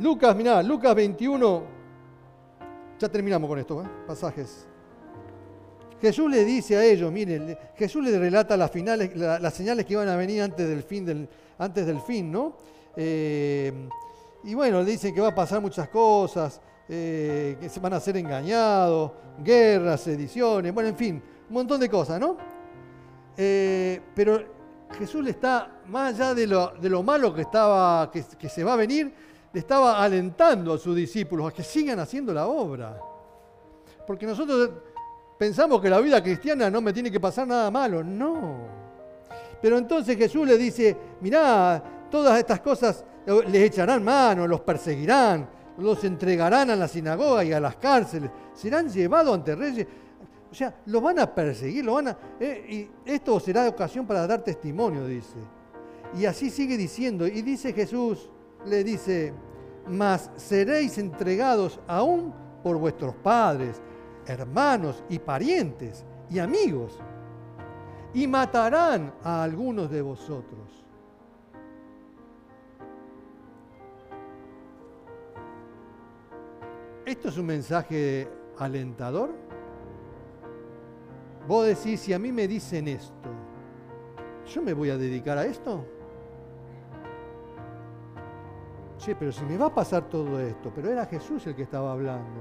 Lucas, 0.00 0.36
mirá, 0.36 0.62
Lucas 0.62 0.94
21, 0.94 1.62
ya 3.00 3.08
terminamos 3.08 3.48
con 3.48 3.58
estos 3.58 3.84
¿eh? 3.84 3.88
pasajes. 4.06 4.66
Jesús 6.00 6.30
le 6.30 6.44
dice 6.44 6.76
a 6.76 6.84
ellos, 6.84 7.10
miren, 7.10 7.58
Jesús 7.74 8.04
les 8.04 8.16
relata 8.16 8.56
las, 8.56 8.70
señales 8.70 9.84
que 9.84 9.92
iban 9.94 10.08
a 10.08 10.14
venir 10.14 10.42
antes 10.42 10.68
del 10.68 10.84
fin, 10.84 11.04
del, 11.04 11.28
antes 11.58 11.84
del 11.84 12.00
fin 12.00 12.30
¿no? 12.30 12.56
Eh, 12.94 13.88
y 14.44 14.54
bueno, 14.54 14.82
le 14.82 14.92
dicen 14.92 15.12
que 15.12 15.20
va 15.20 15.28
a 15.28 15.34
pasar 15.34 15.60
muchas 15.60 15.88
cosas, 15.88 16.60
eh, 16.88 17.56
que 17.60 17.68
se 17.68 17.80
van 17.80 17.94
a 17.94 17.98
ser 17.98 18.16
engañados, 18.18 19.10
guerras, 19.42 20.02
sediciones, 20.02 20.72
bueno, 20.72 20.90
en 20.90 20.96
fin, 20.96 21.22
un 21.48 21.54
montón 21.54 21.80
de 21.80 21.88
cosas, 21.88 22.20
¿no? 22.20 22.36
pero 23.36 24.42
Jesús 24.96 25.22
le 25.22 25.30
está, 25.30 25.80
más 25.86 26.14
allá 26.14 26.34
de 26.34 26.46
lo, 26.46 27.02
malo 27.02 27.34
que, 27.34 27.42
estaba, 27.42 28.10
que, 28.10 28.48
se 28.48 28.64
va 28.64 28.72
a 28.72 28.76
venir, 28.76 29.12
estaba 29.52 30.02
alentando 30.02 30.74
a 30.74 30.78
sus 30.78 30.94
discípulos 30.94 31.48
a 31.48 31.54
que 31.54 31.62
sigan 31.62 31.98
haciendo 31.98 32.32
la 32.32 32.46
obra. 32.46 33.00
Porque 34.06 34.26
nosotros 34.26 34.70
pensamos 35.38 35.80
que 35.80 35.90
la 35.90 36.00
vida 36.00 36.22
cristiana 36.22 36.70
no 36.70 36.80
me 36.80 36.92
tiene 36.92 37.10
que 37.10 37.20
pasar 37.20 37.46
nada 37.46 37.70
malo. 37.70 38.02
No. 38.02 38.66
Pero 39.60 39.78
entonces 39.78 40.16
Jesús 40.16 40.46
le 40.46 40.56
dice, 40.56 40.96
mirá, 41.20 41.82
todas 42.10 42.38
estas 42.38 42.60
cosas 42.60 43.04
les 43.26 43.62
echarán 43.62 44.02
mano, 44.04 44.46
los 44.46 44.60
perseguirán, 44.60 45.48
los 45.78 46.02
entregarán 46.04 46.70
a 46.70 46.76
la 46.76 46.88
sinagoga 46.88 47.44
y 47.44 47.52
a 47.52 47.60
las 47.60 47.76
cárceles, 47.76 48.30
serán 48.54 48.88
llevados 48.88 49.34
ante 49.34 49.54
reyes. 49.54 49.86
O 50.50 50.54
sea, 50.54 50.74
los 50.86 51.02
van 51.02 51.18
a 51.18 51.34
perseguir, 51.34 51.84
lo 51.84 51.94
van 51.94 52.08
a... 52.08 52.18
Eh, 52.40 52.90
y 53.04 53.10
esto 53.10 53.38
será 53.38 53.68
ocasión 53.68 54.06
para 54.06 54.26
dar 54.26 54.42
testimonio, 54.42 55.06
dice. 55.06 55.36
Y 56.18 56.24
así 56.24 56.50
sigue 56.50 56.76
diciendo. 56.76 57.26
Y 57.26 57.42
dice 57.42 57.74
Jesús, 57.74 58.30
le 58.66 58.84
dice, 58.84 59.32
mas 59.86 60.30
seréis 60.36 60.98
entregados 60.98 61.80
aún 61.86 62.32
por 62.62 62.76
vuestros 62.76 63.14
padres, 63.16 63.80
hermanos 64.26 65.02
y 65.08 65.18
parientes 65.18 66.04
y 66.30 66.38
amigos, 66.38 66.98
y 68.12 68.26
matarán 68.26 69.14
a 69.22 69.42
algunos 69.42 69.90
de 69.90 70.02
vosotros. 70.02 70.84
¿Esto 77.04 77.28
es 77.30 77.38
un 77.38 77.46
mensaje 77.46 78.28
alentador? 78.58 79.30
Vos 81.46 81.66
decís, 81.66 82.00
si 82.00 82.12
a 82.12 82.18
mí 82.18 82.30
me 82.30 82.46
dicen 82.46 82.88
esto, 82.88 83.30
¿yo 84.52 84.60
me 84.60 84.74
voy 84.74 84.90
a 84.90 84.98
dedicar 84.98 85.38
a 85.38 85.46
esto? 85.46 85.97
Che, 88.98 89.14
pero 89.14 89.32
si 89.32 89.44
me 89.44 89.56
va 89.56 89.66
a 89.66 89.74
pasar 89.74 90.08
todo 90.08 90.38
esto, 90.40 90.70
pero 90.74 90.90
era 90.90 91.06
Jesús 91.06 91.46
el 91.46 91.54
que 91.54 91.62
estaba 91.62 91.92
hablando. 91.92 92.40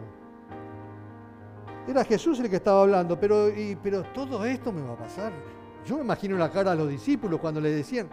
Era 1.87 2.03
Jesús 2.03 2.39
el 2.39 2.49
que 2.49 2.57
estaba 2.57 2.81
hablando, 2.81 3.17
pero, 3.17 3.49
pero 3.81 4.03
todo 4.03 4.43
esto 4.43 4.73
me 4.73 4.81
va 4.81 4.93
a 4.93 4.97
pasar. 4.97 5.31
Yo 5.85 5.95
me 5.95 6.01
imagino 6.01 6.37
la 6.37 6.51
cara 6.51 6.71
de 6.71 6.77
los 6.77 6.89
discípulos 6.89 7.39
cuando 7.39 7.61
le 7.61 7.71
decían, 7.71 8.09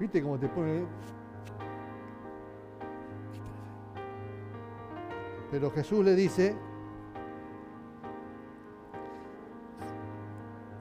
¿viste 0.00 0.20
cómo 0.20 0.38
te 0.38 0.48
pone? 0.48 0.84
Pero 5.52 5.70
Jesús 5.70 6.04
le 6.04 6.14
dice, 6.16 6.56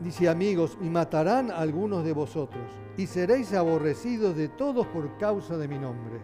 dice 0.01 0.29
amigos, 0.29 0.77
y 0.81 0.89
matarán 0.89 1.51
algunos 1.51 2.03
de 2.03 2.13
vosotros, 2.13 2.69
y 2.97 3.07
seréis 3.07 3.53
aborrecidos 3.53 4.35
de 4.35 4.49
todos 4.49 4.87
por 4.87 5.17
causa 5.17 5.57
de 5.57 5.67
mi 5.67 5.77
nombre. 5.77 6.19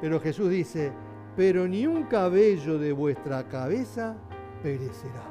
Pero 0.00 0.20
Jesús 0.20 0.50
dice, 0.50 0.92
pero 1.36 1.66
ni 1.66 1.86
un 1.86 2.04
cabello 2.04 2.78
de 2.78 2.92
vuestra 2.92 3.48
cabeza 3.48 4.16
perecerá. 4.62 5.22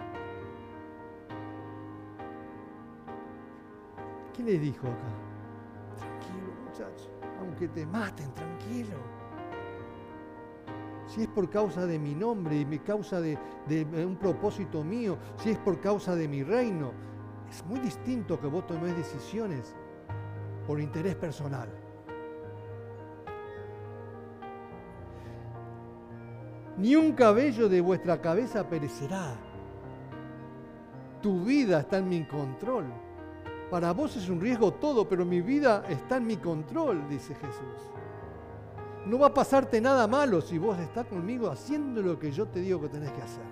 ¿Qué 4.34 4.44
le 4.44 4.58
dijo 4.58 4.88
acá? 4.88 5.98
Tranquilo 5.98 6.54
muchacho, 6.66 7.10
aunque 7.40 7.68
te 7.68 7.86
maten, 7.86 8.34
tranquilo. 8.34 9.21
Si 11.12 11.24
es 11.24 11.28
por 11.28 11.50
causa 11.50 11.86
de 11.86 12.00
mi 12.00 12.16
nombre 12.16 12.56
y 12.56 12.66
mi 12.66 12.80
causa 12.80 13.20
de, 13.20 13.38
de 13.68 14.06
un 14.06 14.16
propósito 14.16 14.82
mío, 14.82 15.18
si 15.36 15.50
es 15.50 15.58
por 15.58 15.82
causa 15.82 16.16
de 16.16 16.26
mi 16.26 16.42
reino, 16.42 16.94
es 17.50 17.66
muy 17.66 17.82
distinto 17.82 18.40
que 18.40 18.48
vos 18.48 18.66
tomes 18.66 18.96
decisiones 18.96 19.76
por 20.66 20.80
interés 20.80 21.16
personal. 21.16 21.68
Ni 26.78 26.96
un 26.96 27.12
cabello 27.12 27.68
de 27.68 27.82
vuestra 27.82 28.22
cabeza 28.22 28.70
perecerá. 28.70 29.36
Tu 31.22 31.44
vida 31.44 31.82
está 31.82 31.98
en 31.98 32.08
mi 32.08 32.24
control. 32.24 32.86
Para 33.70 33.92
vos 33.92 34.16
es 34.16 34.30
un 34.30 34.40
riesgo 34.40 34.76
todo, 34.76 35.10
pero 35.10 35.26
mi 35.26 35.42
vida 35.42 35.84
está 35.90 36.16
en 36.18 36.28
mi 36.28 36.38
control, 36.38 37.10
dice 37.10 37.36
Jesús. 37.36 37.92
No 39.06 39.18
va 39.18 39.28
a 39.28 39.34
pasarte 39.34 39.82
nada 39.82 40.08
malo 40.08 40.42
si 40.42 40.58
vos 40.58 40.78
estás 40.80 41.08
conmigo 41.08 41.50
haciendo 41.50 42.02
lo 42.02 42.20
que 42.20 42.32
yo 42.32 42.48
te 42.48 42.60
digo 42.60 42.80
que 42.82 42.90
tenés 42.90 43.12
que 43.12 43.22
hacer. 43.22 43.44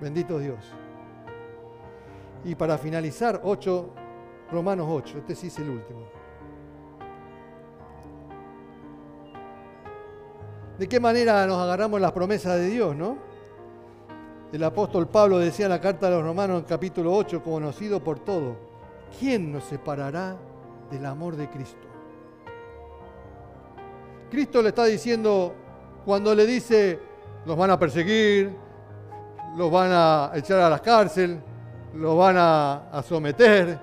Bendito 0.00 0.38
Dios. 0.38 0.64
Y 2.44 2.54
para 2.54 2.78
finalizar, 2.78 3.40
8, 3.44 3.90
Romanos 4.50 4.86
8, 4.90 5.18
este 5.18 5.34
sí 5.34 5.46
es 5.48 5.58
el 5.58 5.70
último. 5.70 6.06
¿De 10.78 10.88
qué 10.88 10.98
manera 10.98 11.46
nos 11.46 11.58
agarramos 11.58 12.00
las 12.00 12.12
promesas 12.12 12.56
de 12.56 12.68
Dios, 12.68 12.96
no? 12.96 13.18
El 14.52 14.64
apóstol 14.64 15.08
Pablo 15.08 15.38
decía 15.38 15.66
en 15.66 15.70
la 15.70 15.80
carta 15.80 16.08
a 16.08 16.10
los 16.10 16.24
Romanos 16.24 16.60
en 16.60 16.66
capítulo 16.66 17.14
8, 17.14 17.42
conocido 17.42 18.02
por 18.02 18.18
todo, 18.18 18.56
¿quién 19.18 19.52
nos 19.52 19.64
separará 19.64 20.36
del 20.90 21.06
amor 21.06 21.36
de 21.36 21.48
Cristo? 21.48 21.91
Cristo 24.32 24.62
le 24.62 24.70
está 24.70 24.86
diciendo, 24.86 25.54
cuando 26.06 26.34
le 26.34 26.46
dice, 26.46 26.98
los 27.44 27.54
van 27.54 27.70
a 27.70 27.78
perseguir, 27.78 28.50
los 29.58 29.70
van 29.70 29.90
a 29.92 30.30
echar 30.34 30.58
a 30.60 30.70
la 30.70 30.78
cárcel, 30.78 31.38
los 31.92 32.16
van 32.16 32.36
a, 32.38 33.02
someter, 33.06 33.78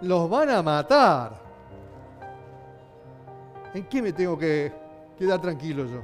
los 0.00 0.28
van 0.28 0.50
a 0.50 0.60
matar. 0.60 1.40
¿En 3.72 3.84
qué 3.84 4.02
me 4.02 4.12
tengo 4.12 4.36
que 4.36 4.72
quedar 5.16 5.40
tranquilo 5.40 5.84
yo? 5.84 6.00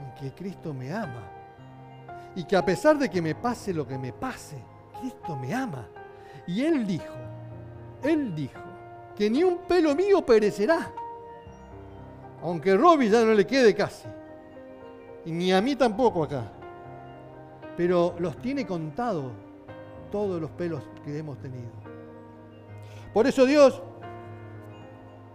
En 0.00 0.14
que 0.20 0.34
Cristo 0.34 0.74
me 0.74 0.92
ama. 0.92 1.22
Y 2.34 2.42
que 2.42 2.56
a 2.56 2.64
pesar 2.64 2.98
de 2.98 3.08
que 3.08 3.22
me 3.22 3.36
pase 3.36 3.72
lo 3.72 3.86
que 3.86 3.96
me 3.96 4.12
pase, 4.12 4.56
Cristo 5.00 5.36
me 5.36 5.54
ama. 5.54 5.86
Y 6.48 6.64
Él 6.64 6.84
dijo, 6.84 7.14
él 8.02 8.34
dijo 8.34 8.60
que 9.16 9.30
ni 9.30 9.44
un 9.44 9.58
pelo 9.58 9.94
mío 9.94 10.26
perecerá, 10.26 10.90
aunque 12.44 12.76
Robbie 12.76 13.08
ya 13.08 13.24
no 13.24 13.32
le 13.32 13.46
quede 13.46 13.74
casi, 13.74 14.06
y 15.24 15.32
ni 15.32 15.52
a 15.52 15.60
mí 15.60 15.74
tampoco 15.74 16.22
acá, 16.22 16.44
pero 17.76 18.14
los 18.18 18.36
tiene 18.36 18.66
contados 18.66 19.32
todos 20.12 20.40
los 20.40 20.50
pelos 20.50 20.82
que 21.04 21.18
hemos 21.18 21.38
tenido. 21.38 21.70
Por 23.12 23.26
eso 23.26 23.46
Dios, 23.46 23.82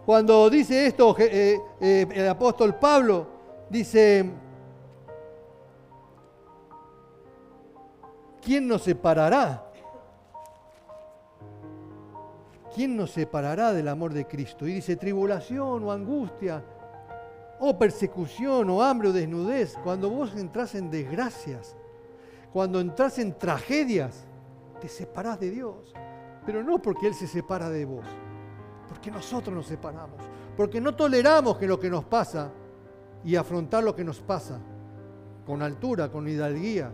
cuando 0.06 0.48
dice 0.48 0.86
esto, 0.86 1.14
eh, 1.18 1.60
eh, 1.80 2.06
el 2.10 2.28
apóstol 2.28 2.76
Pablo 2.76 3.26
dice, 3.68 4.30
¿quién 8.40 8.68
nos 8.68 8.82
separará 8.82 9.66
¿quién 12.72 12.96
nos 12.96 13.10
separará 13.10 13.72
del 13.72 13.88
amor 13.88 14.12
de 14.14 14.26
Cristo? 14.26 14.66
Y 14.66 14.74
dice, 14.74 14.94
tribulación 14.96 15.82
o 15.84 15.92
angustia, 15.92 16.62
o 17.60 17.78
persecución, 17.78 18.68
o 18.70 18.82
hambre 18.82 19.08
o 19.08 19.12
desnudez. 19.12 19.78
Cuando 19.84 20.10
vos 20.10 20.34
entras 20.34 20.74
en 20.74 20.90
desgracias, 20.90 21.76
cuando 22.52 22.80
entras 22.80 23.18
en 23.18 23.36
tragedias, 23.38 24.26
te 24.80 24.88
separás 24.88 25.38
de 25.38 25.50
Dios. 25.50 25.92
Pero 26.44 26.64
no 26.64 26.80
porque 26.80 27.06
Él 27.06 27.14
se 27.14 27.26
separa 27.26 27.68
de 27.68 27.84
vos, 27.84 28.06
porque 28.88 29.10
nosotros 29.10 29.54
nos 29.54 29.66
separamos, 29.66 30.18
porque 30.56 30.80
no 30.80 30.94
toleramos 30.94 31.58
que 31.58 31.66
lo 31.66 31.78
que 31.78 31.90
nos 31.90 32.04
pasa 32.04 32.50
y 33.22 33.36
afrontar 33.36 33.84
lo 33.84 33.94
que 33.94 34.04
nos 34.04 34.20
pasa 34.20 34.58
con 35.46 35.62
altura, 35.62 36.10
con 36.10 36.26
hidalguía 36.26 36.92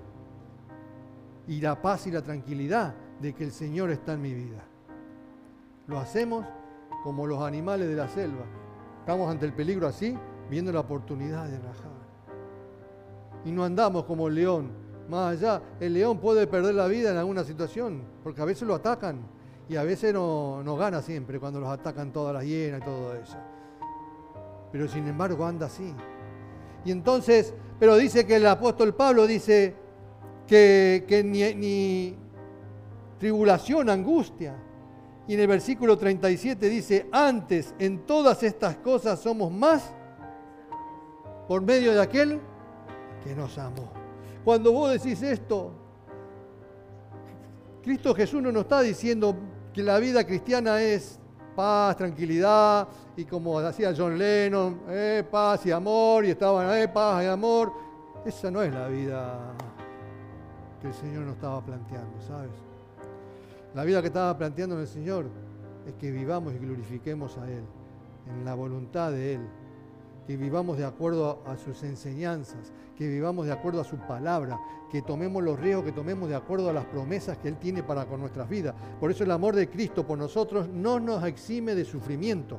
y 1.47 1.61
la 1.61 1.81
paz 1.81 2.09
y 2.09 2.11
la 2.11 2.23
tranquilidad 2.23 2.95
de 3.21 3.33
que 3.33 3.45
el 3.45 3.53
Señor 3.53 3.91
está 3.91 4.15
en 4.15 4.23
mi 4.23 4.35
vida. 4.35 4.65
Lo 5.87 5.99
hacemos 5.99 6.45
como 7.05 7.27
los 7.27 7.41
animales 7.41 7.89
de 7.89 7.95
la 7.95 8.09
selva. 8.09 8.45
Estamos 8.99 9.31
ante 9.31 9.47
el 9.47 9.53
peligro 9.53 9.87
así, 9.87 10.19
viendo 10.51 10.73
la 10.73 10.81
oportunidad 10.81 11.47
de 11.47 11.59
rajar. 11.59 11.93
Y 13.45 13.53
no 13.53 13.65
andamos 13.65 14.05
como 14.05 14.29
el 14.29 14.35
león. 14.35 14.71
Más 15.09 15.37
allá, 15.37 15.63
el 15.79 15.95
león 15.95 16.19
puede 16.19 16.47
perder 16.47 16.75
la 16.75 16.89
vida 16.89 17.11
en 17.11 17.17
alguna 17.17 17.45
situación, 17.45 18.03
porque 18.25 18.43
a 18.43 18.45
veces 18.45 18.67
lo 18.67 18.75
atacan 18.75 19.21
y 19.69 19.77
a 19.77 19.85
veces 19.85 20.13
no, 20.13 20.63
no 20.65 20.77
gana 20.77 21.01
siempre 21.01 21.39
cuando 21.39 21.61
los 21.61 21.69
atacan 21.69 22.13
todas 22.13 22.35
las 22.35 22.45
hienas 22.45 22.81
y 22.81 22.85
todo 22.85 23.15
eso. 23.15 23.37
Pero 24.73 24.89
sin 24.89 25.07
embargo 25.07 25.45
anda 25.47 25.67
así. 25.67 25.95
Y 26.85 26.91
entonces, 26.91 27.55
pero 27.79 27.97
dice 27.97 28.27
que 28.27 28.37
el 28.37 28.47
apóstol 28.47 28.95
Pablo 28.95 29.27
dice 29.27 29.75
que, 30.47 31.05
que 31.07 31.23
ni, 31.23 31.55
ni 31.55 32.17
tribulación, 33.19 33.91
angustia, 33.91 34.57
y 35.29 35.35
en 35.35 35.41
el 35.41 35.49
versículo 35.49 35.99
37 35.99 36.69
dice, 36.69 37.09
antes 37.11 37.75
en 37.79 38.07
todas 38.07 38.43
estas 38.43 38.77
cosas 38.77 39.19
somos 39.19 39.51
más 39.51 39.93
por 41.47 41.63
medio 41.63 41.93
de 41.93 42.01
aquel 42.01 42.41
que 43.23 43.35
nos 43.35 43.57
amó. 43.59 43.91
Cuando 44.45 44.73
vos 44.73 44.93
decís 44.93 45.23
esto, 45.23 45.73
Cristo 47.83 48.15
Jesús 48.15 48.43
no 48.43 48.51
nos 48.51 48.63
está 48.63 48.81
diciendo 48.81 49.37
que 49.73 49.83
la 49.83 49.99
vida 49.99 50.25
cristiana 50.25 50.81
es 50.81 51.19
paz, 51.55 51.97
tranquilidad, 51.97 52.89
y 53.17 53.25
como 53.25 53.61
decía 53.61 53.95
John 53.97 54.19
Lennon, 54.19 54.83
eh, 54.89 55.25
paz 55.29 55.65
y 55.67 55.73
amor, 55.73 56.25
y 56.25 56.31
estaban, 56.31 56.77
eh, 56.77 56.89
paz 56.89 57.25
y 57.25 57.27
amor. 57.27 57.73
Esa 58.25 58.51
no 58.51 58.63
es 58.63 58.73
la 58.73 58.89
vida 58.89 59.55
que 60.81 60.89
el 60.89 60.95
Señor 60.95 61.23
nos 61.23 61.37
estaba 61.37 61.65
planteando, 61.65 62.21
¿sabes? 62.21 62.51
La 63.75 63.85
vida 63.85 64.01
que 64.01 64.09
estaba 64.09 64.37
planteando 64.37 64.79
el 64.81 64.87
Señor 64.87 65.27
es 65.87 65.95
que 65.95 66.11
vivamos 66.11 66.55
y 66.55 66.59
glorifiquemos 66.59 67.39
a 67.39 67.51
Él, 67.51 67.65
en 68.27 68.45
la 68.45 68.55
voluntad 68.55 69.13
de 69.13 69.35
Él, 69.35 69.41
que 70.27 70.37
vivamos 70.37 70.77
de 70.77 70.85
acuerdo 70.85 71.43
a, 71.47 71.57
sus 71.57 71.83
enseñanzas, 71.83 72.73
que 72.97 73.07
vivamos 73.07 73.47
de 73.47 73.53
acuerdo 73.53 73.81
a 73.81 73.85
su 73.85 73.97
palabra, 73.97 74.59
que 74.91 75.03
tomemos 75.03 75.43
los 75.43 75.59
riesgos, 75.59 75.85
que 75.85 75.93
tomemos 75.93 76.29
de 76.29 76.35
acuerdo 76.35 76.71
a 76.71 76.73
las 76.73 76.85
promesas 76.87 77.39
que 77.39 77.49
Él 77.49 77.57
tiene 77.59 77.83
para 77.83 78.07
con 78.07 78.21
nuestras 78.21 78.49
vidas. 78.49 78.75
Por 78.99 79.11
eso 79.11 79.25
el 79.25 79.31
amor 79.31 79.55
de 79.55 79.69
Cristo 79.69 80.07
por 80.07 80.19
nosotros 80.19 80.69
no 80.69 80.99
nos 80.99 81.25
exime 81.25 81.75
de 81.75 81.85
sufrimiento. 81.85 82.59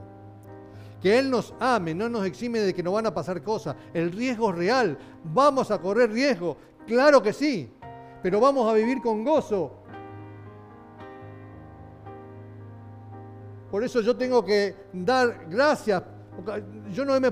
Que 1.01 1.19
Él 1.19 1.29
nos 1.29 1.53
ame, 1.59 1.93
no 1.93 2.09
nos 2.09 2.25
exime 2.25 2.59
de 2.59 2.73
que 2.73 2.83
no 2.83 2.93
van 2.93 3.05
a 3.05 3.13
pasar 3.13 3.43
cosas. 3.43 3.75
El 3.93 4.11
riesgo 4.11 4.49
es 4.51 4.57
real. 4.57 4.97
Vamos 5.23 5.69
a 5.71 5.79
correr 5.79 6.11
riesgo, 6.11 6.57
claro 6.85 7.21
que 7.21 7.33
sí, 7.33 7.69
pero 8.23 8.39
vamos 8.39 8.69
a 8.69 8.73
vivir 8.73 9.01
con 9.01 9.23
gozo, 9.23 9.83
Por 13.71 13.83
eso 13.83 14.01
yo 14.01 14.15
tengo 14.15 14.43
que 14.45 14.75
dar 14.93 15.45
gracias. 15.49 16.01
Yo 16.91 17.05
no 17.05 17.19
me 17.19 17.31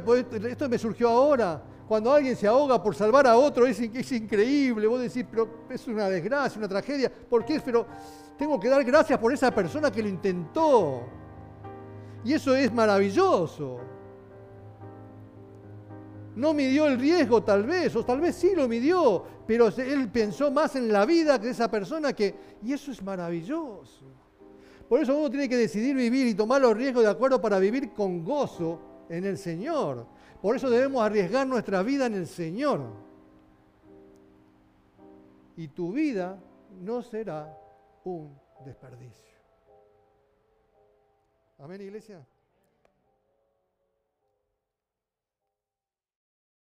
esto 0.50 0.70
me 0.70 0.78
surgió 0.78 1.10
ahora. 1.10 1.62
Cuando 1.88 2.12
alguien 2.12 2.36
se 2.36 2.48
ahoga 2.48 2.82
por 2.82 2.96
salvar 2.96 3.28
a 3.28 3.38
otro, 3.38 3.68
es, 3.68 3.80
es 3.80 4.12
increíble. 4.12 4.88
Vos 4.88 5.02
decís, 5.02 5.26
pero 5.30 5.66
es 5.70 5.88
una 5.88 6.10
desgracia, 6.10 6.58
una 6.58 6.68
tragedia. 6.68 7.12
¿Por 7.12 7.46
qué? 7.46 7.62
Pero 7.64 7.86
tengo 8.38 8.60
que 8.60 8.70
dar 8.70 8.84
gracias 8.84 9.20
por 9.20 9.32
esa 9.32 9.52
persona 9.52 9.92
que 9.92 10.02
lo 10.02 10.10
intentó. 10.10 11.04
Y 12.24 12.34
eso 12.34 12.56
es 12.56 12.74
maravilloso. 12.74 13.80
No 16.36 16.54
midió 16.54 16.88
el 16.88 17.00
riesgo 17.00 17.44
tal 17.44 17.64
vez, 17.64 17.96
o 17.96 18.04
tal 18.04 18.20
vez 18.20 18.36
sí 18.36 18.54
lo 18.56 18.68
midió, 18.68 19.24
pero 19.48 19.68
él 19.68 20.10
pensó 20.10 20.52
más 20.52 20.76
en 20.76 20.92
la 20.92 21.06
vida 21.06 21.40
que 21.40 21.52
esa 21.52 21.70
persona 21.70 22.14
que... 22.14 22.36
Y 22.64 22.74
eso 22.74 22.92
es 22.92 23.02
maravilloso. 23.02 24.06
Por 24.90 25.00
eso 25.00 25.16
uno 25.16 25.30
tiene 25.30 25.48
que 25.48 25.56
decidir 25.56 25.96
vivir 25.96 26.28
y 26.28 26.34
tomar 26.34 26.62
los 26.62 26.76
riesgos 26.76 27.04
de 27.04 27.10
acuerdo 27.10 27.40
para 27.40 27.58
vivir 27.58 27.94
con 27.94 28.24
gozo 28.24 28.95
en 29.10 29.26
el 29.26 29.38
Señor. 29.38 30.08
Por 30.42 30.56
eso 30.56 30.70
debemos 30.70 31.04
arriesgar 31.04 31.48
nuestra 31.48 31.84
vida 31.84 32.06
en 32.06 32.16
el 32.16 32.28
Señor. 32.28 32.82
Y 35.58 35.70
tu 35.70 35.92
vida 35.92 36.40
no 36.82 37.02
será 37.02 37.58
un 38.04 38.38
desperdicio. 38.66 39.36
Amén, 41.58 41.82
iglesia. 41.82 42.26